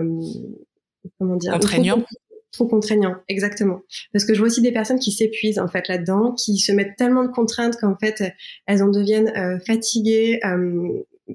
comment 1.19 1.37
dire 1.37 1.53
contraignant. 1.53 2.05
Trop, 2.53 2.67
contraignant, 2.67 3.17
exactement. 3.29 3.83
Parce 4.15 4.25
que 4.25 4.33
je 4.33 4.39
vois 4.39 4.47
aussi 4.47 4.63
des 4.63 4.73
personnes 4.73 4.99
qui 4.99 5.13
s'épuisent 5.13 5.59
en 5.59 5.69
fait 5.69 5.89
là-dedans, 5.89 6.33
qui 6.33 6.57
se 6.57 6.73
mettent 6.73 6.97
tellement 6.97 7.23
de 7.23 7.31
contraintes 7.31 7.77
qu'en 7.79 7.99
fait 7.99 8.23
elles 8.67 8.83
en 8.83 8.89
deviennent 8.89 9.61
fatiguées 9.67 10.41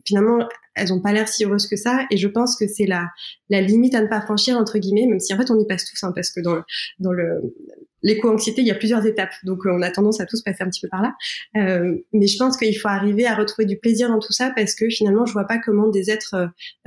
finalement, 0.05 0.47
elles 0.75 0.89
n'ont 0.89 1.01
pas 1.01 1.11
l'air 1.13 1.27
si 1.27 1.45
heureuses 1.45 1.67
que 1.67 1.75
ça. 1.75 2.05
Et 2.11 2.17
je 2.17 2.27
pense 2.27 2.57
que 2.57 2.67
c'est 2.67 2.85
la, 2.85 3.07
la 3.49 3.61
limite 3.61 3.95
à 3.95 4.01
ne 4.01 4.07
pas 4.07 4.21
franchir, 4.21 4.57
entre 4.57 4.77
guillemets, 4.77 5.07
même 5.07 5.19
si 5.19 5.33
en 5.33 5.37
fait 5.37 5.51
on 5.51 5.59
y 5.59 5.65
passe 5.65 5.85
tous, 5.85 6.03
hein, 6.03 6.11
parce 6.13 6.31
que 6.31 6.41
dans, 6.41 6.61
dans 6.99 7.11
le, 7.11 7.41
l'éco-anxiété, 8.03 8.61
il 8.61 8.67
y 8.67 8.71
a 8.71 8.75
plusieurs 8.75 9.05
étapes. 9.05 9.33
Donc, 9.43 9.65
euh, 9.65 9.71
on 9.73 9.81
a 9.81 9.91
tendance 9.91 10.19
à 10.21 10.25
tous 10.25 10.41
passer 10.41 10.63
un 10.63 10.69
petit 10.69 10.81
peu 10.81 10.87
par 10.89 11.01
là. 11.01 11.13
Euh, 11.57 11.95
mais 12.13 12.27
je 12.27 12.37
pense 12.37 12.57
qu'il 12.57 12.77
faut 12.77 12.87
arriver 12.87 13.25
à 13.25 13.35
retrouver 13.35 13.65
du 13.65 13.77
plaisir 13.77 14.09
dans 14.09 14.19
tout 14.19 14.33
ça 14.33 14.51
parce 14.55 14.75
que 14.75 14.89
finalement, 14.89 15.25
je 15.25 15.33
vois 15.33 15.45
pas 15.45 15.59
comment 15.59 15.89
des 15.89 16.09
êtres 16.09 16.35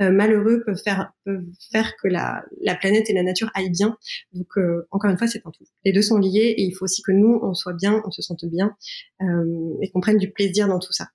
euh, 0.01 0.11
malheureux 0.11 0.63
peuvent 0.65 0.81
faire, 0.83 1.11
peuvent 1.25 1.45
faire 1.71 1.93
que 2.01 2.07
la, 2.07 2.43
la 2.61 2.75
planète 2.75 3.09
et 3.09 3.13
la 3.13 3.23
nature 3.23 3.49
aillent 3.53 3.71
bien. 3.71 3.97
Donc, 4.33 4.47
encore 4.91 5.09
une 5.09 5.17
fois, 5.17 5.27
c'est 5.27 5.45
un 5.45 5.51
tout. 5.51 5.65
Les 5.83 5.93
deux 5.93 6.01
sont 6.01 6.17
liés 6.17 6.53
et 6.57 6.63
il 6.63 6.71
faut 6.73 6.85
aussi 6.85 7.01
que 7.01 7.11
nous, 7.11 7.39
on 7.41 7.53
soit 7.53 7.73
bien, 7.73 8.01
on 8.05 8.11
se 8.11 8.21
sente 8.21 8.45
bien 8.45 8.75
et 9.81 9.89
qu'on 9.91 10.01
prenne 10.01 10.17
du 10.17 10.31
plaisir 10.31 10.67
dans 10.67 10.79
tout 10.79 10.93
ça. 10.93 11.07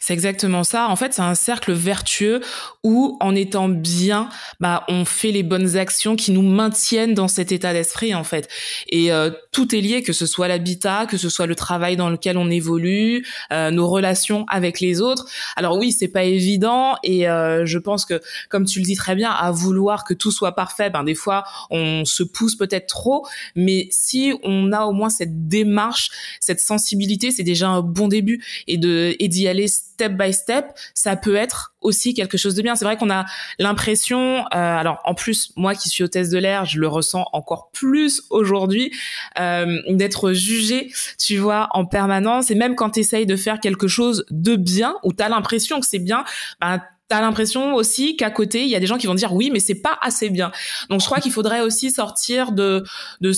C'est 0.00 0.12
exactement 0.12 0.64
ça. 0.64 0.88
En 0.88 0.96
fait, 0.96 1.14
c'est 1.14 1.22
un 1.22 1.34
cercle 1.34 1.72
vertueux 1.72 2.40
où, 2.82 3.16
en 3.20 3.34
étant 3.34 3.68
bien, 3.68 4.28
bah, 4.60 4.84
on 4.88 5.04
fait 5.04 5.32
les 5.32 5.42
bonnes 5.42 5.76
actions 5.76 6.16
qui 6.16 6.32
nous 6.32 6.42
maintiennent 6.42 7.14
dans 7.14 7.28
cet 7.28 7.52
état 7.52 7.72
d'esprit, 7.72 8.14
en 8.14 8.24
fait. 8.24 8.48
Et 8.88 9.12
euh, 9.12 9.30
tout 9.52 9.74
est 9.74 9.80
lié, 9.80 10.02
que 10.02 10.12
ce 10.12 10.26
soit 10.26 10.48
l'habitat, 10.48 11.06
que 11.06 11.16
ce 11.16 11.28
soit 11.28 11.46
le 11.46 11.54
travail 11.54 11.96
dans 11.96 12.10
lequel 12.10 12.36
on 12.36 12.50
évolue, 12.50 13.26
euh, 13.52 13.70
nos 13.70 13.88
relations 13.88 14.44
avec 14.48 14.80
les 14.80 15.00
autres. 15.00 15.26
Alors 15.56 15.78
oui, 15.78 15.92
c'est 15.92 16.08
pas 16.08 16.24
évident, 16.24 16.96
et 17.02 17.28
euh, 17.28 17.64
je 17.66 17.78
pense 17.78 18.04
que, 18.04 18.20
comme 18.48 18.64
tu 18.64 18.78
le 18.78 18.84
dis 18.84 18.96
très 18.96 19.14
bien, 19.14 19.30
à 19.30 19.50
vouloir 19.50 20.04
que 20.04 20.14
tout 20.14 20.30
soit 20.30 20.52
parfait, 20.52 20.90
ben 20.90 21.04
des 21.04 21.14
fois, 21.14 21.44
on 21.70 22.04
se 22.04 22.22
pousse 22.22 22.56
peut-être 22.56 22.86
trop. 22.86 23.26
Mais 23.56 23.88
si 23.90 24.34
on 24.42 24.72
a 24.72 24.84
au 24.84 24.92
moins 24.92 25.10
cette 25.10 25.48
démarche, 25.48 26.10
cette 26.40 26.60
sensibilité, 26.60 27.30
c'est 27.30 27.42
déjà 27.42 27.68
un 27.68 27.80
bon 27.80 28.08
début, 28.08 28.44
et 28.66 28.76
de 28.76 29.14
et 29.18 29.28
d'y 29.28 29.48
aller 29.48 29.68
step 29.74 30.12
by 30.12 30.32
step, 30.32 30.66
ça 30.94 31.16
peut 31.16 31.34
être 31.34 31.74
aussi 31.80 32.14
quelque 32.14 32.38
chose 32.38 32.54
de 32.54 32.62
bien. 32.62 32.74
C'est 32.74 32.84
vrai 32.84 32.96
qu'on 32.96 33.10
a 33.10 33.24
l'impression, 33.58 34.40
euh, 34.40 34.44
alors 34.52 35.00
en 35.04 35.14
plus 35.14 35.52
moi 35.56 35.74
qui 35.74 35.88
suis 35.88 36.04
hôtesse 36.04 36.30
de 36.30 36.38
l'air, 36.38 36.64
je 36.64 36.80
le 36.80 36.88
ressens 36.88 37.26
encore 37.32 37.70
plus 37.72 38.22
aujourd'hui, 38.30 38.92
euh, 39.38 39.80
d'être 39.88 40.32
jugée, 40.32 40.90
tu 41.18 41.36
vois, 41.36 41.68
en 41.72 41.84
permanence. 41.84 42.50
Et 42.50 42.54
même 42.54 42.74
quand 42.74 42.90
tu 42.90 43.00
essayes 43.00 43.26
de 43.26 43.36
faire 43.36 43.60
quelque 43.60 43.88
chose 43.88 44.24
de 44.30 44.56
bien, 44.56 44.96
ou 45.02 45.12
tu 45.12 45.22
as 45.22 45.28
l'impression 45.28 45.80
que 45.80 45.86
c'est 45.86 45.98
bien, 45.98 46.24
ben, 46.60 46.80
T'as 47.08 47.20
l'impression 47.20 47.74
aussi 47.74 48.16
qu'à 48.16 48.30
côté, 48.30 48.62
il 48.62 48.68
y 48.68 48.74
a 48.74 48.80
des 48.80 48.86
gens 48.86 48.96
qui 48.96 49.06
vont 49.06 49.14
dire 49.14 49.34
oui, 49.34 49.50
mais 49.52 49.60
c'est 49.60 49.74
pas 49.74 49.98
assez 50.00 50.30
bien. 50.30 50.50
Donc 50.88 51.02
je 51.02 51.06
crois 51.06 51.20
qu'il 51.20 51.32
faudrait 51.32 51.60
aussi 51.60 51.90
sortir 51.90 52.52
de 52.52 52.82
de 53.20 53.32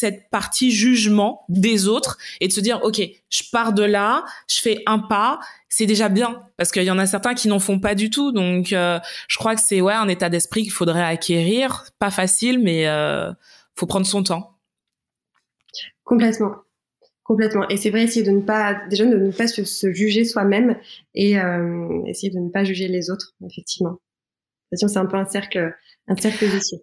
cette 0.00 0.30
partie 0.30 0.70
jugement 0.70 1.44
des 1.50 1.86
autres 1.86 2.16
et 2.40 2.48
de 2.48 2.52
se 2.52 2.60
dire 2.60 2.80
ok, 2.82 3.02
je 3.28 3.42
pars 3.52 3.74
de 3.74 3.82
là, 3.82 4.24
je 4.48 4.60
fais 4.62 4.82
un 4.86 4.98
pas, 4.98 5.40
c'est 5.68 5.84
déjà 5.84 6.08
bien 6.08 6.42
parce 6.56 6.72
qu'il 6.72 6.84
y 6.84 6.90
en 6.90 6.98
a 6.98 7.04
certains 7.04 7.34
qui 7.34 7.48
n'en 7.48 7.58
font 7.58 7.78
pas 7.78 7.94
du 7.94 8.08
tout. 8.08 8.32
Donc 8.32 8.72
euh, 8.72 8.98
je 9.28 9.36
crois 9.36 9.54
que 9.54 9.60
c'est 9.60 9.82
ouais 9.82 9.92
un 9.92 10.08
état 10.08 10.30
d'esprit 10.30 10.62
qu'il 10.62 10.72
faudrait 10.72 11.02
acquérir, 11.02 11.84
pas 11.98 12.10
facile, 12.10 12.58
mais 12.60 12.88
euh, 12.88 13.30
faut 13.76 13.84
prendre 13.84 14.06
son 14.06 14.22
temps. 14.22 14.56
Complètement. 16.04 16.54
Complètement. 17.22 17.68
Et 17.68 17.76
c'est 17.76 17.90
vrai, 17.90 18.04
essayer 18.04 18.24
de 18.24 18.30
ne 18.30 18.40
pas, 18.40 18.80
déjà 18.88 19.04
de 19.04 19.16
ne 19.16 19.30
pas 19.30 19.46
se, 19.46 19.92
juger 19.92 20.24
soi-même 20.24 20.78
et 21.14 21.38
euh, 21.38 22.02
essayer 22.06 22.32
de 22.32 22.38
ne 22.38 22.48
pas 22.48 22.64
juger 22.64 22.88
les 22.88 23.10
autres, 23.10 23.34
effectivement. 23.46 23.98
C'est 24.72 24.96
un 24.96 25.06
peu 25.06 25.16
un 25.16 25.26
cercle, 25.26 25.74
un 26.08 26.16
cercle 26.16 26.46
vicieux. 26.46 26.78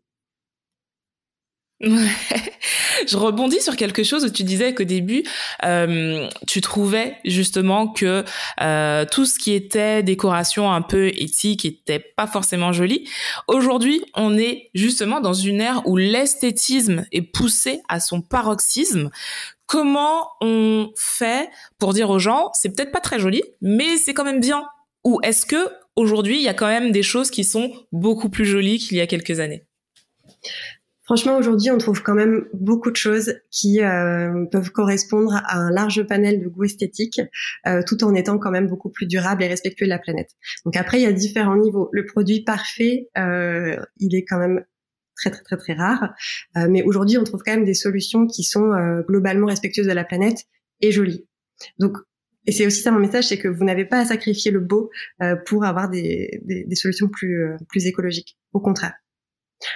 Je 3.07 3.17
rebondis 3.17 3.61
sur 3.61 3.75
quelque 3.75 4.03
chose 4.03 4.25
où 4.25 4.29
tu 4.29 4.43
disais 4.43 4.73
qu'au 4.73 4.83
début, 4.83 5.23
euh, 5.63 6.27
tu 6.47 6.59
trouvais 6.61 7.17
justement 7.23 7.87
que 7.87 8.23
euh, 8.61 9.05
tout 9.05 9.25
ce 9.25 9.37
qui 9.37 9.53
était 9.53 10.01
décoration 10.01 10.71
un 10.71 10.81
peu 10.81 11.09
éthique 11.09 11.65
était 11.65 11.99
pas 11.99 12.25
forcément 12.25 12.73
joli. 12.73 13.07
Aujourd'hui, 13.47 14.03
on 14.15 14.37
est 14.37 14.71
justement 14.73 15.21
dans 15.21 15.33
une 15.33 15.61
ère 15.61 15.83
où 15.85 15.97
l'esthétisme 15.97 17.05
est 17.11 17.21
poussé 17.21 17.81
à 17.89 17.99
son 17.99 18.21
paroxysme. 18.21 19.11
Comment 19.67 20.29
on 20.41 20.91
fait 20.95 21.49
pour 21.77 21.93
dire 21.93 22.09
aux 22.09 22.19
gens, 22.19 22.49
c'est 22.53 22.75
peut-être 22.75 22.91
pas 22.91 23.01
très 23.01 23.19
joli, 23.19 23.43
mais 23.61 23.97
c'est 23.97 24.15
quand 24.15 24.23
même 24.23 24.39
bien? 24.39 24.65
Ou 25.03 25.19
est-ce 25.21 25.45
que 25.45 25.69
aujourd'hui, 25.95 26.37
il 26.37 26.43
y 26.43 26.47
a 26.47 26.55
quand 26.55 26.67
même 26.67 26.91
des 26.91 27.03
choses 27.03 27.29
qui 27.29 27.43
sont 27.43 27.71
beaucoup 27.91 28.29
plus 28.29 28.45
jolies 28.45 28.79
qu'il 28.79 28.97
y 28.97 29.01
a 29.01 29.07
quelques 29.07 29.39
années? 29.39 29.63
Franchement, 31.08 31.38
aujourd'hui, 31.38 31.72
on 31.72 31.78
trouve 31.78 32.04
quand 32.04 32.13
même 32.13 32.48
beaucoup 32.54 32.91
de 32.91 32.98
choses 32.98 33.36
qui 33.50 33.82
euh, 33.82 34.46
peuvent 34.52 34.72
correspondre 34.72 35.36
à 35.46 35.58
un 35.58 35.72
large 35.72 36.06
panel 36.06 36.41
de 36.41 36.50
goûts 36.50 36.65
esthétiques, 36.65 37.22
euh, 37.65 37.82
tout 37.88 38.04
en 38.04 38.13
étant 38.13 38.38
quand 38.38 38.52
même 38.52 38.67
beaucoup 38.67 38.89
plus 38.89 39.08
durable 39.08 39.41
et 39.41 39.48
respectueux 39.48 39.86
de 39.86 39.89
la 39.89 40.00
planète. 40.00 40.32
Donc 40.65 40.76
après, 40.76 41.00
il 41.00 41.04
y 41.04 41.06
a 41.06 41.13
différents 41.13 41.56
niveaux. 41.56 41.88
Le 41.93 42.06
produit 42.06 42.43
parfait, 42.43 43.08
euh, 43.17 43.78
il 44.00 44.15
est 44.15 44.26
quand 44.26 44.38
même 44.38 44.65
très 45.15 45.32
très 45.32 45.43
très 45.43 45.56
très 45.56 45.74
rare. 45.74 46.13
Euh, 46.58 46.67
mais 46.70 46.84
aujourd'hui, 46.84 47.17
on 47.17 47.24
trouve 47.24 47.41
quand 47.41 47.54
même 47.54 47.65
des 47.65 47.74
solutions 47.74 48.28
qui 48.28 48.43
sont 48.43 48.74
euh, 48.74 49.02
globalement 49.08 49.48
respectueuses 49.48 49.88
de 49.88 49.93
la 49.93 50.04
planète 50.04 50.43
et 50.82 50.91
jolies. 50.91 51.26
Donc 51.80 51.96
et 52.46 52.52
c'est 52.52 52.65
aussi 52.65 52.82
ça 52.82 52.91
mon 52.91 53.00
message, 53.00 53.28
c'est 53.28 53.38
que 53.38 53.48
vous 53.48 53.63
n'avez 53.63 53.86
pas 53.86 54.00
à 54.00 54.06
sacrifier 54.06 54.52
le 54.52 54.60
beau 54.60 54.89
euh, 55.22 55.38
pour 55.46 55.63
avoir 55.63 55.89
des, 55.89 56.41
des, 56.43 56.65
des 56.65 56.76
solutions 56.76 57.08
plus 57.08 57.50
plus 57.70 57.88
écologiques. 57.88 58.38
Au 58.52 58.60
contraire. 58.60 58.93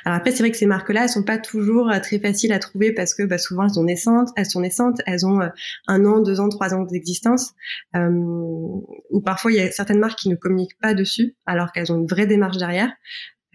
Alors 0.05 0.17
après, 0.17 0.31
c'est 0.31 0.43
vrai 0.43 0.51
que 0.51 0.57
ces 0.57 0.65
marques-là, 0.65 1.03
elles 1.03 1.09
sont 1.09 1.23
pas 1.23 1.37
toujours 1.37 1.91
très 2.03 2.19
faciles 2.19 2.53
à 2.53 2.59
trouver 2.59 2.93
parce 2.93 3.13
que 3.13 3.23
bah, 3.23 3.37
souvent 3.37 3.63
elles 3.63 3.73
sont 3.73 3.83
naissantes, 3.83 4.29
elles 4.35 4.45
sont 4.45 4.61
naissantes, 4.61 5.01
elles 5.05 5.25
ont 5.25 5.39
un 5.87 6.05
an, 6.05 6.19
deux 6.19 6.39
ans, 6.39 6.49
trois 6.49 6.73
ans 6.73 6.83
d'existence. 6.83 7.53
Euh, 7.95 8.09
ou 8.09 9.21
parfois 9.23 9.51
il 9.51 9.57
y 9.57 9.61
a 9.61 9.71
certaines 9.71 9.99
marques 9.99 10.19
qui 10.19 10.29
ne 10.29 10.35
communiquent 10.35 10.79
pas 10.79 10.93
dessus 10.93 11.35
alors 11.45 11.71
qu'elles 11.71 11.91
ont 11.91 11.97
une 11.97 12.07
vraie 12.07 12.27
démarche 12.27 12.57
derrière. 12.57 12.91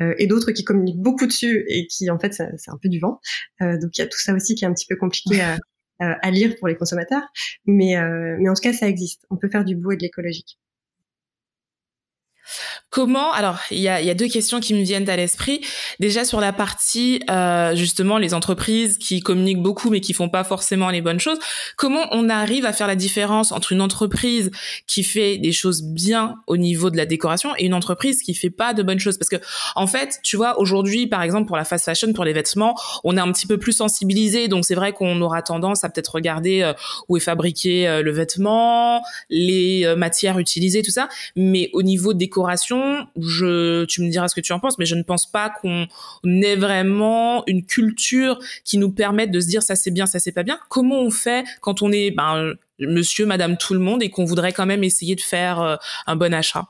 Euh, 0.03 0.15
et 0.19 0.27
d'autres 0.27 0.53
qui 0.53 0.65
communiquent 0.65 1.01
beaucoup 1.01 1.27
dessus 1.27 1.65
et 1.69 1.87
qui 1.87 2.11
en 2.11 2.19
fait 2.19 2.35
c'est 2.35 2.71
un 2.71 2.79
peu 2.81 2.89
du 2.89 2.99
vent. 2.99 3.21
Euh, 3.63 3.79
donc 3.79 3.97
il 3.97 4.01
y 4.01 4.05
a 4.05 4.07
tout 4.07 4.19
ça 4.19 4.35
aussi 4.35 4.55
qui 4.55 4.65
est 4.65 4.69
un 4.69 4.75
petit 4.75 4.87
peu 4.87 4.97
compliqué 4.97 5.41
à, 5.41 5.57
à 5.99 6.31
lire 6.31 6.55
pour 6.59 6.69
les 6.69 6.77
consommateurs, 6.77 7.23
mais 7.65 7.97
euh, 7.97 8.37
mais 8.39 8.49
en 8.49 8.55
tout 8.55 8.63
cas 8.63 8.73
ça 8.73 8.89
existe. 8.89 9.25
On 9.31 9.37
peut 9.37 9.49
faire 9.49 9.65
du 9.65 9.75
beau 9.75 9.93
et 9.93 9.97
de 9.97 10.03
l'écologique. 10.03 10.59
Comment 12.91 13.33
Alors, 13.33 13.59
il 13.71 13.81
y 13.81 13.89
a, 13.89 14.01
y 14.01 14.11
a, 14.11 14.15
deux 14.15 14.29
questions 14.29 14.61
qui 14.61 14.75
me 14.75 14.83
viennent 14.83 15.09
à 15.09 15.17
l'esprit. 15.17 15.61
Déjà 16.01 16.25
sur 16.25 16.41
la 16.41 16.53
partie 16.53 17.21
euh, 17.31 17.75
justement 17.75 18.19
les 18.19 18.35
entreprises 18.35 18.99
qui 18.99 19.21
communiquent 19.21 19.63
beaucoup 19.63 19.91
mais 19.91 20.01
qui 20.01 20.13
font 20.13 20.29
pas 20.29 20.45
forcément 20.45 20.91
les 20.91 21.01
bonnes 21.01 21.21
choses. 21.21 21.39
Comment 21.77 22.07
on 22.13 22.29
arrive 22.29 22.65
à 22.65 22.73
faire 22.73 22.87
la 22.87 22.97
différence 22.97 23.53
entre 23.53 23.73
une 23.73 23.81
entreprise 23.81 24.51
qui 24.87 25.03
fait 25.05 25.39
des 25.39 25.53
choses 25.53 25.83
bien 25.83 26.37
au 26.47 26.57
niveau 26.57 26.91
de 26.91 26.97
la 26.97 27.07
décoration 27.07 27.51
et 27.59 27.67
une 27.67 27.75
entreprise 27.75 28.23
qui 28.23 28.35
fait 28.35 28.51
pas 28.51 28.75
de 28.75 28.83
bonnes 28.83 29.01
choses? 29.01 29.19
Parce 29.19 29.29
que 29.29 29.37
en 29.75 29.87
fait, 29.87 30.19
tu 30.23 30.37
vois, 30.37 30.59
aujourd'hui, 30.59 31.07
par 31.07 31.23
exemple 31.23 31.47
pour 31.47 31.57
la 31.57 31.65
fast 31.65 31.85
fashion, 31.85 32.13
pour 32.13 32.25
les 32.25 32.33
vêtements, 32.33 32.75
on 33.05 33.17
est 33.17 33.21
un 33.21 33.31
petit 33.33 33.47
peu 33.47 33.59
plus 33.59 33.73
sensibilisé. 33.73 34.49
Donc 34.49 34.65
c'est 34.65 34.75
vrai 34.75 34.93
qu'on 34.93 35.21
aura 35.21 35.43
tendance 35.43 35.85
à 35.85 35.89
peut-être 35.89 36.15
regarder 36.15 36.63
euh, 36.63 36.73
où 37.09 37.17
est 37.17 37.21
fabriqué 37.21 37.89
euh, 37.89 38.03
le 38.03 38.11
vêtement, 38.11 39.03
les 39.31 39.85
euh, 39.85 39.97
matières 39.97 40.39
utilisées, 40.39 40.83
tout 40.83 40.91
ça. 40.91 41.09
Mais 41.35 41.71
au 41.73 41.83
niveau 41.83 42.15
décoration 42.37 43.07
tu 43.17 44.03
me 44.03 44.11
diras 44.11 44.29
ce 44.29 44.35
que 44.35 44.41
tu 44.41 44.53
en 44.53 44.61
penses, 44.61 44.79
mais 44.79 44.85
je 44.85 44.95
ne 44.95 45.03
pense 45.03 45.31
pas 45.31 45.51
qu'on 45.51 45.87
ait 46.43 46.57
vraiment 46.57 47.43
une 47.47 47.65
culture 47.65 48.39
qui 48.65 48.79
nous 48.79 48.91
permette 48.91 49.31
de 49.31 49.41
se 49.41 49.47
dire 49.47 49.63
ça 49.63 49.75
c'est 49.75 49.91
bien, 49.91 50.07
ça 50.07 50.19
c'est 50.19 50.33
pas 50.33 50.43
bien. 50.43 50.59
Comment 50.69 51.01
on 51.01 51.11
fait 51.11 51.47
quand 51.63 51.81
on 51.83 51.91
est 51.93 52.11
ben, 52.11 52.55
monsieur, 52.79 53.25
madame, 53.25 53.57
tout 53.57 53.73
le 53.73 53.81
monde 53.81 54.03
et 54.03 54.11
qu'on 54.11 54.27
voudrait 54.27 54.53
quand 54.53 54.67
même 54.67 54.85
essayer 54.85 55.15
de 55.15 55.21
faire 55.23 55.61
euh, 55.61 55.77
un 56.07 56.17
bon 56.17 56.35
achat? 56.35 56.67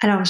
Alors, 0.00 0.22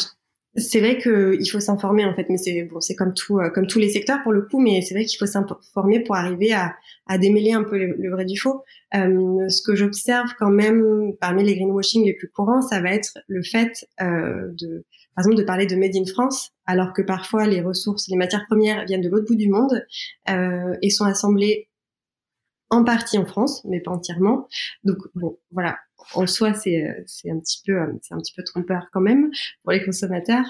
c'est 0.59 0.81
vrai 0.81 0.99
qu'il 0.99 1.51
faut 1.51 1.61
s'informer 1.61 2.05
en 2.05 2.15
fait, 2.15 2.27
mais 2.29 2.37
c'est 2.37 2.65
bon, 2.65 2.81
c'est 2.81 2.95
comme 2.95 3.15
tout, 3.15 3.39
euh, 3.39 3.51
comme 3.51 3.67
tous 3.67 3.79
les 3.79 3.91
secteurs 3.91 4.23
pour 4.23 4.33
le 4.33 4.43
coup, 4.43 4.61
mais 4.61 4.83
c'est 4.83 4.95
vrai 4.95 5.05
qu'il 5.05 5.19
faut 5.19 5.27
s'informer 5.27 6.01
pour 6.01 6.17
arriver 6.17 6.53
à, 6.53 6.75
à, 7.07 7.19
démêler 7.19 7.53
un 7.53 7.65
peu 7.65 7.79
le, 7.79 8.11
vrai 8.11 8.25
du 8.25 8.39
faux. 8.39 8.65
Euh, 8.95 9.49
ce 9.49 9.63
que 9.63 9.75
j'observe 9.75 10.31
quand 10.39 10.51
même 10.51 11.13
parmi 11.21 11.45
les 11.45 11.57
greenwashing 11.57 12.05
les 12.05 12.15
plus 12.15 12.29
courants, 12.29 12.63
ça 12.63 12.81
va 12.81 12.93
être 12.93 13.19
le 13.27 13.43
fait 13.43 13.87
euh, 14.01 14.49
de, 14.61 14.85
par 15.19 15.25
exemple, 15.25 15.43
de 15.43 15.45
parler 15.47 15.67
de 15.67 15.75
made 15.75 15.97
in 15.97 16.05
France, 16.05 16.53
alors 16.65 16.93
que 16.93 17.03
parfois 17.03 17.49
les 17.49 17.61
ressources, 17.61 18.07
les 18.09 18.17
matières 18.17 18.47
premières 18.47 18.85
viennent 18.85 19.01
de 19.01 19.09
l'autre 19.09 19.27
bout 19.27 19.35
du 19.35 19.49
monde 19.49 19.85
euh, 20.31 20.77
et 20.81 20.91
sont 20.91 21.07
assemblées 21.07 21.69
en 22.71 22.85
partie 22.85 23.19
en 23.19 23.27
France, 23.27 23.65
mais 23.65 23.81
pas 23.81 23.91
entièrement. 23.91 24.47
Donc 24.85 24.99
bon, 25.17 25.37
voilà, 25.51 25.77
en 26.15 26.27
soi, 26.27 26.55
c'est 26.55 26.85
c'est 27.07 27.31
un 27.31 27.39
petit 27.39 27.63
peu 27.67 27.75
c'est 28.03 28.15
un 28.15 28.19
petit 28.19 28.33
peu 28.35 28.43
trompeur 28.43 28.87
quand 28.93 29.01
même 29.01 29.31
pour 29.63 29.73
les 29.73 29.85
consommateurs. 29.85 30.45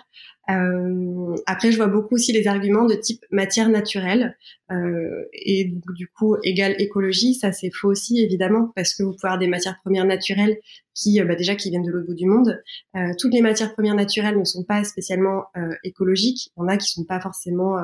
Euh, 0.50 1.36
après, 1.46 1.72
je 1.72 1.76
vois 1.76 1.88
beaucoup 1.88 2.14
aussi 2.14 2.32
les 2.32 2.46
arguments 2.46 2.86
de 2.86 2.94
type 2.94 3.22
matière 3.30 3.68
naturelle 3.68 4.36
euh, 4.70 5.24
et 5.32 5.70
du 5.94 6.08
coup 6.08 6.36
égale 6.42 6.74
écologie. 6.78 7.34
Ça, 7.34 7.52
c'est 7.52 7.70
faux 7.70 7.88
aussi 7.88 8.22
évidemment 8.22 8.72
parce 8.74 8.94
que 8.94 9.02
vous 9.02 9.12
pouvez 9.12 9.28
avoir 9.28 9.38
des 9.38 9.46
matières 9.46 9.78
premières 9.82 10.06
naturelles 10.06 10.56
qui, 10.98 11.20
euh, 11.20 11.24
bah, 11.24 11.34
déjà, 11.34 11.54
qui 11.54 11.70
viennent 11.70 11.84
de 11.84 11.90
l'autre 11.90 12.06
bout 12.06 12.14
du 12.14 12.26
monde. 12.26 12.60
Euh, 12.96 13.12
toutes 13.18 13.32
les 13.32 13.42
matières 13.42 13.72
premières 13.72 13.94
naturelles 13.94 14.38
ne 14.38 14.44
sont 14.44 14.64
pas 14.64 14.84
spécialement 14.84 15.44
euh, 15.56 15.74
écologiques. 15.84 16.50
Il 16.56 16.60
y 16.60 16.62
en 16.62 16.68
a 16.68 16.76
qui 16.76 16.88
sont 16.88 17.04
pas 17.04 17.20
forcément, 17.20 17.76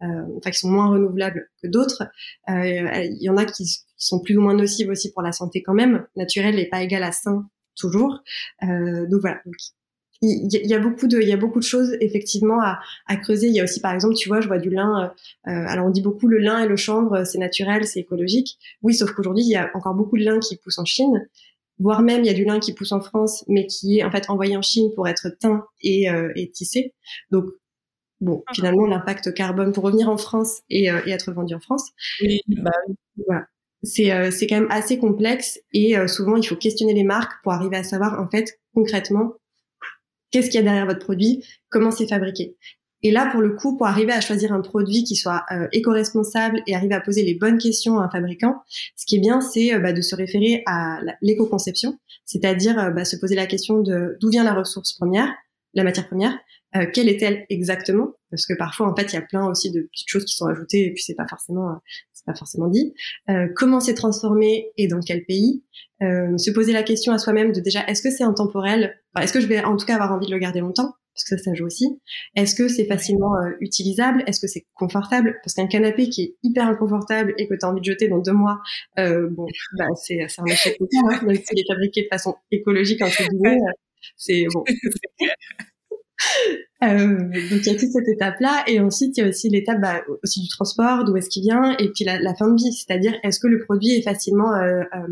enfin, 0.00 0.50
qui 0.50 0.58
sont 0.58 0.70
moins 0.70 0.88
renouvelables 0.88 1.50
que 1.62 1.68
d'autres. 1.68 2.04
il 2.48 3.18
y 3.20 3.28
en 3.28 3.36
a 3.36 3.44
qui, 3.44 3.64
qui, 4.04 4.08
sont 4.08 4.20
plus 4.20 4.36
ou 4.36 4.40
moins 4.40 4.54
nocives 4.54 4.88
aussi 4.88 5.12
pour 5.12 5.22
la 5.22 5.32
santé 5.32 5.62
quand 5.62 5.74
même. 5.74 6.06
Naturel 6.16 6.56
n'est 6.56 6.68
pas 6.68 6.82
égal 6.82 7.02
à 7.02 7.12
sain 7.12 7.48
toujours. 7.76 8.22
donc 8.62 9.20
voilà. 9.20 9.40
il 10.22 10.48
y, 10.50 10.74
a 10.74 10.78
beaucoup 10.78 11.08
de, 11.08 11.20
il 11.20 11.28
y 11.28 11.32
a 11.32 11.36
beaucoup 11.36 11.58
de 11.58 11.64
choses 11.64 11.96
effectivement 12.00 12.60
à, 12.60 12.78
à, 13.06 13.16
creuser. 13.16 13.48
Il 13.48 13.54
y 13.54 13.60
a 13.60 13.64
aussi, 13.64 13.80
par 13.80 13.92
exemple, 13.92 14.14
tu 14.14 14.28
vois, 14.28 14.40
je 14.40 14.46
vois 14.46 14.58
du 14.58 14.70
lin. 14.70 15.12
alors 15.44 15.86
on 15.86 15.90
dit 15.90 16.02
beaucoup 16.02 16.28
le 16.28 16.38
lin 16.38 16.62
et 16.62 16.68
le 16.68 16.76
chanvre, 16.76 17.24
c'est 17.24 17.38
naturel, 17.38 17.86
c'est 17.86 18.00
écologique. 18.00 18.58
Oui, 18.82 18.94
sauf 18.94 19.12
qu'aujourd'hui 19.12 19.44
il 19.44 19.50
y 19.50 19.56
a 19.56 19.70
encore 19.74 19.94
beaucoup 19.94 20.18
de 20.18 20.24
lin 20.24 20.38
qui 20.38 20.56
pousse 20.56 20.78
en 20.78 20.84
Chine 20.84 21.26
voire 21.78 22.02
même 22.02 22.20
il 22.20 22.26
y 22.26 22.30
a 22.30 22.34
du 22.34 22.44
lin 22.44 22.60
qui 22.60 22.72
pousse 22.72 22.92
en 22.92 23.00
France, 23.00 23.44
mais 23.48 23.66
qui 23.66 23.98
est 23.98 24.04
en 24.04 24.10
fait 24.10 24.30
envoyé 24.30 24.56
en 24.56 24.62
Chine 24.62 24.90
pour 24.94 25.08
être 25.08 25.28
teint 25.40 25.66
et, 25.82 26.10
euh, 26.10 26.32
et 26.36 26.50
tissé. 26.50 26.94
Donc 27.30 27.46
bon, 28.20 28.42
ah. 28.46 28.52
finalement 28.54 28.86
l'impact 28.86 29.34
carbone 29.34 29.72
pour 29.72 29.84
revenir 29.84 30.08
en 30.08 30.16
France 30.16 30.60
et, 30.70 30.90
euh, 30.90 31.00
et 31.06 31.10
être 31.10 31.32
vendu 31.32 31.54
en 31.54 31.60
France. 31.60 31.90
Oui, 32.20 32.40
bah, 32.48 32.70
voilà. 33.26 33.46
C'est 33.84 34.10
euh, 34.10 34.30
quand 34.48 34.60
même 34.60 34.70
assez 34.70 34.98
complexe 34.98 35.60
et 35.72 35.96
euh, 35.96 36.06
souvent 36.06 36.36
il 36.36 36.44
faut 36.44 36.56
questionner 36.56 36.94
les 36.94 37.04
marques 37.04 37.32
pour 37.42 37.52
arriver 37.52 37.76
à 37.76 37.84
savoir 37.84 38.20
en 38.20 38.28
fait 38.28 38.58
concrètement 38.74 39.34
qu'est-ce 40.30 40.50
qu'il 40.50 40.56
y 40.56 40.62
a 40.62 40.62
derrière 40.62 40.86
votre 40.86 41.04
produit, 41.04 41.44
comment 41.70 41.90
c'est 41.90 42.08
fabriqué. 42.08 42.56
Et 43.04 43.10
là, 43.10 43.28
pour 43.30 43.42
le 43.42 43.50
coup, 43.50 43.76
pour 43.76 43.86
arriver 43.86 44.12
à 44.12 44.22
choisir 44.22 44.50
un 44.52 44.62
produit 44.62 45.04
qui 45.04 45.14
soit 45.14 45.44
euh, 45.52 45.68
éco-responsable 45.72 46.62
et 46.66 46.74
arriver 46.74 46.94
à 46.94 47.02
poser 47.02 47.22
les 47.22 47.34
bonnes 47.34 47.58
questions 47.58 47.98
à 48.00 48.04
un 48.04 48.08
fabricant, 48.08 48.62
ce 48.96 49.04
qui 49.04 49.16
est 49.16 49.20
bien, 49.20 49.42
c'est 49.42 49.74
euh, 49.74 49.78
bah, 49.78 49.92
de 49.92 50.00
se 50.00 50.16
référer 50.16 50.62
à 50.64 51.00
l'éco-conception, 51.20 51.98
c'est-à-dire 52.24 52.78
euh, 52.78 52.90
bah, 52.90 53.04
se 53.04 53.16
poser 53.16 53.34
la 53.34 53.44
question 53.44 53.82
de 53.82 54.16
d'où 54.20 54.30
vient 54.30 54.42
la 54.42 54.54
ressource 54.54 54.94
première, 54.94 55.30
la 55.74 55.84
matière 55.84 56.06
première, 56.06 56.38
euh, 56.76 56.86
quelle 56.92 57.08
est-elle 57.08 57.46
exactement? 57.50 58.12
Parce 58.30 58.46
que 58.46 58.54
parfois, 58.54 58.90
en 58.90 58.96
fait, 58.96 59.12
il 59.12 59.14
y 59.14 59.18
a 59.18 59.22
plein 59.22 59.46
aussi 59.48 59.70
de 59.70 59.82
petites 59.92 60.08
choses 60.08 60.24
qui 60.24 60.34
sont 60.34 60.46
ajoutées 60.46 60.86
et 60.86 60.92
puis 60.92 61.02
c'est 61.02 61.14
pas 61.14 61.26
forcément 61.28 61.80
c'est 62.12 62.24
pas 62.26 62.34
forcément 62.34 62.68
dit. 62.68 62.94
comment 63.54 63.80
c'est 63.80 63.94
transformé 63.94 64.72
et 64.76 64.88
dans 64.88 65.00
quel 65.00 65.24
pays? 65.24 65.62
Se 66.00 66.50
poser 66.50 66.72
la 66.72 66.82
question 66.82 67.12
à 67.12 67.18
soi-même 67.18 67.52
de 67.52 67.60
déjà 67.60 67.84
est-ce 67.86 68.02
que 68.02 68.10
c'est 68.10 68.24
intemporel? 68.24 68.98
Est-ce 69.20 69.32
que 69.32 69.40
je 69.40 69.46
vais 69.46 69.62
en 69.62 69.76
tout 69.76 69.86
cas 69.86 69.94
avoir 69.94 70.12
envie 70.12 70.26
de 70.26 70.32
le 70.32 70.38
garder 70.38 70.60
longtemps? 70.60 70.94
Parce 71.14 71.24
que 71.24 71.36
ça, 71.36 71.44
ça 71.44 71.54
joue 71.54 71.66
aussi. 71.66 72.00
Est-ce 72.34 72.56
que 72.56 72.66
c'est 72.66 72.86
facilement 72.86 73.36
euh, 73.36 73.52
utilisable? 73.60 74.24
Est-ce 74.26 74.40
que 74.40 74.48
c'est 74.48 74.66
confortable? 74.74 75.36
Parce 75.44 75.54
qu'un 75.54 75.68
canapé 75.68 76.08
qui 76.08 76.22
est 76.22 76.36
hyper 76.42 76.66
inconfortable 76.66 77.34
et 77.38 77.46
que 77.46 77.54
tu 77.54 77.64
as 77.64 77.68
envie 77.68 77.80
de 77.80 77.84
jeter 77.84 78.08
dans 78.08 78.18
deux 78.18 78.32
mois, 78.32 78.60
euh, 78.98 79.28
bon, 79.30 79.46
bah, 79.78 79.86
c'est 79.94 80.20
un 80.22 80.44
échec. 80.46 80.76
Total, 80.76 81.00
hein, 81.04 81.20
même 81.24 81.36
s'il 81.36 81.58
est 81.58 81.68
fabriqué 81.68 82.02
de 82.02 82.08
façon 82.08 82.34
écologique, 82.50 83.00
entre 83.00 83.28
guillemets, 83.28 83.56
euh, 83.56 83.72
c'est 84.16 84.46
bon. 84.54 84.64
euh, 86.82 87.18
donc 87.18 87.60
il 87.60 87.66
y 87.66 87.70
a 87.70 87.78
toute 87.78 87.90
cette 87.90 88.08
étape-là, 88.08 88.64
et 88.66 88.80
ensuite 88.80 89.16
il 89.16 89.20
y 89.20 89.24
a 89.24 89.28
aussi 89.28 89.48
l'étape 89.48 89.80
bah, 89.80 90.02
aussi 90.22 90.42
du 90.42 90.48
transport, 90.48 91.04
d'où 91.04 91.16
est-ce 91.16 91.28
qu'il 91.28 91.42
vient, 91.42 91.76
et 91.78 91.90
puis 91.90 92.04
la, 92.04 92.18
la 92.18 92.34
fin 92.34 92.48
de 92.48 92.56
vie, 92.56 92.72
c'est-à-dire 92.72 93.14
est-ce 93.22 93.40
que 93.40 93.46
le 93.46 93.64
produit 93.64 93.92
est 93.92 94.02
facilement 94.02 94.54
euh, 94.54 94.82
euh 94.94 95.06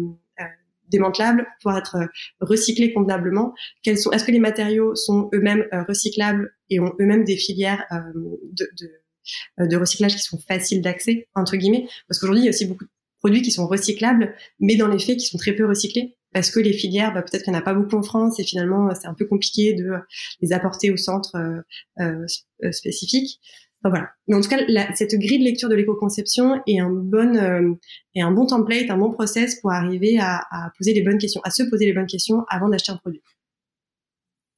démantelables, 0.93 1.47
pouvoir 1.61 1.79
être 1.79 1.97
euh, 1.97 2.07
recyclés 2.41 2.93
convenablement? 2.93 3.55
Quels 3.83 3.99
sont 3.99 4.13
Est-ce 4.13 4.25
que 4.25 4.31
les 4.31 4.39
matériaux 4.39 4.95
sont 4.95 5.29
eux-mêmes 5.35 5.65
euh, 5.73 5.83
recyclables 5.89 6.55
et 6.71 6.79
ont 6.79 6.95
eux-mêmes 7.01 7.25
des 7.25 7.37
filières 7.37 7.85
euh, 7.91 7.99
de, 8.53 8.69
de, 8.81 9.67
de, 9.67 9.77
recyclage 9.77 10.15
qui 10.15 10.23
sont 10.23 10.39
faciles 10.39 10.83
d'accès 10.83 11.29
entre 11.35 11.57
guillemets? 11.57 11.89
Parce 12.07 12.21
qu'aujourd'hui, 12.21 12.43
il 12.43 12.47
y 12.47 12.49
a 12.49 12.51
aussi 12.51 12.67
beaucoup 12.67 12.85
de 12.85 12.91
produits 13.23 13.43
qui 13.43 13.51
sont 13.51 13.67
recyclables, 13.67 14.35
mais 14.61 14.77
dans 14.77 14.89
les 14.89 14.99
faits, 14.99 15.19
qui 15.19 15.27
sont 15.27 15.39
très 15.39 15.53
peu 15.53 15.67
recyclés 15.67 16.17
parce 16.33 16.51
que 16.51 16.61
les 16.61 16.73
filières, 16.73 17.13
bah, 17.13 17.23
peut-être 17.23 17.45
qu'il 17.45 17.53
n'y 17.53 17.59
en 17.59 17.61
a 17.61 17.65
pas 17.65 17.75
beaucoup 17.75 17.97
en 17.97 18.03
France 18.03 18.41
et 18.41 18.45
finalement 18.45 18.89
c'est 18.95 19.07
un 19.07 19.15
peu 19.15 19.27
compliqué 19.27 19.75
de 19.75 19.93
les 20.41 20.53
apporter 20.53 20.91
au 20.91 20.97
centre 20.97 21.37
euh, 22.01 22.27
spécifique 22.73 23.41
voilà. 23.91 24.11
Mais 24.29 24.37
en 24.37 24.41
tout 24.41 24.49
cas, 24.49 24.59
cette 24.95 25.15
grille 25.15 25.41
de 25.41 25.45
lecture 25.45 25.69
de 25.69 25.75
l'éco-conception 25.75 26.63
est 26.67 26.79
un 26.79 26.91
bon 26.91 27.37
euh, 27.37 27.75
un 28.17 28.31
bon 28.31 28.47
template, 28.47 28.91
un 28.91 28.97
bon 28.97 29.11
process 29.11 29.61
pour 29.61 29.73
arriver 29.73 30.19
à, 30.21 30.43
à, 30.51 30.71
poser 30.79 30.95
les 30.95 31.03
bonnes 31.03 31.19
questions, 31.19 31.41
à 31.45 31.51
se 31.51 31.65
poser 31.65 31.87
les 31.87 31.93
bonnes 31.93 32.07
questions 32.07 32.45
avant 32.49 32.69
d'acheter 32.69 32.93
un 32.93 32.97
produit. 32.97 33.23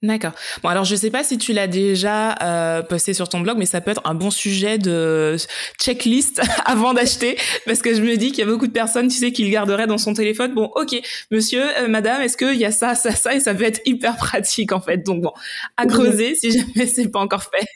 D'accord. 0.04 0.32
Bon, 0.62 0.68
alors 0.68 0.84
je 0.84 0.94
sais 0.94 1.10
pas 1.10 1.24
si 1.24 1.38
tu 1.38 1.54
l'as 1.54 1.66
déjà 1.66 2.34
euh, 2.42 2.82
posté 2.82 3.14
sur 3.14 3.26
ton 3.26 3.40
blog, 3.40 3.56
mais 3.56 3.64
ça 3.64 3.80
peut 3.80 3.90
être 3.90 4.02
un 4.04 4.14
bon 4.14 4.30
sujet 4.30 4.76
de 4.76 5.36
checklist 5.80 6.42
avant 6.66 6.92
d'acheter, 6.92 7.38
parce 7.64 7.80
que 7.80 7.94
je 7.94 8.02
me 8.02 8.16
dis 8.16 8.28
qu'il 8.28 8.40
y 8.40 8.42
a 8.42 8.46
beaucoup 8.46 8.66
de 8.66 8.72
personnes, 8.72 9.08
tu 9.08 9.16
sais, 9.16 9.32
qui 9.32 9.44
le 9.44 9.50
garderaient 9.50 9.86
dans 9.86 9.96
son 9.96 10.12
téléphone. 10.12 10.52
Bon, 10.52 10.70
ok, 10.74 10.94
monsieur, 11.30 11.64
euh, 11.78 11.88
madame, 11.88 12.20
est-ce 12.20 12.36
qu'il 12.36 12.56
y 12.56 12.66
a 12.66 12.70
ça, 12.70 12.94
ça, 12.94 13.12
ça, 13.12 13.34
et 13.34 13.40
ça 13.40 13.54
peut 13.54 13.64
être 13.64 13.80
hyper 13.86 14.16
pratique 14.16 14.72
en 14.72 14.80
fait. 14.80 14.98
Donc 14.98 15.22
bon, 15.22 15.32
à 15.78 15.86
creuser 15.86 16.34
si 16.34 16.50
jamais 16.52 16.86
c'est 16.86 17.08
pas 17.08 17.20
encore 17.20 17.44
fait. 17.44 17.66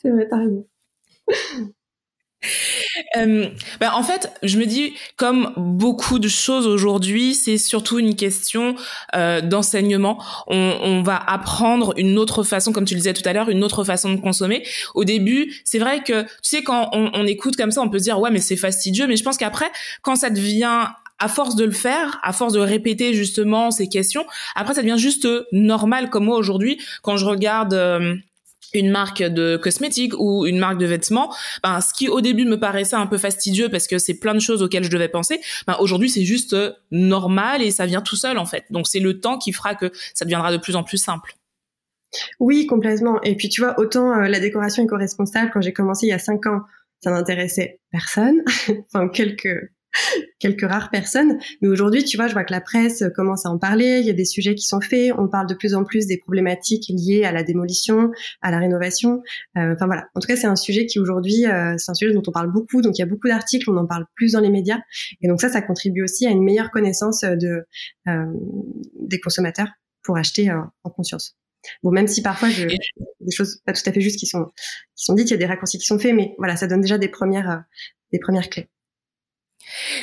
c'est 0.00 0.08
vrai, 0.08 0.26
t'as 0.30 0.38
raison. 0.38 0.66
Ben 3.16 3.90
en 3.92 4.02
fait, 4.02 4.30
je 4.42 4.58
me 4.58 4.66
dis, 4.66 4.94
comme 5.16 5.52
beaucoup 5.56 6.18
de 6.18 6.28
choses 6.28 6.66
aujourd'hui, 6.66 7.34
c'est 7.34 7.58
surtout 7.58 7.98
une 7.98 8.14
question 8.14 8.74
euh, 9.14 9.40
d'enseignement. 9.40 10.22
On, 10.46 10.78
on, 10.82 11.02
va 11.02 11.16
apprendre 11.16 11.94
une 11.96 12.18
autre 12.18 12.42
façon, 12.42 12.72
comme 12.72 12.84
tu 12.84 12.94
le 12.94 13.00
disais 13.00 13.14
tout 13.14 13.26
à 13.26 13.32
l'heure, 13.32 13.48
une 13.48 13.64
autre 13.64 13.84
façon 13.84 14.12
de 14.12 14.20
consommer. 14.20 14.64
Au 14.94 15.04
début, 15.04 15.60
c'est 15.64 15.78
vrai 15.78 16.02
que, 16.02 16.22
tu 16.22 16.28
sais, 16.42 16.62
quand 16.62 16.90
on, 16.92 17.10
on 17.14 17.26
écoute 17.26 17.56
comme 17.56 17.70
ça, 17.70 17.80
on 17.82 17.88
peut 17.88 17.98
se 17.98 18.04
dire, 18.04 18.18
ouais, 18.18 18.30
mais 18.30 18.40
c'est 18.40 18.56
fastidieux. 18.56 19.06
Mais 19.06 19.16
je 19.16 19.24
pense 19.24 19.36
qu'après, 19.36 19.70
quand 20.02 20.16
ça 20.16 20.30
devient 20.30 20.86
à 21.18 21.28
force 21.28 21.56
de 21.56 21.64
le 21.64 21.72
faire, 21.72 22.18
à 22.22 22.32
force 22.32 22.52
de 22.52 22.60
répéter 22.60 23.14
justement 23.14 23.70
ces 23.70 23.88
questions, 23.88 24.26
après 24.54 24.74
ça 24.74 24.82
devient 24.82 24.98
juste 24.98 25.26
normal 25.52 26.10
comme 26.10 26.26
moi 26.26 26.36
aujourd'hui 26.36 26.78
quand 27.02 27.16
je 27.16 27.24
regarde 27.24 27.72
euh, 27.72 28.14
une 28.80 28.90
marque 28.90 29.22
de 29.22 29.56
cosmétiques 29.56 30.14
ou 30.18 30.46
une 30.46 30.58
marque 30.58 30.78
de 30.78 30.86
vêtements, 30.86 31.34
ben, 31.62 31.80
ce 31.80 31.92
qui 31.92 32.08
au 32.08 32.20
début 32.20 32.44
me 32.44 32.58
paraissait 32.58 32.96
un 32.96 33.06
peu 33.06 33.18
fastidieux 33.18 33.68
parce 33.68 33.86
que 33.86 33.98
c'est 33.98 34.14
plein 34.14 34.34
de 34.34 34.40
choses 34.40 34.62
auxquelles 34.62 34.84
je 34.84 34.90
devais 34.90 35.08
penser, 35.08 35.40
ben, 35.66 35.76
aujourd'hui 35.80 36.10
c'est 36.10 36.24
juste 36.24 36.52
euh, 36.52 36.72
normal 36.90 37.62
et 37.62 37.70
ça 37.70 37.86
vient 37.86 38.02
tout 38.02 38.16
seul 38.16 38.38
en 38.38 38.46
fait. 38.46 38.64
Donc 38.70 38.86
c'est 38.86 39.00
le 39.00 39.20
temps 39.20 39.38
qui 39.38 39.52
fera 39.52 39.74
que 39.74 39.90
ça 40.14 40.24
deviendra 40.24 40.52
de 40.52 40.58
plus 40.58 40.76
en 40.76 40.82
plus 40.82 40.98
simple. 40.98 41.34
Oui, 42.40 42.66
complètement. 42.66 43.20
Et 43.22 43.36
puis 43.36 43.48
tu 43.48 43.60
vois, 43.60 43.78
autant 43.78 44.12
euh, 44.12 44.28
la 44.28 44.40
décoration 44.40 44.84
éco-responsable, 44.84 45.50
quand 45.52 45.60
j'ai 45.60 45.72
commencé 45.72 46.06
il 46.06 46.10
y 46.10 46.12
a 46.12 46.18
cinq 46.18 46.46
ans, 46.46 46.60
ça 47.02 47.10
n'intéressait 47.10 47.80
personne, 47.90 48.42
enfin 48.86 49.08
quelques 49.08 49.70
quelques 50.38 50.62
rares 50.62 50.90
personnes. 50.90 51.38
Mais 51.60 51.68
aujourd'hui, 51.68 52.04
tu 52.04 52.16
vois, 52.16 52.28
je 52.28 52.32
vois 52.32 52.44
que 52.44 52.52
la 52.52 52.60
presse 52.60 53.04
commence 53.14 53.46
à 53.46 53.50
en 53.50 53.58
parler. 53.58 53.98
Il 54.00 54.06
y 54.06 54.10
a 54.10 54.14
des 54.14 54.24
sujets 54.24 54.54
qui 54.54 54.64
sont 54.64 54.80
faits. 54.80 55.12
On 55.16 55.28
parle 55.28 55.46
de 55.46 55.54
plus 55.54 55.74
en 55.74 55.84
plus 55.84 56.06
des 56.06 56.18
problématiques 56.18 56.86
liées 56.88 57.24
à 57.24 57.32
la 57.32 57.42
démolition, 57.42 58.10
à 58.42 58.50
la 58.50 58.58
rénovation. 58.58 59.22
Euh, 59.56 59.74
enfin 59.74 59.86
voilà. 59.86 60.08
En 60.14 60.20
tout 60.20 60.28
cas, 60.28 60.36
c'est 60.36 60.46
un 60.46 60.56
sujet 60.56 60.86
qui 60.86 60.98
aujourd'hui, 60.98 61.46
euh, 61.46 61.74
c'est 61.78 61.90
un 61.90 61.94
sujet 61.94 62.12
dont 62.12 62.22
on 62.26 62.32
parle 62.32 62.52
beaucoup. 62.52 62.82
Donc 62.82 62.98
il 62.98 63.00
y 63.00 63.04
a 63.04 63.06
beaucoup 63.06 63.28
d'articles. 63.28 63.68
On 63.70 63.76
en 63.76 63.86
parle 63.86 64.06
plus 64.14 64.32
dans 64.32 64.40
les 64.40 64.50
médias. 64.50 64.78
Et 65.22 65.28
donc 65.28 65.40
ça, 65.40 65.48
ça 65.48 65.62
contribue 65.62 66.02
aussi 66.02 66.26
à 66.26 66.30
une 66.30 66.42
meilleure 66.42 66.70
connaissance 66.70 67.22
de 67.22 67.66
euh, 68.08 68.24
des 69.00 69.20
consommateurs 69.20 69.68
pour 70.02 70.16
acheter 70.16 70.50
en 70.52 70.90
conscience. 70.90 71.36
Bon, 71.82 71.90
même 71.90 72.06
si 72.06 72.22
parfois 72.22 72.48
je, 72.48 72.68
des 72.68 73.34
choses 73.34 73.60
pas 73.66 73.72
tout 73.72 73.82
à 73.86 73.92
fait 73.92 74.00
justes 74.00 74.20
qui 74.20 74.26
sont 74.26 74.44
qui 74.94 75.04
sont 75.04 75.14
dites, 75.14 75.30
il 75.30 75.32
y 75.32 75.34
a 75.34 75.38
des 75.38 75.46
raccourcis 75.46 75.78
qui 75.78 75.86
sont 75.86 75.98
faits, 75.98 76.14
mais 76.14 76.34
voilà, 76.38 76.56
ça 76.56 76.68
donne 76.68 76.80
déjà 76.80 76.96
des 76.96 77.08
premières 77.08 77.64
des 78.12 78.20
premières 78.20 78.48
clés. 78.48 78.68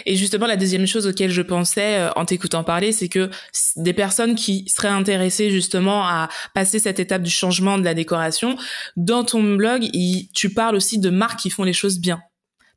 Et 0.06 0.16
justement, 0.16 0.48
la 0.48 0.58
deuxième 0.58 0.86
chose 0.88 1.08
auquel 1.08 1.32
je 1.32 1.42
pensais 1.42 2.00
euh, 2.00 2.10
en 2.16 2.26
t'écoutant 2.26 2.64
parler, 2.64 2.92
c'est 2.92 3.10
que 3.10 3.30
des 3.76 3.94
personnes 3.94 4.36
qui 4.36 4.66
seraient 4.68 4.88
intéressées 4.88 5.52
justement 5.52 6.06
à 6.06 6.30
passer 6.54 6.80
cette 6.80 7.00
étape 7.00 7.24
du 7.24 7.32
changement 7.32 7.78
de 7.78 7.84
la 7.84 7.94
décoration, 7.94 8.56
dans 8.96 9.24
ton 9.24 9.56
blog, 9.56 9.90
tu 10.34 10.50
parles 10.54 10.76
aussi 10.76 11.00
de 11.00 11.10
marques 11.10 11.40
qui 11.40 11.50
font 11.50 11.64
les 11.64 11.74
choses 11.74 12.00
bien. 12.00 12.22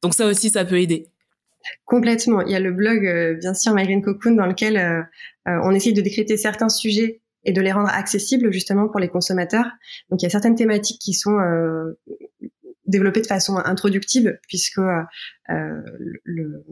Donc 0.03 0.15
ça 0.15 0.27
aussi, 0.27 0.51
ça 0.51 0.65
peut 0.65 0.81
aider. 0.81 1.09
Complètement. 1.85 2.43
Il 2.43 2.53
y 2.53 2.55
a 2.55 2.61
le 2.61 2.73
blog, 2.73 3.05
euh, 3.07 3.35
bien 3.35 3.55
sûr, 3.55 3.75
My 3.75 3.85
Green 3.85 4.03
Cocoon, 4.03 4.33
dans 4.33 4.47
lequel 4.47 4.77
euh, 4.77 5.03
on 5.47 5.73
essaye 5.73 5.93
de 5.93 6.01
décrypter 6.01 6.37
certains 6.37 6.69
sujets 6.69 7.21
et 7.45 7.53
de 7.53 7.61
les 7.61 7.73
rendre 7.73 7.89
accessibles 7.89 8.53
justement 8.53 8.89
pour 8.89 9.01
les 9.01 9.09
consommateurs. 9.09 9.67
Donc 10.11 10.23
il 10.23 10.25
y 10.25 10.27
a 10.27 10.31
certaines 10.31 10.57
thématiques 10.57 11.01
qui 11.01 11.15
sont 11.15 11.39
développé 12.87 13.21
de 13.21 13.27
façon 13.27 13.57
introductive, 13.57 14.39
puisque 14.49 14.79
euh, 14.79 15.03
le, 16.25 16.65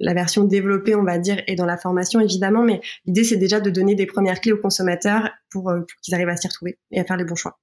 la 0.00 0.14
version 0.14 0.44
développée, 0.44 0.94
on 0.94 1.04
va 1.04 1.18
dire, 1.18 1.42
est 1.46 1.54
dans 1.54 1.66
la 1.66 1.78
formation 1.78 2.20
évidemment, 2.20 2.62
mais 2.62 2.80
l'idée 3.06 3.24
c'est 3.24 3.36
déjà 3.36 3.60
de 3.60 3.70
donner 3.70 3.94
des 3.94 4.06
premières 4.06 4.40
clés 4.40 4.52
aux 4.52 4.60
consommateurs 4.60 5.30
pour, 5.50 5.70
euh, 5.70 5.80
pour 5.80 6.00
qu'ils 6.02 6.14
arrivent 6.14 6.28
à 6.28 6.36
s'y 6.36 6.48
retrouver 6.48 6.78
et 6.90 7.00
à 7.00 7.04
faire 7.04 7.16
les 7.16 7.24
bons 7.24 7.34
choix. 7.34 7.58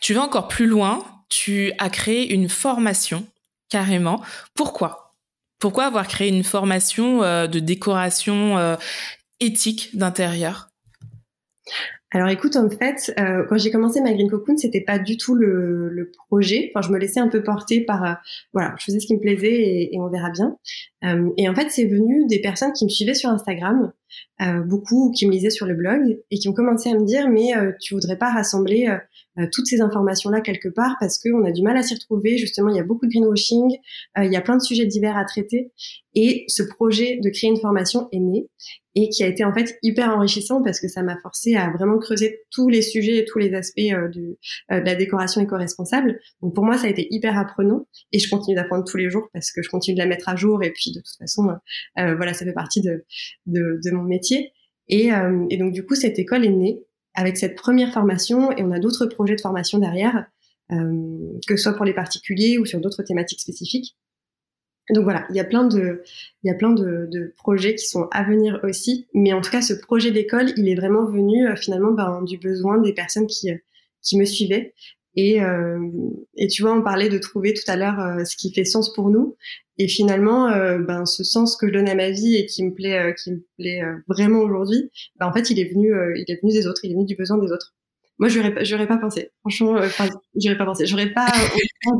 Tu 0.00 0.14
vas 0.14 0.22
encore 0.22 0.48
plus 0.48 0.66
loin, 0.66 1.04
tu 1.28 1.72
as 1.78 1.90
créé 1.90 2.32
une 2.32 2.48
formation 2.48 3.26
carrément. 3.68 4.22
Pourquoi? 4.54 5.14
Pourquoi 5.58 5.84
avoir 5.84 6.08
créé 6.08 6.28
une 6.28 6.44
formation 6.44 7.22
euh, 7.22 7.46
de 7.46 7.60
décoration 7.60 8.58
euh, 8.58 8.76
éthique 9.38 9.96
d'intérieur? 9.96 10.70
Alors 12.14 12.28
écoute, 12.28 12.56
en 12.56 12.68
fait, 12.68 13.12
euh, 13.18 13.44
quand 13.48 13.56
j'ai 13.56 13.70
commencé 13.70 14.00
ma 14.02 14.12
Green 14.12 14.28
Cocoon, 14.28 14.58
c'était 14.58 14.82
pas 14.82 14.98
du 14.98 15.16
tout 15.16 15.34
le, 15.34 15.88
le, 15.88 16.10
projet. 16.28 16.70
Enfin, 16.74 16.86
je 16.86 16.92
me 16.92 16.98
laissais 16.98 17.20
un 17.20 17.28
peu 17.28 17.42
porter 17.42 17.80
par, 17.80 18.04
euh, 18.04 18.12
voilà, 18.52 18.74
je 18.78 18.84
faisais 18.84 19.00
ce 19.00 19.06
qui 19.06 19.14
me 19.14 19.20
plaisait 19.20 19.52
et, 19.52 19.94
et 19.94 20.00
on 20.00 20.08
verra 20.08 20.30
bien. 20.30 20.56
Euh, 21.04 21.30
et 21.38 21.48
en 21.48 21.54
fait, 21.54 21.70
c'est 21.70 21.86
venu 21.86 22.26
des 22.26 22.40
personnes 22.40 22.72
qui 22.72 22.84
me 22.84 22.90
suivaient 22.90 23.14
sur 23.14 23.30
Instagram 23.30 23.92
beaucoup, 24.66 25.12
qui 25.12 25.26
me 25.26 25.32
lisaient 25.32 25.50
sur 25.50 25.66
le 25.66 25.74
blog 25.74 26.18
et 26.30 26.38
qui 26.38 26.48
ont 26.48 26.52
commencé 26.52 26.90
à 26.90 26.94
me 26.94 27.04
dire 27.04 27.28
mais 27.28 27.52
tu 27.80 27.94
voudrais 27.94 28.18
pas 28.18 28.30
rassembler 28.30 28.88
toutes 29.52 29.66
ces 29.66 29.80
informations-là 29.80 30.40
quelque 30.40 30.68
part 30.68 30.96
parce 30.98 31.18
qu'on 31.18 31.44
a 31.44 31.52
du 31.52 31.62
mal 31.62 31.76
à 31.76 31.82
s'y 31.82 31.94
retrouver. 31.94 32.38
Justement, 32.38 32.68
il 32.70 32.76
y 32.76 32.80
a 32.80 32.84
beaucoup 32.84 33.06
de 33.06 33.10
greenwashing, 33.10 33.76
il 34.18 34.32
y 34.32 34.36
a 34.36 34.40
plein 34.40 34.56
de 34.56 34.62
sujets 34.62 34.86
divers 34.86 35.16
à 35.16 35.24
traiter 35.24 35.70
et 36.14 36.44
ce 36.48 36.62
projet 36.62 37.18
de 37.22 37.30
créer 37.30 37.50
une 37.50 37.60
formation 37.60 38.08
est 38.12 38.18
né 38.18 38.46
et 38.94 39.08
qui 39.08 39.24
a 39.24 39.26
été 39.26 39.44
en 39.44 39.54
fait 39.54 39.78
hyper 39.82 40.10
enrichissant 40.10 40.62
parce 40.62 40.78
que 40.78 40.88
ça 40.88 41.02
m'a 41.02 41.16
forcé 41.22 41.54
à 41.54 41.70
vraiment 41.70 41.98
creuser 41.98 42.40
tous 42.50 42.68
les 42.68 42.82
sujets 42.82 43.18
et 43.18 43.24
tous 43.24 43.38
les 43.38 43.54
aspects 43.54 43.78
euh, 43.80 44.10
euh, 44.70 44.80
de 44.80 44.84
la 44.84 44.94
décoration 44.94 45.40
éco-responsable. 45.40 46.20
Donc 46.42 46.54
pour 46.54 46.64
moi, 46.64 46.76
ça 46.76 46.86
a 46.86 46.90
été 46.90 47.06
hyper 47.10 47.38
apprenant 47.38 47.86
et 48.12 48.18
je 48.18 48.28
continue 48.28 48.54
d'apprendre 48.54 48.84
tous 48.84 48.98
les 48.98 49.08
jours 49.08 49.28
parce 49.32 49.50
que 49.50 49.62
je 49.62 49.70
continue 49.70 49.94
de 49.94 50.00
la 50.00 50.06
mettre 50.06 50.28
à 50.28 50.36
jour 50.36 50.62
et 50.62 50.72
puis 50.72 50.92
de 50.92 51.00
toute 51.00 51.16
façon, 51.18 51.48
euh, 51.98 52.14
voilà, 52.14 52.34
ça 52.34 52.44
fait 52.44 52.52
partie 52.52 52.82
de, 52.82 53.04
de, 53.46 53.80
de 53.82 53.90
mon 53.92 54.01
métier. 54.02 54.52
Et, 54.88 55.10
et, 55.50 55.56
donc 55.56 55.72
du 55.72 55.86
coup, 55.86 55.94
cette 55.94 56.18
école 56.18 56.44
est 56.44 56.50
née 56.50 56.82
avec 57.14 57.36
cette 57.36 57.54
première 57.54 57.92
formation 57.92 58.50
et 58.52 58.62
on 58.62 58.72
a 58.72 58.78
d'autres 58.78 59.06
projets 59.06 59.36
de 59.36 59.40
formation 59.40 59.78
derrière, 59.78 60.26
que 60.68 61.56
ce 61.56 61.56
soit 61.56 61.74
pour 61.74 61.84
les 61.84 61.94
particuliers 61.94 62.58
ou 62.58 62.66
sur 62.66 62.80
d'autres 62.80 63.02
thématiques 63.02 63.40
spécifiques. 63.40 63.96
Donc 64.90 65.04
voilà, 65.04 65.26
il 65.30 65.36
y 65.36 65.40
a 65.40 65.44
plein 65.44 65.64
de, 65.64 66.02
il 66.42 66.48
y 66.48 66.50
a 66.50 66.54
plein 66.54 66.70
de, 66.70 67.34
projets 67.36 67.74
qui 67.74 67.86
sont 67.86 68.08
à 68.10 68.24
venir 68.24 68.60
aussi. 68.64 69.06
Mais 69.14 69.32
en 69.32 69.40
tout 69.40 69.50
cas, 69.50 69.62
ce 69.62 69.74
projet 69.74 70.10
d'école, 70.10 70.52
il 70.56 70.68
est 70.68 70.74
vraiment 70.74 71.04
venu 71.04 71.46
euh, 71.48 71.56
finalement 71.56 71.92
ben, 71.92 72.22
du 72.22 72.38
besoin 72.38 72.78
des 72.78 72.92
personnes 72.92 73.26
qui, 73.26 73.50
euh, 73.50 73.56
qui 74.02 74.18
me 74.18 74.24
suivaient. 74.24 74.74
Et, 75.14 75.42
euh, 75.42 75.78
et 76.36 76.46
tu 76.48 76.62
vois, 76.62 76.72
on 76.72 76.82
parlait 76.82 77.08
de 77.08 77.18
trouver 77.18 77.54
tout 77.54 77.70
à 77.70 77.76
l'heure 77.76 78.00
euh, 78.00 78.24
ce 78.24 78.36
qui 78.36 78.52
fait 78.52 78.64
sens 78.64 78.92
pour 78.92 79.10
nous. 79.10 79.36
Et 79.78 79.88
finalement, 79.88 80.50
ben, 80.78 81.06
ce 81.06 81.24
sens 81.24 81.56
que 81.56 81.66
je 81.66 81.72
donne 81.72 81.88
à 81.88 81.94
ma 81.94 82.10
vie 82.10 82.36
et 82.36 82.44
qui 82.44 82.62
me 82.62 82.72
plaît, 82.74 83.14
qui 83.22 83.32
me 83.32 83.42
plaît 83.56 83.80
vraiment 84.06 84.40
aujourd'hui, 84.40 84.90
ben, 85.18 85.26
en 85.26 85.32
fait, 85.32 85.48
il 85.48 85.58
est 85.58 85.72
venu, 85.72 85.92
il 86.14 86.30
est 86.30 86.40
venu 86.42 86.52
des 86.52 86.66
autres, 86.66 86.84
il 86.84 86.92
est 86.92 86.94
venu 86.94 87.06
du 87.06 87.16
besoin 87.16 87.38
des 87.38 87.50
autres. 87.50 87.74
Moi, 88.22 88.28
j'aurais 88.28 88.54
pas, 88.54 88.62
j'aurais 88.62 88.86
pas 88.86 88.98
pensé. 88.98 89.32
Franchement, 89.40 89.76
euh, 89.78 89.88
j'aurais 90.36 90.56
pas 90.56 90.64
pensé. 90.64 90.86
J'aurais 90.86 91.12
pas, 91.12 91.26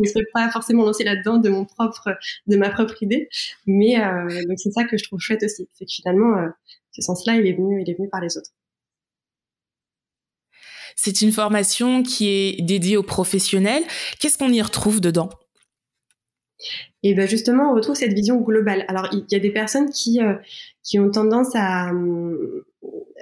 je 0.04 0.08
serais 0.08 0.24
pas 0.32 0.50
forcément 0.50 0.84
lancé 0.84 1.02
là-dedans 1.02 1.38
de 1.38 1.48
mon 1.48 1.64
propre, 1.64 2.16
de 2.46 2.56
ma 2.56 2.70
propre 2.70 3.02
idée. 3.02 3.28
Mais 3.66 4.00
euh, 4.00 4.28
donc 4.46 4.58
c'est 4.58 4.70
ça 4.70 4.84
que 4.84 4.96
je 4.96 5.02
trouve 5.02 5.18
chouette 5.18 5.42
aussi, 5.42 5.68
c'est 5.72 5.84
que 5.84 5.90
finalement, 5.92 6.38
euh, 6.38 6.48
ce 6.92 7.02
sens-là, 7.02 7.36
il 7.36 7.46
est 7.48 7.54
venu, 7.54 7.82
il 7.82 7.90
est 7.90 7.94
venu 7.94 8.08
par 8.08 8.20
les 8.20 8.36
autres. 8.38 8.50
C'est 10.97 11.22
une 11.22 11.32
formation 11.32 12.03
qui 12.03 12.28
est 12.28 12.62
dédiée 12.62 12.97
aux 12.97 13.03
professionnels. 13.03 13.84
Qu'est-ce 14.20 14.38
qu'on 14.38 14.53
y 14.53 14.62
retrouve 14.62 15.01
dedans? 15.01 15.30
Et 17.03 17.14
ben 17.14 17.28
justement, 17.28 17.72
on 17.72 17.74
retrouve 17.74 17.97
cette 17.97 18.12
vision 18.12 18.40
globale. 18.40 18.84
Alors, 18.88 19.09
il 19.12 19.24
y 19.30 19.34
a 19.34 19.40
des 19.40 19.51
personnes 19.51 19.90
qui 19.90 20.20
qui 20.84 20.99
ont 21.01 21.11
tendance 21.11 21.55
à 21.55 21.90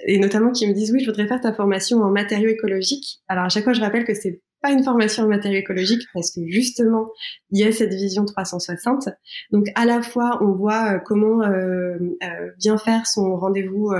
et 0.06 0.18
notamment 0.18 0.52
qui 0.52 0.66
me 0.66 0.72
disent 0.72 0.92
oui, 0.92 1.00
je 1.00 1.06
voudrais 1.06 1.26
faire 1.26 1.40
ta 1.40 1.52
formation 1.52 2.02
en 2.02 2.10
matériaux 2.10 2.50
écologiques. 2.50 3.20
Alors 3.28 3.44
à 3.44 3.48
chaque 3.48 3.64
fois, 3.64 3.72
je 3.72 3.80
rappelle 3.80 4.04
que 4.04 4.14
c'est 4.14 4.40
pas 4.60 4.72
une 4.72 4.82
formation 4.82 5.24
en 5.24 5.28
matériaux 5.28 5.60
écologiques 5.60 6.06
parce 6.12 6.30
que 6.30 6.40
justement, 6.46 7.10
il 7.50 7.60
y 7.60 7.64
a 7.64 7.72
cette 7.72 7.92
vision 7.92 8.24
360. 8.24 9.08
Donc 9.52 9.66
à 9.74 9.84
la 9.84 10.02
fois, 10.02 10.38
on 10.42 10.52
voit 10.52 10.94
euh, 10.94 10.98
comment 11.04 11.42
euh, 11.42 11.96
euh, 12.22 12.50
bien 12.58 12.78
faire 12.78 13.06
son 13.06 13.36
rendez-vous 13.36 13.92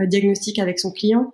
diagnostic 0.00 0.58
avec 0.58 0.78
son 0.78 0.92
client, 0.92 1.30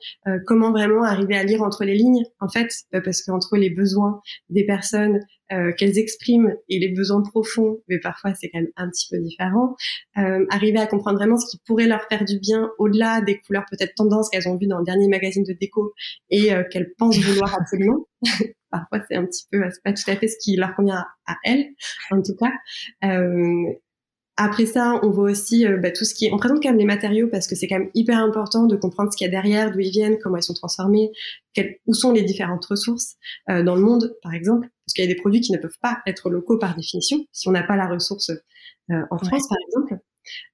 comment 0.47 0.71
vraiment 0.71 1.03
arriver 1.03 1.37
à 1.37 1.45
lire 1.45 1.63
entre 1.63 1.85
les 1.85 1.95
lignes, 1.95 2.25
en 2.41 2.49
fait, 2.49 2.69
parce 2.93 3.23
qu'entre 3.23 3.57
les 3.57 3.71
besoins 3.71 4.21
des 4.51 4.65
personnes 4.65 5.21
qu'elles 5.49 5.99
expriment 5.99 6.55
et 6.69 6.79
les 6.79 6.89
besoins 6.89 7.23
profonds, 7.23 7.79
mais 7.89 7.99
parfois 8.01 8.35
c'est 8.35 8.49
quand 8.49 8.61
même 8.61 8.71
un 8.77 8.89
petit 8.89 9.07
peu 9.11 9.19
différent, 9.19 9.77
arriver 10.15 10.79
à 10.79 10.87
comprendre 10.87 11.19
vraiment 11.19 11.39
ce 11.39 11.51
qui 11.51 11.61
pourrait 11.65 11.87
leur 11.87 12.03
faire 12.09 12.25
du 12.25 12.39
bien 12.39 12.71
au-delà 12.79 13.21
des 13.21 13.39
couleurs 13.41 13.65
peut-être 13.71 13.95
tendances 13.95 14.29
qu'elles 14.29 14.49
ont 14.49 14.57
vues 14.57 14.67
dans 14.67 14.79
le 14.79 14.85
dernier 14.85 15.09
magazine 15.09 15.45
de 15.45 15.53
déco 15.53 15.95
et 16.31 16.51
qu'elles 16.71 16.93
pensent 16.99 17.19
vouloir 17.19 17.55
absolument. 17.61 18.07
parfois 18.71 19.01
c'est 19.09 19.17
un 19.17 19.25
petit 19.25 19.45
peu, 19.51 19.63
c'est 19.71 19.83
pas 19.83 19.93
tout 19.93 20.11
à 20.11 20.17
fait 20.17 20.29
ce 20.29 20.37
qui 20.43 20.57
leur 20.57 20.75
convient 20.75 21.05
à, 21.27 21.37
elles, 21.45 21.67
en 22.11 22.23
tout 22.23 22.37
cas. 22.37 22.53
Euh, 24.39 24.45
après 24.45 24.67
ça, 24.67 25.01
on 25.03 25.11
voit 25.11 25.31
aussi 25.31 25.67
euh, 25.67 25.79
bah, 25.79 25.91
tout 25.91 26.05
ce 26.05 26.15
qui 26.15 26.27
est. 26.27 26.33
On 26.33 26.37
présente 26.37 26.63
quand 26.63 26.69
même 26.69 26.79
les 26.79 26.85
matériaux 26.85 27.29
parce 27.29 27.47
que 27.47 27.55
c'est 27.55 27.69
quand 27.69 27.79
même 27.79 27.91
hyper 27.95 28.19
important 28.19 28.67
de 28.67 28.77
comprendre 28.77 29.13
ce 29.13 29.17
qu'il 29.17 29.25
y 29.27 29.29
a 29.29 29.31
derrière, 29.31 29.73
d'où 29.73 29.81
ils 29.81 29.91
viennent, 29.91 30.19
comment 30.19 30.37
ils 30.37 30.43
sont 30.43 30.55
transformés, 30.55 31.11
où 31.87 31.95
sont 31.95 32.13
les 32.13 32.23
différentes 32.23 32.65
ressources 32.67 33.17
euh, 33.51 33.63
dans 33.63 33.75
le 33.75 33.83
monde, 33.83 34.15
par 34.23 34.35
exemple, 34.35 34.69
parce 34.85 34.95
qu'il 34.95 35.05
y 35.05 35.11
a 35.11 35.13
des 35.13 35.21
produits 35.21 35.41
qui 35.41 35.53
ne 35.53 35.59
peuvent 35.59 35.79
pas 35.81 35.99
être 36.07 36.31
locaux 36.31 36.59
par 36.59 36.77
définition 36.77 37.19
si 37.33 37.49
on 37.49 37.53
n'a 37.53 37.63
pas 37.63 37.77
la 37.77 37.89
ressource 37.89 38.31
euh, 38.91 39.03
en 39.11 39.19
France, 39.19 39.49
par 39.49 39.59
exemple. 39.69 40.03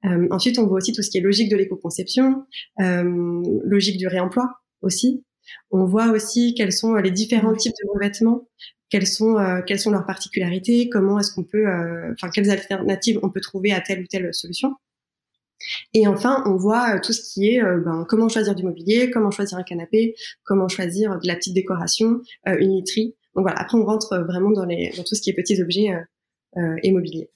Euh, 0.05 0.29
ensuite, 0.31 0.59
on 0.59 0.67
voit 0.67 0.79
aussi 0.79 0.93
tout 0.93 1.03
ce 1.03 1.11
qui 1.11 1.19
est 1.19 1.23
logique 1.23 1.51
de 1.51 1.57
l'éco-conception, 1.57 2.45
logique 2.79 3.99
du 3.99 4.07
réemploi 4.07 4.49
aussi. 4.83 5.25
On 5.71 5.85
voit 5.85 6.09
aussi 6.09 6.55
quels 6.55 6.73
sont 6.73 6.95
les 6.95 7.11
différents 7.11 7.55
types 7.55 7.75
de 7.83 7.91
revêtements, 7.91 8.49
quelles 8.93 9.07
sont 9.07 9.39
euh, 9.39 9.63
quelles 9.67 9.81
sont 9.81 9.91
leurs 9.91 10.05
particularités, 10.05 10.91
comment 10.91 11.19
est-ce 11.19 11.33
qu'on 11.35 11.45
peut, 11.45 11.67
euh, 11.67 12.13
enfin 12.13 12.29
quelles 12.29 12.51
alternatives 12.51 13.19
on 13.23 13.31
peut 13.31 13.41
trouver 13.41 13.73
à 13.73 13.81
telle 13.81 14.03
ou 14.03 14.07
telle 14.07 14.33
solution. 14.35 14.75
Et 15.95 16.07
enfin, 16.07 16.43
on 16.45 16.57
voit 16.57 16.97
euh, 16.97 17.01
tout 17.03 17.15
ce 17.15 17.23
qui 17.23 17.55
est 17.55 17.63
ben, 17.63 18.05
comment 18.07 18.29
choisir 18.29 18.55
du 18.55 18.65
mobilier, 18.65 19.11
comment 19.11 19.31
choisir 19.31 19.57
un 19.57 19.63
canapé, 19.63 20.15
comment 20.45 20.69
choisir 20.69 21.19
de 21.19 21.27
la 21.27 21.37
petite 21.37 21.55
décoration, 21.55 22.21
une 22.45 22.77
literie. 22.77 23.17
Donc 23.35 23.45
voilà, 23.45 23.61
après 23.61 23.79
on 23.79 23.85
rentre 23.87 24.19
vraiment 24.29 24.51
dans, 24.51 24.67
les, 24.67 24.93
dans 24.95 25.05
tout 25.05 25.15
ce 25.15 25.23
qui 25.23 25.31
est 25.31 25.33
petits 25.33 25.63
objets 25.63 25.89
et 26.83 26.93
mobilier. 26.93 27.31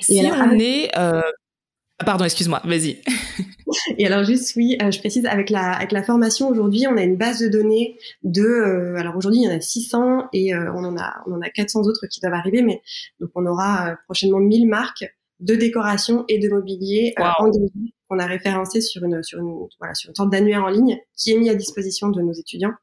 Si 0.00 0.20
on 0.24 0.58
est 0.58 0.90
Pardon, 1.98 2.24
excuse-moi, 2.24 2.60
vas-y. 2.64 3.00
Et 3.98 4.06
alors 4.06 4.24
juste 4.24 4.54
oui, 4.56 4.76
euh, 4.82 4.90
je 4.90 4.98
précise 4.98 5.26
avec 5.26 5.48
la 5.48 5.72
avec 5.72 5.92
la 5.92 6.02
formation 6.02 6.48
aujourd'hui, 6.48 6.86
on 6.88 6.96
a 6.96 7.02
une 7.02 7.16
base 7.16 7.40
de 7.40 7.48
données 7.48 7.96
de 8.22 8.42
euh, 8.42 8.96
alors 8.96 9.16
aujourd'hui 9.16 9.40
il 9.40 9.44
y 9.44 9.48
en 9.48 9.56
a 9.56 9.60
600 9.60 10.28
et 10.32 10.54
euh, 10.54 10.72
on 10.74 10.84
en 10.84 10.96
a 10.96 11.22
on 11.26 11.32
en 11.32 11.40
a 11.40 11.50
400 11.50 11.82
autres 11.82 12.06
qui 12.08 12.20
doivent 12.20 12.34
arriver, 12.34 12.62
mais 12.62 12.82
donc 13.20 13.30
on 13.34 13.46
aura 13.46 13.96
prochainement 14.06 14.40
1000 14.40 14.68
marques 14.68 15.04
de 15.40 15.54
décoration 15.54 16.24
et 16.28 16.38
de 16.38 16.48
mobilier 16.48 17.14
wow. 17.18 17.50
qu'on 18.08 18.18
a 18.18 18.26
référencé 18.26 18.80
sur 18.80 19.04
une 19.04 19.22
sur 19.22 19.38
une 19.38 19.54
voilà 19.78 19.94
sur 19.94 20.10
une 20.10 20.16
sorte 20.16 20.30
d'annuaire 20.30 20.64
en 20.64 20.70
ligne 20.70 20.98
qui 21.16 21.32
est 21.32 21.38
mis 21.38 21.48
à 21.48 21.54
disposition 21.54 22.08
de 22.08 22.22
nos 22.22 22.32
étudiants. 22.32 22.74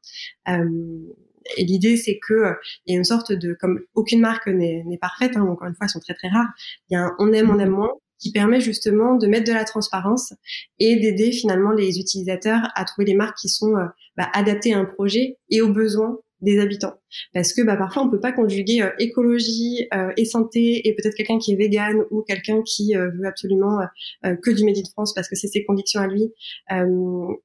et 0.48 1.64
l'idée, 1.64 1.96
c'est 1.96 2.18
que 2.18 2.54
il 2.86 2.92
y 2.92 2.96
a 2.96 2.98
une 2.98 3.04
sorte 3.04 3.32
de, 3.32 3.54
comme 3.58 3.80
aucune 3.94 4.20
marque 4.20 4.46
n'est 4.46 4.98
parfaite, 5.00 5.36
hein, 5.36 5.42
encore 5.42 5.68
une 5.68 5.74
fois, 5.74 5.86
elles 5.86 5.90
sont 5.90 6.00
très 6.00 6.14
très 6.14 6.28
rares. 6.28 6.48
Il 6.88 6.94
y 6.94 6.96
a 6.96 7.04
un 7.04 7.16
on 7.18 7.32
aime, 7.32 7.50
on 7.50 7.58
aime 7.58 7.70
moins, 7.70 7.90
qui 8.22 8.30
permet 8.30 8.60
justement 8.60 9.16
de 9.16 9.26
mettre 9.26 9.48
de 9.48 9.52
la 9.52 9.64
transparence 9.64 10.32
et 10.78 10.96
d'aider 10.96 11.32
finalement 11.32 11.72
les 11.72 11.98
utilisateurs 11.98 12.68
à 12.76 12.84
trouver 12.84 13.06
les 13.06 13.14
marques 13.14 13.36
qui 13.38 13.48
sont 13.48 13.76
euh, 13.76 13.86
bah, 14.16 14.28
adaptées 14.32 14.72
à 14.72 14.78
un 14.78 14.84
projet 14.84 15.38
et 15.50 15.60
aux 15.60 15.72
besoins 15.72 16.18
des 16.40 16.58
habitants. 16.58 16.94
Parce 17.34 17.52
que 17.52 17.62
bah, 17.62 17.76
parfois 17.76 18.04
on 18.04 18.10
peut 18.10 18.20
pas 18.20 18.32
conjuguer 18.32 18.82
euh, 18.82 18.90
écologie 18.98 19.86
euh, 19.92 20.12
et 20.16 20.24
santé 20.24 20.86
et 20.86 20.94
peut-être 20.94 21.14
quelqu'un 21.14 21.38
qui 21.38 21.52
est 21.52 21.56
vegan 21.56 22.04
ou 22.10 22.22
quelqu'un 22.22 22.62
qui 22.62 22.94
veut 22.94 23.26
absolument 23.26 23.78
que 24.22 24.50
du 24.50 24.64
Made 24.64 24.76
in 24.76 24.90
France 24.92 25.14
parce 25.14 25.28
que 25.28 25.36
c'est 25.36 25.48
ses 25.48 25.64
convictions 25.64 26.00
à 26.00 26.06
lui. 26.06 26.32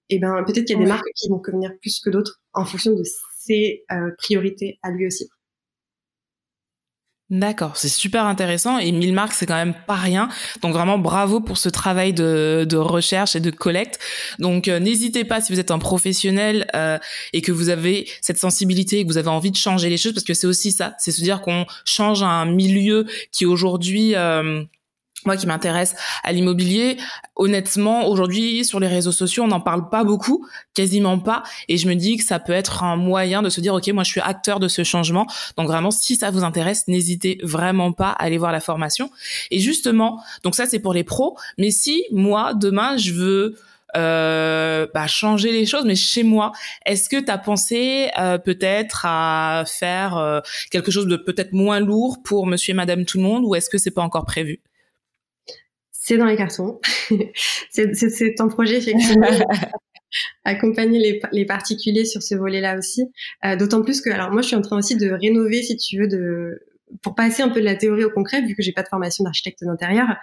et 0.10 0.20
ben 0.20 0.44
peut-être 0.46 0.66
qu'il 0.66 0.78
y 0.78 0.80
a 0.80 0.84
des 0.84 0.90
marques 0.90 1.12
qui 1.16 1.30
vont 1.30 1.40
convenir 1.40 1.72
plus 1.82 2.00
que 2.00 2.10
d'autres 2.10 2.42
en 2.54 2.66
fonction 2.66 2.94
de 2.94 3.04
ses 3.38 3.84
priorités 4.18 4.80
à 4.82 4.92
lui 4.92 5.06
aussi. 5.06 5.28
D'accord, 7.30 7.76
c'est 7.76 7.90
super 7.90 8.26
intéressant 8.26 8.78
et 8.78 8.90
1000 8.94 9.14
marques 9.14 9.34
c'est 9.34 9.46
quand 9.46 9.56
même 9.56 9.74
pas 9.86 9.96
rien. 9.96 10.30
Donc 10.62 10.72
vraiment 10.72 10.98
bravo 10.98 11.42
pour 11.42 11.58
ce 11.58 11.68
travail 11.68 12.14
de, 12.14 12.66
de 12.68 12.78
recherche 12.78 13.36
et 13.36 13.42
de 13.42 13.52
collecte. 13.52 14.00
Donc 14.40 14.70
euh, 14.70 14.80
n'hésitez 14.80 15.26
pas 15.26 15.42
si 15.42 15.52
vous 15.52 15.60
êtes 15.60 15.72
un 15.72 15.78
professionnel 15.78 16.68
euh, 16.74 16.98
et 17.34 17.42
que 17.42 17.52
vous 17.52 17.68
avez 17.68 18.08
cette 18.22 18.38
sensibilité 18.38 19.00
et 19.00 19.04
que 19.04 19.10
vous 19.10 19.18
avez 19.18 19.28
envie 19.28 19.52
de 19.52 19.58
changer 19.58 19.90
les 19.90 19.98
choses 19.98 20.14
parce 20.14 20.24
que 20.24 20.34
c'est 20.34 20.48
aussi 20.48 20.72
ça, 20.72 20.96
c'est 21.00 21.12
se 21.12 21.22
dire 21.22 21.42
qu'on 21.42 21.66
change 21.84 22.24
un 22.24 22.46
milieu 22.46 23.06
qui 23.34 23.46
aujourd'hui 23.46 24.16
euh, 24.16 24.64
moi 25.26 25.36
qui 25.36 25.48
m'intéresse 25.48 25.96
à 26.24 26.32
l'immobilier, 26.32 26.98
honnêtement, 27.36 28.08
aujourd'hui, 28.08 28.64
sur 28.64 28.80
les 28.80 28.88
réseaux 28.88 29.12
sociaux, 29.12 29.44
on 29.44 29.48
n'en 29.48 29.60
parle 29.60 29.90
pas 29.90 30.04
beaucoup, 30.04 30.46
quasiment 30.74 31.20
pas. 31.20 31.44
Et 31.68 31.78
je 31.78 31.88
me 31.88 31.96
dis 31.96 32.18
que 32.18 32.24
ça 32.24 32.40
peut 32.40 32.54
être 32.54 32.84
un 32.84 32.96
moyen 32.96 33.42
de 33.42 33.50
se 33.50 33.60
dire, 33.60 33.74
OK, 33.74 33.88
moi, 33.90 34.04
je 34.04 34.12
suis 34.12 34.22
acteur 34.22 34.60
de 34.60 34.68
ce 34.68 34.84
changement. 34.84 35.28
Donc 35.58 35.68
vraiment, 35.68 35.92
si 35.92 36.16
ça 36.16 36.32
vous 36.32 36.44
intéresse, 36.44 36.88
n'hésitez 36.88 37.40
vraiment 37.44 37.92
pas 37.92 38.10
à 38.10 38.24
aller 38.24 38.38
voir 38.38 38.52
la 38.52 38.62
formation. 38.62 39.10
Et 39.52 39.60
justement, 39.60 40.22
donc 40.44 40.56
ça, 40.56 40.66
c'est 40.66 40.80
pour 40.80 40.94
les 40.94 41.04
pros. 41.04 41.38
Mais 41.58 41.72
si, 41.72 42.06
moi, 42.12 42.54
demain, 42.54 42.96
je 42.98 43.12
veux 43.14 43.56
euh, 43.96 44.86
bah, 44.94 45.08
changer 45.08 45.52
les 45.52 45.66
choses, 45.66 45.86
mais 45.86 45.96
chez 45.96 46.24
moi, 46.24 46.52
est-ce 46.86 47.10
que 47.10 47.20
tu 47.20 47.32
as 47.32 47.38
pensé 47.38 48.10
euh, 48.20 48.38
peut-être 48.38 49.06
à 49.06 49.64
faire 49.66 50.18
euh, 50.18 50.42
quelque 50.72 50.92
chose 50.92 51.08
de 51.08 51.16
peut-être 51.16 51.54
moins 51.54 51.80
lourd 51.80 52.22
pour 52.24 52.46
monsieur 52.46 52.72
et 52.72 52.76
madame 52.76 53.06
tout 53.06 53.18
le 53.18 53.24
monde 53.24 53.44
ou 53.46 53.56
est-ce 53.56 53.70
que 53.70 53.78
c'est 53.78 53.92
pas 53.92 54.02
encore 54.02 54.26
prévu? 54.26 54.60
C'est 56.08 56.18
dans 56.18 56.26
les 56.26 56.38
cartons. 56.38 56.80
c'est 57.70 58.40
un 58.40 58.48
projet 58.48 58.78
effectivement. 58.78 59.28
accompagner 60.46 61.00
les, 61.00 61.20
les, 61.34 61.46
particuliers 61.46 62.06
sur 62.06 62.24
ce 62.24 62.34
volet-là 62.34 62.78
aussi. 62.78 63.04
Euh, 63.44 63.58
D'autant 63.58 63.82
plus 63.82 64.00
que, 64.00 64.10
alors 64.10 64.32
moi, 64.32 64.42
je 64.42 64.48
suis 64.48 64.56
en 64.56 64.62
train 64.62 64.78
aussi 64.78 64.96
de 64.96 65.10
rénover, 65.10 65.64
si 65.64 65.76
tu 65.76 66.00
veux, 66.00 66.08
de 66.08 66.62
pour 67.04 67.14
passer 67.14 67.44
un 67.44 67.50
peu 67.50 67.60
de 67.60 67.66
la 67.66 67.76
théorie 67.76 68.06
au 68.06 68.10
concret, 68.10 68.42
vu 68.42 68.56
que 68.56 68.62
j'ai 68.62 68.72
pas 68.72 68.84
de 68.84 68.88
formation 68.88 69.26
d'architecte 69.26 69.66
d'intérieur. 69.66 70.16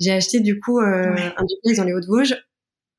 j'ai 0.00 0.12
acheté 0.12 0.40
du 0.40 0.58
coup 0.58 0.80
un 0.80 1.14
duplex 1.14 1.76
dans 1.76 1.84
les 1.84 1.92
Hauts-de-Vosges 1.92 2.42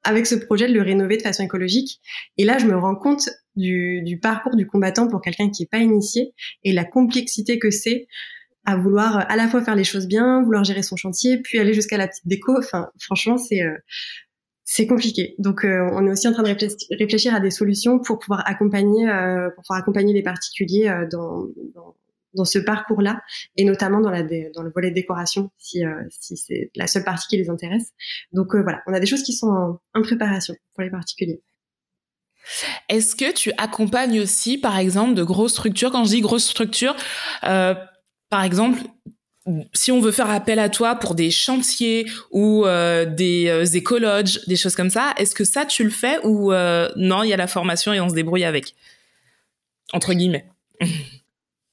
avec 0.03 0.27
ce 0.27 0.35
projet 0.35 0.67
de 0.67 0.73
le 0.73 0.83
rénover 0.83 1.17
de 1.17 1.23
façon 1.23 1.43
écologique. 1.43 1.99
Et 2.37 2.45
là, 2.45 2.59
je 2.59 2.67
me 2.67 2.77
rends 2.77 2.95
compte 2.95 3.29
du, 3.55 4.03
du 4.03 4.19
parcours 4.19 4.55
du 4.55 4.67
combattant 4.67 5.07
pour 5.07 5.21
quelqu'un 5.21 5.49
qui 5.49 5.63
est 5.63 5.71
pas 5.71 5.79
initié 5.79 6.35
et 6.63 6.71
la 6.71 6.85
complexité 6.85 7.57
que 7.57 7.71
c'est 7.71 8.07
à 8.67 8.75
vouloir 8.75 9.25
à 9.31 9.35
la 9.37 9.47
fois 9.47 9.63
faire 9.63 9.75
les 9.75 9.85
choses 9.85 10.07
bien, 10.07 10.43
vouloir 10.43 10.65
gérer 10.65 10.83
son 10.83 10.97
chantier, 10.97 11.37
puis 11.41 11.57
aller 11.57 11.73
jusqu'à 11.73 11.97
la 11.97 12.07
petite 12.07 12.27
déco. 12.27 12.55
Enfin, 12.57 12.89
franchement, 12.99 13.37
c'est 13.37 13.63
euh, 13.63 13.77
c'est 14.65 14.85
compliqué. 14.85 15.33
Donc, 15.39 15.63
euh, 15.63 15.89
on 15.93 16.05
est 16.05 16.11
aussi 16.11 16.27
en 16.27 16.33
train 16.33 16.43
de 16.43 16.49
réfléchir 16.99 17.33
à 17.33 17.39
des 17.39 17.49
solutions 17.49 17.99
pour 17.99 18.19
pouvoir 18.19 18.43
accompagner, 18.45 19.09
euh, 19.09 19.49
pour 19.51 19.63
pouvoir 19.63 19.79
accompagner 19.79 20.13
les 20.13 20.21
particuliers 20.21 20.93
dans, 21.09 21.45
dans, 21.73 21.95
dans 22.33 22.43
ce 22.43 22.59
parcours-là, 22.59 23.21
et 23.55 23.63
notamment 23.63 24.01
dans, 24.01 24.11
la 24.11 24.23
dans 24.23 24.63
le 24.63 24.71
volet 24.75 24.91
décoration, 24.91 25.49
si, 25.57 25.83
si 26.09 26.35
c'est 26.35 26.69
la 26.75 26.87
seule 26.87 27.05
partie 27.05 27.27
qui 27.29 27.37
les 27.37 27.49
intéresse. 27.49 27.93
Donc 28.33 28.53
voilà, 28.53 28.81
on 28.87 28.93
a 28.93 28.99
des 28.99 29.07
choses 29.07 29.23
qui 29.23 29.31
sont 29.31 29.47
en, 29.47 29.79
en 29.93 30.01
préparation 30.01 30.55
pour 30.73 30.83
les 30.83 30.91
particuliers. 30.91 31.41
Est-ce 32.89 33.15
que 33.15 33.33
tu 33.33 33.51
accompagnes 33.57 34.19
aussi, 34.19 34.57
par 34.57 34.77
exemple, 34.77 35.13
de 35.13 35.23
grosses 35.23 35.53
structures? 35.53 35.91
Quand 35.91 36.03
je 36.03 36.09
dis 36.09 36.21
grosses 36.21 36.45
structures, 36.45 36.95
euh, 37.43 37.73
par 38.29 38.43
exemple, 38.43 38.79
si 39.73 39.91
on 39.91 39.99
veut 39.99 40.11
faire 40.11 40.29
appel 40.29 40.59
à 40.59 40.69
toi 40.69 40.95
pour 40.95 41.15
des 41.15 41.31
chantiers 41.31 42.05
ou 42.31 42.65
euh, 42.65 43.05
des 43.05 43.47
euh, 43.47 43.65
écologes, 43.65 44.45
des 44.47 44.55
choses 44.55 44.75
comme 44.75 44.89
ça, 44.89 45.13
est-ce 45.17 45.35
que 45.35 45.43
ça 45.43 45.65
tu 45.65 45.83
le 45.83 45.89
fais 45.89 46.19
ou 46.23 46.51
euh, 46.51 46.89
non, 46.95 47.23
il 47.23 47.29
y 47.29 47.33
a 47.33 47.37
la 47.37 47.47
formation 47.47 47.93
et 47.93 47.99
on 47.99 48.09
se 48.09 48.15
débrouille 48.15 48.43
avec? 48.43 48.75
Entre 49.93 50.13
guillemets. 50.13 50.45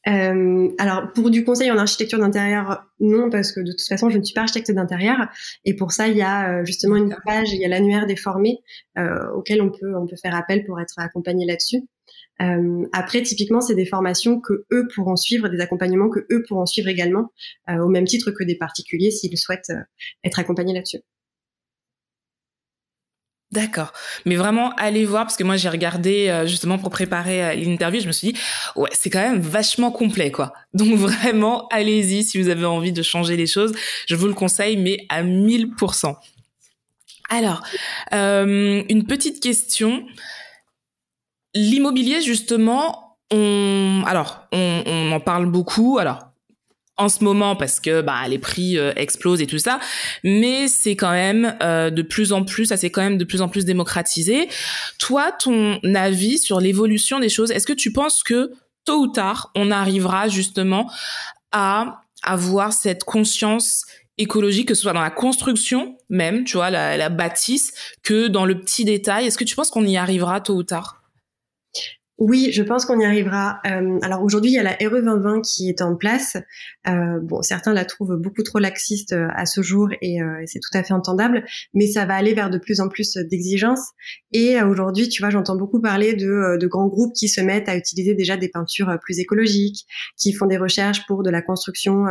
Euh, 0.06 0.68
alors 0.76 1.14
pour 1.14 1.30
du 1.30 1.44
conseil 1.44 1.70
en 1.70 1.78
architecture 1.78 2.18
d'intérieur, 2.18 2.84
non 3.00 3.30
parce 3.30 3.52
que 3.52 3.60
de 3.60 3.70
toute 3.70 3.88
façon 3.88 4.10
je 4.10 4.18
ne 4.18 4.22
suis 4.22 4.34
pas 4.34 4.42
architecte 4.42 4.70
d'intérieur 4.70 5.16
et 5.64 5.74
pour 5.74 5.92
ça 5.92 6.08
il 6.08 6.18
y 6.18 6.20
a 6.20 6.62
justement 6.62 6.96
une 6.96 7.16
page, 7.24 7.50
il 7.54 7.58
y 7.58 7.64
a 7.64 7.68
l'annuaire 7.68 8.04
des 8.04 8.16
formés 8.16 8.58
auquel 9.34 9.62
on 9.62 9.70
peut 9.70 9.96
on 9.96 10.06
peut 10.06 10.16
faire 10.22 10.34
appel 10.34 10.66
pour 10.66 10.78
être 10.78 10.92
accompagné 10.98 11.46
là-dessus. 11.46 11.84
Euh, 12.42 12.84
après 12.92 13.22
typiquement 13.22 13.60
c'est 13.60 13.76
des 13.76 13.86
formations 13.86 14.40
que 14.40 14.66
eux 14.72 14.88
pourront 14.94 15.14
suivre, 15.14 15.48
des 15.48 15.60
accompagnements 15.60 16.10
que 16.10 16.26
eux 16.32 16.42
pourront 16.48 16.66
suivre 16.66 16.88
également 16.88 17.32
euh, 17.70 17.78
au 17.78 17.88
même 17.88 18.06
titre 18.06 18.32
que 18.32 18.42
des 18.42 18.56
particuliers 18.56 19.12
s'ils 19.12 19.38
souhaitent 19.38 19.72
être 20.24 20.40
accompagnés 20.40 20.74
là-dessus. 20.74 20.98
D'accord. 23.54 23.92
Mais 24.24 24.34
vraiment, 24.34 24.74
allez 24.78 25.04
voir, 25.04 25.26
parce 25.26 25.36
que 25.36 25.44
moi, 25.44 25.56
j'ai 25.56 25.68
regardé 25.68 26.28
euh, 26.28 26.44
justement 26.44 26.76
pour 26.76 26.90
préparer 26.90 27.44
euh, 27.44 27.54
l'interview, 27.54 28.00
je 28.00 28.08
me 28.08 28.12
suis 28.12 28.32
dit, 28.32 28.38
ouais, 28.74 28.90
c'est 28.92 29.10
quand 29.10 29.20
même 29.20 29.40
vachement 29.40 29.92
complet, 29.92 30.32
quoi. 30.32 30.52
Donc 30.74 30.96
vraiment, 30.96 31.68
allez-y 31.68 32.24
si 32.24 32.42
vous 32.42 32.48
avez 32.48 32.64
envie 32.64 32.90
de 32.90 33.02
changer 33.02 33.36
les 33.36 33.46
choses. 33.46 33.72
Je 34.08 34.16
vous 34.16 34.26
le 34.26 34.34
conseille, 34.34 34.76
mais 34.76 35.06
à 35.08 35.22
1000%. 35.22 36.16
Alors, 37.30 37.62
euh, 38.12 38.82
une 38.88 39.06
petite 39.06 39.40
question. 39.40 40.04
L'immobilier, 41.54 42.20
justement, 42.20 43.18
on, 43.30 44.02
alors, 44.06 44.46
on, 44.52 44.82
on 44.86 45.12
en 45.12 45.20
parle 45.20 45.46
beaucoup. 45.46 45.98
Alors, 45.98 46.34
en 46.96 47.08
ce 47.08 47.24
moment 47.24 47.56
parce 47.56 47.80
que 47.80 48.02
bah 48.02 48.26
les 48.28 48.38
prix 48.38 48.78
euh, 48.78 48.92
explosent 48.96 49.40
et 49.40 49.46
tout 49.46 49.58
ça 49.58 49.80
mais 50.22 50.68
c'est 50.68 50.96
quand 50.96 51.10
même 51.10 51.56
euh, 51.62 51.90
de 51.90 52.02
plus 52.02 52.32
en 52.32 52.44
plus 52.44 52.66
ça 52.66 52.76
c'est 52.76 52.90
quand 52.90 53.02
même 53.02 53.18
de 53.18 53.24
plus 53.24 53.42
en 53.42 53.48
plus 53.48 53.64
démocratisé 53.64 54.48
toi 54.98 55.32
ton 55.32 55.80
avis 55.94 56.38
sur 56.38 56.60
l'évolution 56.60 57.18
des 57.18 57.28
choses 57.28 57.50
est-ce 57.50 57.66
que 57.66 57.72
tu 57.72 57.92
penses 57.92 58.22
que 58.22 58.52
tôt 58.84 59.00
ou 59.00 59.08
tard 59.08 59.50
on 59.56 59.70
arrivera 59.70 60.28
justement 60.28 60.90
à 61.50 62.02
avoir 62.22 62.72
cette 62.72 63.04
conscience 63.04 63.84
écologique 64.16 64.68
que 64.68 64.74
ce 64.74 64.82
soit 64.82 64.92
dans 64.92 65.02
la 65.02 65.10
construction 65.10 65.96
même 66.08 66.44
tu 66.44 66.56
vois 66.56 66.70
la, 66.70 66.96
la 66.96 67.08
bâtisse 67.08 67.72
que 68.04 68.28
dans 68.28 68.44
le 68.44 68.60
petit 68.60 68.84
détail? 68.84 69.26
Est-ce 69.26 69.38
que 69.38 69.44
tu 69.44 69.56
penses 69.56 69.70
qu'on 69.70 69.84
y 69.84 69.96
arrivera 69.96 70.40
tôt 70.40 70.54
ou 70.54 70.62
tard? 70.62 71.03
Oui, 72.18 72.50
je 72.52 72.62
pense 72.62 72.84
qu'on 72.84 73.00
y 73.00 73.04
arrivera. 73.04 73.60
Euh, 73.66 73.98
alors 74.02 74.22
aujourd'hui, 74.22 74.52
il 74.52 74.54
y 74.54 74.58
a 74.58 74.62
la 74.62 74.72
RE 74.72 75.00
2020 75.00 75.40
qui 75.42 75.68
est 75.68 75.82
en 75.82 75.96
place. 75.96 76.36
Euh, 76.86 77.18
bon, 77.20 77.42
certains 77.42 77.72
la 77.72 77.84
trouvent 77.84 78.16
beaucoup 78.16 78.44
trop 78.44 78.60
laxiste 78.60 79.12
euh, 79.12 79.26
à 79.34 79.46
ce 79.46 79.62
jour 79.62 79.88
et, 80.00 80.18
c'est 80.46 80.60
tout 80.60 80.78
à 80.78 80.82
fait 80.84 80.94
entendable, 80.94 81.44
mais 81.72 81.86
ça 81.86 82.06
va 82.06 82.14
aller 82.14 82.34
vers 82.34 82.50
de 82.50 82.58
plus 82.58 82.80
en 82.80 82.88
plus 82.88 83.16
d'exigences. 83.16 83.90
Et 84.32 84.62
aujourd'hui, 84.62 85.08
tu 85.08 85.22
vois, 85.22 85.30
j'entends 85.30 85.56
beaucoup 85.56 85.80
parler 85.80 86.14
de, 86.14 86.56
de, 86.56 86.66
grands 86.66 86.86
groupes 86.86 87.14
qui 87.14 87.28
se 87.28 87.40
mettent 87.40 87.68
à 87.68 87.76
utiliser 87.76 88.14
déjà 88.14 88.36
des 88.36 88.48
peintures 88.48 88.96
plus 89.02 89.18
écologiques, 89.18 89.84
qui 90.16 90.32
font 90.32 90.46
des 90.46 90.56
recherches 90.56 91.06
pour 91.06 91.22
de 91.22 91.30
la 91.30 91.42
construction 91.42 92.06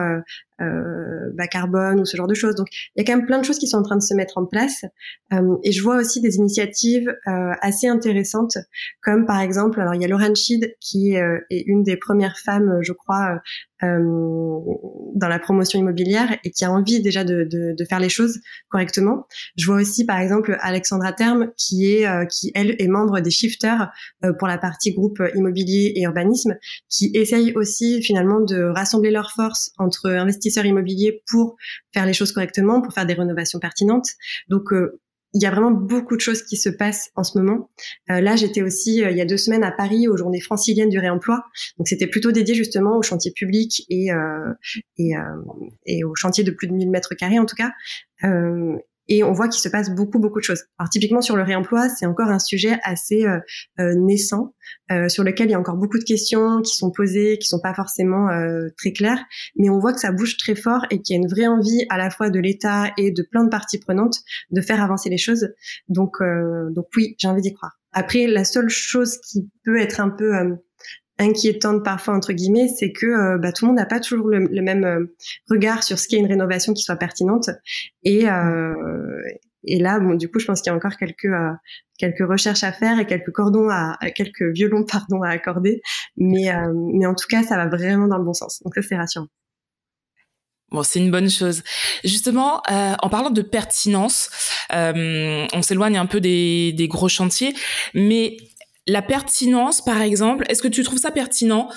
euh, 0.61 1.31
bas 1.33 1.47
carbone 1.47 1.99
ou 1.99 2.05
ce 2.05 2.15
genre 2.15 2.27
de 2.27 2.33
choses. 2.33 2.55
Donc 2.55 2.67
il 2.71 2.99
y 2.99 3.01
a 3.01 3.03
quand 3.05 3.17
même 3.17 3.25
plein 3.25 3.39
de 3.39 3.45
choses 3.45 3.57
qui 3.57 3.67
sont 3.67 3.77
en 3.77 3.83
train 3.83 3.95
de 3.95 4.01
se 4.01 4.13
mettre 4.13 4.37
en 4.37 4.45
place. 4.45 4.85
Euh, 5.33 5.55
et 5.63 5.71
je 5.71 5.81
vois 5.81 5.97
aussi 5.97 6.21
des 6.21 6.35
initiatives 6.35 7.09
euh, 7.27 7.51
assez 7.61 7.87
intéressantes, 7.87 8.57
comme 9.01 9.25
par 9.25 9.41
exemple, 9.41 9.81
il 9.93 10.01
y 10.01 10.05
a 10.05 10.07
Lauren 10.07 10.35
Schied 10.35 10.75
qui 10.79 11.13
est, 11.13 11.21
est 11.49 11.63
une 11.67 11.83
des 11.83 11.97
premières 11.97 12.37
femmes, 12.37 12.79
je 12.81 12.93
crois, 12.93 13.39
euh, 13.83 14.59
dans 15.15 15.27
la 15.27 15.39
promotion 15.39 15.77
immobilière 15.77 16.37
et 16.43 16.51
qui 16.51 16.63
a 16.63 16.71
envie 16.71 17.01
déjà 17.01 17.23
de, 17.23 17.43
de, 17.43 17.75
de, 17.77 17.85
faire 17.85 17.99
les 17.99 18.09
choses 18.09 18.39
correctement. 18.69 19.27
Je 19.57 19.65
vois 19.65 19.75
aussi 19.75 20.05
par 20.05 20.19
exemple 20.19 20.57
Alexandra 20.61 21.11
Terme 21.11 21.51
qui 21.57 21.91
est 21.91 22.07
euh, 22.07 22.25
qui 22.25 22.51
elle 22.55 22.75
est 22.79 22.87
membre 22.87 23.19
des 23.19 23.29
shifters 23.29 23.91
euh, 24.23 24.33
pour 24.33 24.47
la 24.47 24.57
partie 24.57 24.93
groupe 24.93 25.21
immobilier 25.35 25.93
et 25.95 26.03
urbanisme, 26.03 26.55
qui 26.89 27.11
essaye 27.13 27.53
aussi 27.55 28.01
finalement 28.01 28.39
de 28.39 28.63
rassembler 28.63 29.11
leurs 29.11 29.31
forces 29.31 29.71
entre 29.77 30.09
investisseurs 30.09 30.65
immobiliers 30.65 31.21
pour 31.29 31.55
faire 31.93 32.05
les 32.05 32.13
choses 32.13 32.31
correctement, 32.31 32.81
pour 32.81 32.93
faire 32.93 33.05
des 33.05 33.13
rénovations 33.13 33.59
pertinentes. 33.59 34.07
Donc 34.49 34.71
il 35.33 35.41
y 35.41 35.45
a 35.45 35.51
vraiment 35.51 35.71
beaucoup 35.71 36.15
de 36.15 36.21
choses 36.21 36.43
qui 36.43 36.57
se 36.57 36.69
passent 36.69 37.09
en 37.15 37.23
ce 37.23 37.37
moment. 37.37 37.69
Euh, 38.11 38.21
là, 38.21 38.35
j'étais 38.35 38.61
aussi 38.61 39.03
euh, 39.03 39.11
il 39.11 39.17
y 39.17 39.21
a 39.21 39.25
deux 39.25 39.37
semaines 39.37 39.63
à 39.63 39.71
Paris 39.71 40.07
aux 40.07 40.15
Journées 40.15 40.41
franciliennes 40.41 40.89
du 40.89 40.99
réemploi. 40.99 41.43
Donc, 41.77 41.87
c'était 41.87 42.07
plutôt 42.07 42.31
dédié 42.31 42.55
justement 42.55 42.97
aux 42.97 43.01
chantiers 43.01 43.31
publics 43.31 43.85
et 43.89 44.11
euh, 44.11 44.53
et, 44.97 45.13
et 45.85 46.03
aux 46.03 46.15
chantiers 46.15 46.43
de 46.43 46.51
plus 46.51 46.67
de 46.67 46.73
1000 46.73 46.89
mètres 46.89 47.15
carrés 47.15 47.39
en 47.39 47.45
tout 47.45 47.55
cas. 47.55 47.71
Et 49.07 49.23
on 49.23 49.33
voit 49.33 49.47
qu'il 49.47 49.61
se 49.61 49.69
passe 49.69 49.93
beaucoup 49.93 50.19
beaucoup 50.19 50.39
de 50.39 50.45
choses. 50.45 50.63
Alors 50.79 50.89
typiquement 50.89 51.21
sur 51.21 51.35
le 51.35 51.43
réemploi, 51.43 51.89
c'est 51.89 52.05
encore 52.05 52.29
un 52.29 52.39
sujet 52.39 52.77
assez 52.83 53.25
euh, 53.25 53.39
euh, 53.79 53.93
naissant 53.95 54.53
euh, 54.91 55.09
sur 55.09 55.23
lequel 55.23 55.47
il 55.47 55.51
y 55.51 55.55
a 55.55 55.59
encore 55.59 55.77
beaucoup 55.77 55.99
de 55.99 56.03
questions 56.03 56.61
qui 56.61 56.75
sont 56.75 56.91
posées, 56.91 57.37
qui 57.37 57.47
sont 57.47 57.59
pas 57.59 57.73
forcément 57.73 58.29
euh, 58.29 58.69
très 58.77 58.93
claires, 58.93 59.23
mais 59.57 59.69
on 59.69 59.79
voit 59.79 59.93
que 59.93 59.99
ça 59.99 60.11
bouge 60.11 60.37
très 60.37 60.55
fort 60.55 60.85
et 60.89 61.01
qu'il 61.01 61.15
y 61.15 61.19
a 61.19 61.21
une 61.21 61.29
vraie 61.29 61.47
envie 61.47 61.85
à 61.89 61.97
la 61.97 62.09
fois 62.09 62.29
de 62.29 62.39
l'État 62.39 62.91
et 62.97 63.11
de 63.11 63.23
plein 63.23 63.43
de 63.43 63.49
parties 63.49 63.79
prenantes 63.79 64.19
de 64.51 64.61
faire 64.61 64.81
avancer 64.81 65.09
les 65.09 65.17
choses. 65.17 65.49
Donc 65.89 66.21
euh, 66.21 66.69
donc 66.71 66.87
oui, 66.95 67.15
j'ai 67.17 67.27
envie 67.27 67.41
d'y 67.41 67.53
croire. 67.53 67.79
Après, 67.91 68.25
la 68.25 68.43
seule 68.43 68.69
chose 68.69 69.19
qui 69.19 69.49
peut 69.63 69.77
être 69.79 69.99
un 69.99 70.09
peu 70.09 70.33
inquiétante 71.19 71.83
parfois 71.83 72.15
entre 72.15 72.33
guillemets, 72.33 72.67
c'est 72.67 72.91
que 72.91 73.05
euh, 73.05 73.37
bah, 73.37 73.51
tout 73.51 73.65
le 73.65 73.69
monde 73.69 73.77
n'a 73.77 73.85
pas 73.85 73.99
toujours 73.99 74.27
le, 74.27 74.61
même 74.61 74.83
euh, 74.83 75.15
regard 75.49 75.83
sur 75.83 75.99
ce 75.99 76.07
qu'est 76.07 76.17
une 76.17 76.27
rénovation 76.27 76.73
qui 76.73 76.83
soit 76.83 76.95
pertinente. 76.95 77.49
Et, 78.03 78.29
euh, 78.29 79.21
et 79.65 79.79
là, 79.79 79.99
bon, 79.99 80.15
du 80.15 80.29
coup, 80.29 80.39
je 80.39 80.45
pense 80.45 80.61
qu'il 80.61 80.71
y 80.71 80.73
a 80.73 80.75
encore 80.75 80.97
quelques 80.97 81.31
quelques 81.99 82.27
recherches 82.27 82.63
à 82.63 82.71
faire 82.71 82.99
et 82.99 83.05
quelques 83.05 83.31
cordons 83.31 83.69
à 83.69 83.97
quelques 84.15 84.43
violons 84.43 84.83
pardon 84.83 85.21
à 85.21 85.29
accorder. 85.29 85.81
Mais 86.17 86.51
mais 86.73 87.05
en 87.05 87.15
tout 87.15 87.27
cas, 87.29 87.43
ça 87.43 87.55
va 87.55 87.67
vraiment 87.67 88.07
dans 88.07 88.17
le 88.17 88.25
bon 88.25 88.33
sens. 88.33 88.61
Donc 88.63 88.73
ça, 88.75 88.81
c'est 88.81 88.97
rassurant. 88.97 89.27
Bon, 90.71 90.81
c'est 90.81 90.99
une 90.99 91.11
bonne 91.11 91.29
chose. 91.29 91.61
Justement, 92.03 92.61
en 92.67 93.09
parlant 93.09 93.29
de 93.29 93.41
pertinence, 93.41 94.29
on 94.71 95.61
s'éloigne 95.61 95.97
un 95.97 96.07
peu 96.07 96.19
des, 96.19 96.73
des 96.73 96.87
gros 96.89 97.07
chantiers, 97.07 97.53
mais 97.93 98.35
la 98.85 99.01
pertinence, 99.01 99.81
par 99.81 100.01
exemple, 100.01 100.43
est-ce 100.49 100.61
que 100.61 100.67
tu 100.67 100.83
trouves 100.83 100.99
ça 100.99 101.11
pertinent 101.11 101.69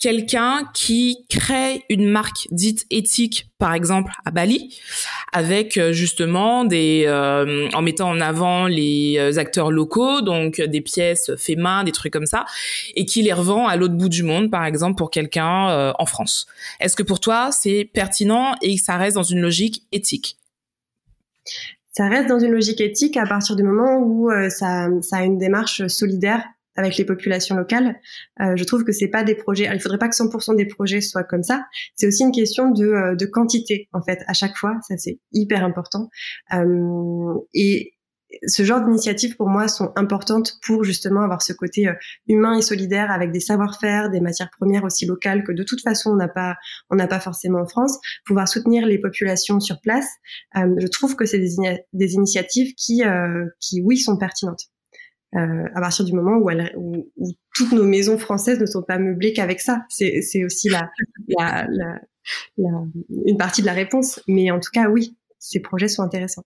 quelqu'un 0.00 0.66
qui 0.72 1.26
crée 1.28 1.82
une 1.90 2.08
marque 2.08 2.48
dite 2.50 2.86
éthique, 2.90 3.48
par 3.58 3.74
exemple 3.74 4.12
à 4.24 4.30
Bali, 4.30 4.74
avec 5.32 5.76
euh, 5.76 5.92
justement 5.92 6.64
des, 6.64 7.04
euh, 7.06 7.68
en 7.74 7.82
mettant 7.82 8.08
en 8.08 8.20
avant 8.20 8.66
les 8.66 9.16
euh, 9.18 9.38
acteurs 9.38 9.70
locaux, 9.70 10.22
donc 10.22 10.58
des 10.58 10.80
pièces 10.80 11.32
fait 11.36 11.56
main, 11.56 11.84
des 11.84 11.92
trucs 11.92 12.12
comme 12.12 12.26
ça, 12.26 12.46
et 12.96 13.04
qui 13.04 13.22
les 13.22 13.34
revend 13.34 13.68
à 13.68 13.76
l'autre 13.76 13.94
bout 13.94 14.08
du 14.08 14.22
monde, 14.22 14.50
par 14.50 14.64
exemple 14.64 14.96
pour 14.96 15.10
quelqu'un 15.10 15.92
en 15.98 16.06
France? 16.06 16.46
Est-ce 16.80 16.96
que 16.96 17.02
pour 17.02 17.20
toi 17.20 17.50
c'est 17.52 17.84
pertinent 17.92 18.54
et 18.62 18.78
ça 18.78 18.96
reste 18.96 19.16
dans 19.16 19.22
une 19.22 19.40
logique 19.40 19.82
éthique? 19.92 20.38
Ça 21.96 22.08
reste 22.08 22.28
dans 22.28 22.38
une 22.38 22.52
logique 22.52 22.80
éthique 22.80 23.16
à 23.16 23.26
partir 23.26 23.56
du 23.56 23.62
moment 23.62 23.98
où 23.98 24.30
ça, 24.48 24.88
ça 25.00 25.16
a 25.18 25.24
une 25.24 25.38
démarche 25.38 25.86
solidaire 25.86 26.44
avec 26.76 26.96
les 26.96 27.04
populations 27.04 27.56
locales. 27.56 28.00
Euh, 28.40 28.56
je 28.56 28.64
trouve 28.64 28.84
que 28.84 28.92
c'est 28.92 29.08
pas 29.08 29.24
des 29.24 29.34
projets. 29.34 29.68
il 29.72 29.80
faudrait 29.80 29.98
pas 29.98 30.08
que 30.08 30.16
100% 30.16 30.56
des 30.56 30.66
projets 30.66 31.00
soient 31.00 31.24
comme 31.24 31.42
ça. 31.42 31.64
C'est 31.94 32.06
aussi 32.06 32.22
une 32.22 32.32
question 32.32 32.70
de, 32.70 32.86
euh, 32.86 33.14
de 33.14 33.26
quantité 33.26 33.88
en 33.92 34.02
fait 34.02 34.22
à 34.26 34.32
chaque 34.32 34.56
fois. 34.56 34.76
Ça 34.88 34.96
c'est 34.96 35.18
hyper 35.32 35.64
important. 35.64 36.08
Euh, 36.52 37.34
et 37.54 37.94
ce 38.46 38.62
genre 38.64 38.80
d'initiatives 38.80 39.36
pour 39.36 39.48
moi 39.48 39.68
sont 39.68 39.92
importantes 39.96 40.54
pour 40.66 40.84
justement 40.84 41.22
avoir 41.22 41.42
ce 41.42 41.52
côté 41.52 41.88
euh, 41.88 41.94
humain 42.28 42.56
et 42.56 42.62
solidaire 42.62 43.10
avec 43.10 43.32
des 43.32 43.40
savoir-faire, 43.40 44.10
des 44.10 44.20
matières 44.20 44.50
premières 44.58 44.84
aussi 44.84 45.06
locales 45.06 45.44
que 45.44 45.52
de 45.52 45.62
toute 45.62 45.82
façon 45.82 46.10
on 46.10 46.16
n'a 46.16 46.28
pas 46.28 46.56
on 46.90 46.96
n'a 46.96 47.06
pas 47.06 47.20
forcément 47.20 47.60
en 47.60 47.66
France. 47.66 47.98
Pouvoir 48.26 48.48
soutenir 48.48 48.86
les 48.86 48.98
populations 48.98 49.60
sur 49.60 49.80
place, 49.80 50.08
euh, 50.56 50.74
je 50.78 50.86
trouve 50.86 51.16
que 51.16 51.26
c'est 51.26 51.38
des, 51.38 52.14
initiatives 52.14 52.74
qui 52.74 53.04
euh, 53.04 53.46
qui 53.60 53.82
oui 53.82 53.98
sont 53.98 54.16
pertinentes. 54.16 54.64
Euh, 55.36 55.64
à 55.74 55.80
partir 55.80 56.04
du 56.04 56.12
moment 56.12 56.36
où, 56.36 56.48
où, 56.76 57.32
toutes 57.54 57.72
nos 57.72 57.84
maisons 57.84 58.18
françaises 58.18 58.60
ne 58.60 58.66
sont 58.66 58.82
pas 58.82 58.98
meublées 58.98 59.32
qu'avec 59.32 59.60
ça, 59.60 59.82
c'est 59.88 60.22
c'est 60.22 60.44
aussi 60.44 60.68
la, 60.68 60.88
la, 61.38 61.66
la, 61.70 62.00
la 62.56 62.70
une 63.26 63.36
partie 63.36 63.60
de 63.60 63.66
la 63.66 63.72
réponse. 63.72 64.20
Mais 64.28 64.50
en 64.50 64.60
tout 64.60 64.70
cas 64.72 64.88
oui, 64.88 65.16
ces 65.38 65.60
projets 65.60 65.88
sont 65.88 66.02
intéressants. 66.02 66.44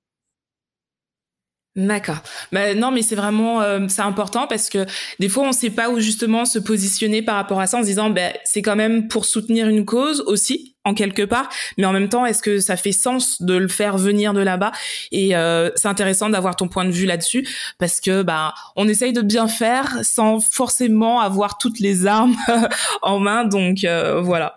D'accord. 1.78 2.18
Bah, 2.50 2.74
non, 2.74 2.90
mais 2.90 3.02
c'est 3.02 3.14
vraiment 3.14 3.62
euh, 3.62 3.86
c'est 3.88 4.02
important 4.02 4.48
parce 4.48 4.68
que 4.68 4.84
des 5.20 5.28
fois 5.28 5.44
on 5.44 5.48
ne 5.48 5.52
sait 5.52 5.70
pas 5.70 5.90
où 5.90 6.00
justement 6.00 6.44
se 6.44 6.58
positionner 6.58 7.22
par 7.22 7.36
rapport 7.36 7.60
à 7.60 7.68
ça 7.68 7.78
en 7.78 7.82
se 7.82 7.86
disant 7.86 8.10
ben 8.10 8.32
c'est 8.44 8.62
quand 8.62 8.74
même 8.74 9.06
pour 9.06 9.24
soutenir 9.24 9.68
une 9.68 9.84
cause 9.84 10.24
aussi 10.26 10.74
en 10.84 10.92
quelque 10.92 11.22
part, 11.22 11.48
mais 11.76 11.84
en 11.84 11.92
même 11.92 12.08
temps 12.08 12.26
est-ce 12.26 12.42
que 12.42 12.58
ça 12.58 12.76
fait 12.76 12.90
sens 12.90 13.40
de 13.42 13.54
le 13.54 13.68
faire 13.68 13.96
venir 13.96 14.32
de 14.34 14.40
là-bas? 14.40 14.72
Et 15.12 15.36
euh, 15.36 15.70
c'est 15.76 15.86
intéressant 15.86 16.28
d'avoir 16.28 16.56
ton 16.56 16.66
point 16.66 16.84
de 16.84 16.90
vue 16.90 17.06
là-dessus 17.06 17.46
parce 17.78 18.00
que 18.00 18.22
bah 18.22 18.54
on 18.74 18.88
essaye 18.88 19.12
de 19.12 19.22
bien 19.22 19.46
faire 19.46 20.00
sans 20.02 20.40
forcément 20.40 21.20
avoir 21.20 21.58
toutes 21.58 21.78
les 21.78 22.06
armes 22.06 22.34
en 23.02 23.20
main, 23.20 23.44
donc 23.44 23.84
euh, 23.84 24.20
voilà. 24.20 24.56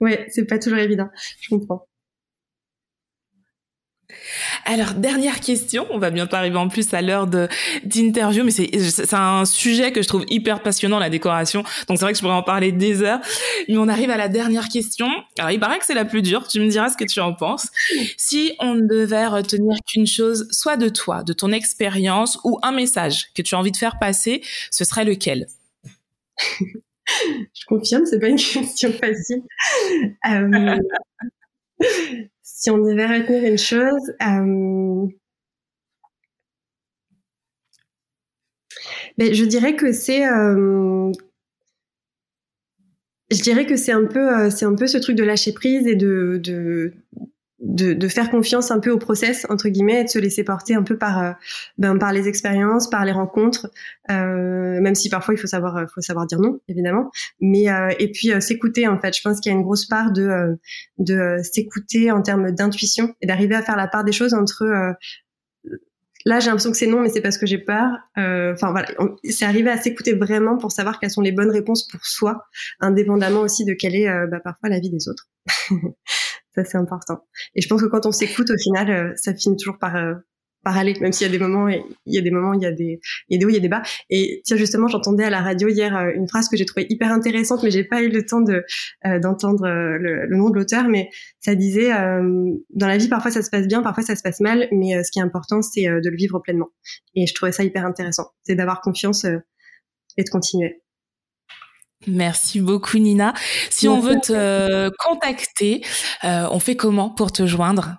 ouais, 0.00 0.26
c'est 0.28 0.44
pas 0.44 0.58
toujours 0.58 0.78
évident. 0.78 1.08
Je 1.40 1.48
comprends. 1.48 1.86
Alors, 4.64 4.94
dernière 4.94 5.40
question, 5.40 5.86
on 5.90 5.98
va 5.98 6.10
bientôt 6.10 6.36
arriver 6.36 6.56
en 6.56 6.68
plus 6.68 6.92
à 6.94 7.02
l'heure 7.02 7.26
d'interview, 7.26 8.44
mais 8.44 8.50
c'est 8.50 9.14
un 9.14 9.44
sujet 9.44 9.92
que 9.92 10.02
je 10.02 10.08
trouve 10.08 10.24
hyper 10.28 10.62
passionnant, 10.62 10.98
la 10.98 11.10
décoration. 11.10 11.62
Donc 11.88 11.98
c'est 11.98 12.04
vrai 12.04 12.12
que 12.12 12.18
je 12.18 12.22
pourrais 12.22 12.34
en 12.34 12.42
parler 12.42 12.72
des 12.72 13.02
heures. 13.02 13.20
Mais 13.68 13.76
on 13.76 13.88
arrive 13.88 14.10
à 14.10 14.16
la 14.16 14.28
dernière 14.28 14.68
question. 14.68 15.08
Alors, 15.38 15.50
il 15.50 15.60
paraît 15.60 15.78
que 15.78 15.84
c'est 15.84 15.94
la 15.94 16.04
plus 16.04 16.22
dure, 16.22 16.46
tu 16.46 16.60
me 16.60 16.68
diras 16.68 16.88
ce 16.90 16.96
que 16.96 17.04
tu 17.04 17.20
en 17.20 17.34
penses. 17.34 17.68
Si 18.16 18.54
on 18.60 18.74
ne 18.74 18.86
devait 18.86 19.26
retenir 19.26 19.76
qu'une 19.86 20.06
chose, 20.06 20.48
soit 20.50 20.76
de 20.76 20.88
toi, 20.88 21.22
de 21.22 21.32
ton 21.32 21.52
expérience, 21.52 22.38
ou 22.44 22.58
un 22.62 22.72
message 22.72 23.28
que 23.34 23.42
tu 23.42 23.54
as 23.54 23.58
envie 23.58 23.72
de 23.72 23.76
faire 23.76 23.98
passer, 23.98 24.42
ce 24.70 24.84
serait 24.84 25.04
lequel? 25.04 25.46
Je 27.54 27.64
confirme, 27.66 28.06
c'est 28.06 28.20
pas 28.20 28.28
une 28.28 28.36
question 28.36 28.92
facile. 28.92 29.42
Euh, 30.30 30.76
si 32.62 32.70
on 32.70 32.78
devait 32.78 33.06
retenir 33.06 33.44
une 33.44 33.58
chose, 33.58 34.12
euh, 34.22 35.08
ben, 39.18 39.32
je 39.34 39.44
dirais 39.44 39.76
que 39.76 39.92
c'est, 39.92 40.26
euh, 40.26 41.10
je 43.30 43.42
dirais 43.42 43.66
que 43.66 43.76
c'est 43.76 43.92
un 43.92 44.04
peu, 44.06 44.36
euh, 44.38 44.50
c'est 44.50 44.64
un 44.64 44.74
peu 44.74 44.86
ce 44.86 44.98
truc 44.98 45.16
de 45.16 45.24
lâcher 45.24 45.52
prise 45.52 45.86
et 45.86 45.96
de, 45.96 46.38
de 46.42 46.94
de, 47.62 47.92
de, 47.92 48.08
faire 48.08 48.30
confiance 48.30 48.70
un 48.70 48.80
peu 48.80 48.90
au 48.90 48.98
process 48.98 49.46
entre 49.48 49.68
guillemets 49.68 50.00
et 50.00 50.04
de 50.04 50.08
se 50.08 50.18
laisser 50.18 50.42
porter 50.42 50.74
un 50.74 50.82
peu 50.82 50.98
par 50.98 51.22
euh, 51.22 51.32
ben, 51.78 51.96
par 51.96 52.12
les 52.12 52.28
expériences 52.28 52.90
par 52.90 53.04
les 53.04 53.12
rencontres 53.12 53.70
euh, 54.10 54.80
même 54.80 54.94
si 54.94 55.08
parfois 55.08 55.34
il 55.34 55.38
faut 55.38 55.46
savoir 55.46 55.76
euh, 55.76 55.86
faut 55.94 56.00
savoir 56.00 56.26
dire 56.26 56.40
non 56.40 56.60
évidemment. 56.68 57.10
Mais 57.40 57.70
euh, 57.70 57.90
et 57.98 58.10
puis 58.10 58.30
s'écouter 58.40 58.88
en 58.88 58.98
fait. 58.98 59.16
Je 59.16 59.22
pense 59.22 59.40
qu'il 59.40 59.52
y 59.52 59.54
a 59.54 59.58
une 59.58 59.64
grosse 59.64 59.86
part 59.86 60.12
de 60.12 60.58
de 60.98 61.36
s'écouter 61.42 62.10
en 62.10 62.22
termes 62.22 62.50
d'intuition 62.52 63.14
et 63.20 63.26
d'arriver 63.26 63.54
à 63.54 63.62
faire 63.62 63.76
la 63.76 63.86
part 63.86 64.04
des 64.04 64.12
choses 64.12 64.34
entre 64.34 64.66
là 66.24 66.38
j'ai 66.38 66.46
l'impression 66.46 66.70
que 66.70 66.76
c'est 66.76 66.86
non 66.86 67.00
mais 67.00 67.08
c'est 67.08 67.20
parce 67.20 67.38
que 67.38 67.46
j'ai 67.46 67.58
peur. 67.58 67.90
Enfin 68.16 68.72
voilà. 68.72 68.88
C'est 69.28 69.44
arriver 69.44 69.70
à 69.70 69.78
s'écouter 69.78 70.14
vraiment 70.14 70.58
pour 70.58 70.72
savoir 70.72 70.98
quelles 70.98 71.10
sont 71.10 71.20
les 71.20 71.32
bonnes 71.32 71.50
réponses 71.50 71.86
pour 71.86 72.04
soi 72.04 72.44
indépendamment 72.80 73.40
aussi 73.40 73.64
de 73.64 73.74
quelle 73.74 73.94
est 73.94 74.08
bah, 74.28 74.40
parfois 74.42 74.68
la 74.68 74.80
vie 74.80 74.90
des 74.90 75.08
autres 75.08 75.28
Ça, 76.54 76.64
c'est 76.64 76.78
important. 76.78 77.24
Et 77.54 77.62
je 77.62 77.68
pense 77.68 77.80
que 77.80 77.86
quand 77.86 78.06
on 78.06 78.12
s'écoute, 78.12 78.50
au 78.50 78.58
final, 78.58 78.90
euh, 78.90 79.12
ça 79.16 79.34
finit 79.34 79.56
toujours 79.56 79.78
par, 79.78 79.96
euh, 79.96 80.14
par 80.62 80.76
aller, 80.76 80.94
même 81.00 81.12
s'il 81.12 81.26
y 81.26 81.30
a 81.30 81.32
des 81.32 81.38
moments, 81.38 81.66
il 81.68 81.82
y 82.06 82.18
a 82.18 82.20
des 82.20 82.30
moments, 82.30 82.52
il 82.52 82.62
y 82.62 82.66
a 82.66 82.72
des, 82.72 83.00
il 83.28 83.34
y 83.34 83.36
a 83.36 83.38
des 83.38 83.44
hauts, 83.46 83.48
il 83.48 83.54
y 83.54 83.56
a 83.56 83.60
des 83.60 83.70
bas. 83.70 83.82
Et 84.10 84.42
tiens, 84.44 84.58
justement, 84.58 84.86
j'entendais 84.86 85.24
à 85.24 85.30
la 85.30 85.40
radio 85.40 85.68
hier 85.68 85.96
euh, 85.96 86.12
une 86.14 86.28
phrase 86.28 86.48
que 86.48 86.56
j'ai 86.56 86.66
trouvée 86.66 86.86
hyper 86.90 87.10
intéressante, 87.10 87.62
mais 87.62 87.70
j'ai 87.70 87.84
pas 87.84 88.02
eu 88.02 88.10
le 88.10 88.24
temps 88.24 88.42
de 88.42 88.64
d'entendre 89.20 89.66
le, 89.66 90.36
nom 90.36 90.50
de 90.50 90.54
l'auteur, 90.54 90.88
mais 90.88 91.08
ça 91.40 91.54
disait 91.54 91.90
dans 91.90 92.86
la 92.86 92.96
vie, 92.96 93.08
parfois 93.08 93.30
ça 93.30 93.42
se 93.42 93.50
passe 93.50 93.66
bien, 93.66 93.82
parfois 93.82 94.04
ça 94.04 94.14
se 94.14 94.22
passe 94.22 94.40
mal, 94.40 94.68
mais 94.70 95.02
ce 95.02 95.10
qui 95.10 95.18
est 95.18 95.22
important, 95.22 95.62
c'est 95.62 95.86
de 95.86 96.08
le 96.08 96.16
vivre 96.16 96.38
pleinement. 96.38 96.68
Et 97.14 97.26
je 97.26 97.34
trouvais 97.34 97.52
ça 97.52 97.64
hyper 97.64 97.84
intéressant, 97.84 98.28
c'est 98.44 98.54
d'avoir 98.54 98.80
confiance 98.80 99.24
et 99.24 100.22
de 100.22 100.30
continuer. 100.30 100.82
Merci 102.06 102.60
beaucoup 102.60 102.98
Nina. 102.98 103.32
Si 103.70 103.88
on 103.88 104.00
veut 104.00 104.16
te 104.16 104.90
contacter, 105.06 105.82
euh, 106.24 106.46
on 106.50 106.58
fait 106.58 106.76
comment 106.76 107.10
pour 107.10 107.32
te 107.32 107.46
joindre? 107.46 107.96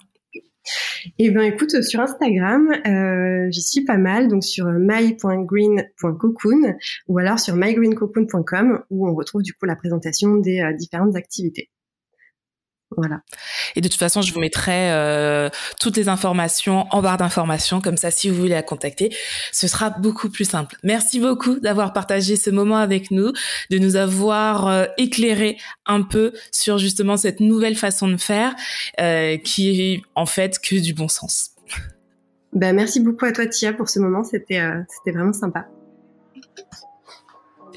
Eh 1.20 1.32
ben 1.32 1.42
écoute, 1.42 1.82
sur 1.82 2.00
Instagram, 2.00 2.72
euh, 2.88 3.52
j'y 3.52 3.62
suis 3.62 3.84
pas 3.84 3.98
mal, 3.98 4.30
donc 4.30 4.44
sur 4.44 4.68
my.green.cocoon 4.68 6.76
ou 7.08 7.18
alors 7.18 7.40
sur 7.40 7.56
mygreencocoon.com 7.56 8.84
où 8.90 9.08
on 9.08 9.14
retrouve 9.14 9.42
du 9.42 9.54
coup 9.54 9.66
la 9.66 9.76
présentation 9.76 10.38
des 10.38 10.62
euh, 10.62 10.74
différentes 10.74 11.18
activités. 11.18 11.70
Voilà. 12.98 13.22
Et 13.76 13.82
de 13.82 13.88
toute 13.88 14.00
façon, 14.00 14.22
je 14.22 14.34
vous 14.34 14.40
mettrai 14.40 14.92
euh, 14.92 15.50
toutes 15.80 15.98
les 15.98 16.10
informations 16.10 16.86
en 16.92 17.02
barre 17.02 17.18
d'informations, 17.18 17.82
comme 17.82 17.98
ça, 17.98 18.12
si 18.12 18.30
vous 18.30 18.36
voulez 18.36 18.50
la 18.50 18.64
contacter, 18.64 19.16
ce 19.52 19.68
sera 19.68 19.90
beaucoup 19.90 20.30
plus 20.30 20.46
simple. 20.46 20.76
Merci 20.84 21.20
beaucoup 21.20 21.60
d'avoir 21.60 21.94
partagé 21.94 22.36
ce 22.36 22.50
moment 22.50 22.78
avec 22.78 23.12
nous, 23.12 23.32
de 23.70 23.78
nous 23.78 23.96
avoir 23.96 24.68
euh, 24.68 24.86
éclairé 24.98 25.58
un 25.86 26.02
peu 26.02 26.34
sur 26.52 26.78
justement 26.78 27.18
cette 27.18 27.40
nouvelle 27.40 27.76
façon 27.76 28.08
de 28.08 28.18
faire, 28.18 28.56
euh, 29.00 29.38
qui 29.38 29.82
est 29.82 30.02
en 30.16 30.26
fait 30.26 30.60
que 30.60 30.76
du 30.76 30.94
bon 30.94 31.08
sens. 31.08 31.52
Ben, 32.54 32.76
merci 32.76 33.00
beaucoup 33.00 33.26
à 33.26 33.32
toi, 33.32 33.48
Tia, 33.48 33.74
pour 33.74 33.90
ce 33.90 34.00
moment. 34.00 34.24
C'était 34.24 34.62
c'était 34.88 35.18
vraiment 35.18 35.34
sympa. 35.34 35.68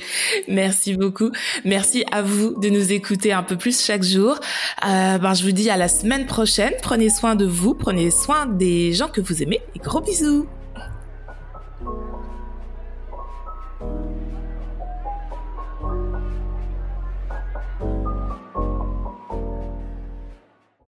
Merci 0.49 0.95
beaucoup. 0.95 1.31
Merci 1.65 2.05
à 2.11 2.23
vous 2.23 2.59
de 2.61 2.69
nous 2.69 2.93
écouter 2.93 3.33
un 3.33 3.43
peu 3.43 3.57
plus 3.57 3.85
chaque 3.85 4.03
jour. 4.03 4.39
Euh, 4.87 5.19
ben, 5.19 5.35
je 5.35 5.43
vous 5.43 5.53
dis 5.53 5.71
à 5.71 5.77
la 5.77 5.89
semaine 5.89 6.27
prochaine. 6.27 6.73
Prenez 6.83 7.11
soin 7.11 7.35
de 7.35 7.47
vous, 7.47 7.75
prenez 7.75 8.11
soin 8.11 8.47
des 8.47 8.93
gens 8.93 9.09
que 9.09 9.21
vous 9.21 9.43
aimez 9.43 9.61
et 9.75 9.79
gros 9.79 10.01
bisous. 10.01 10.47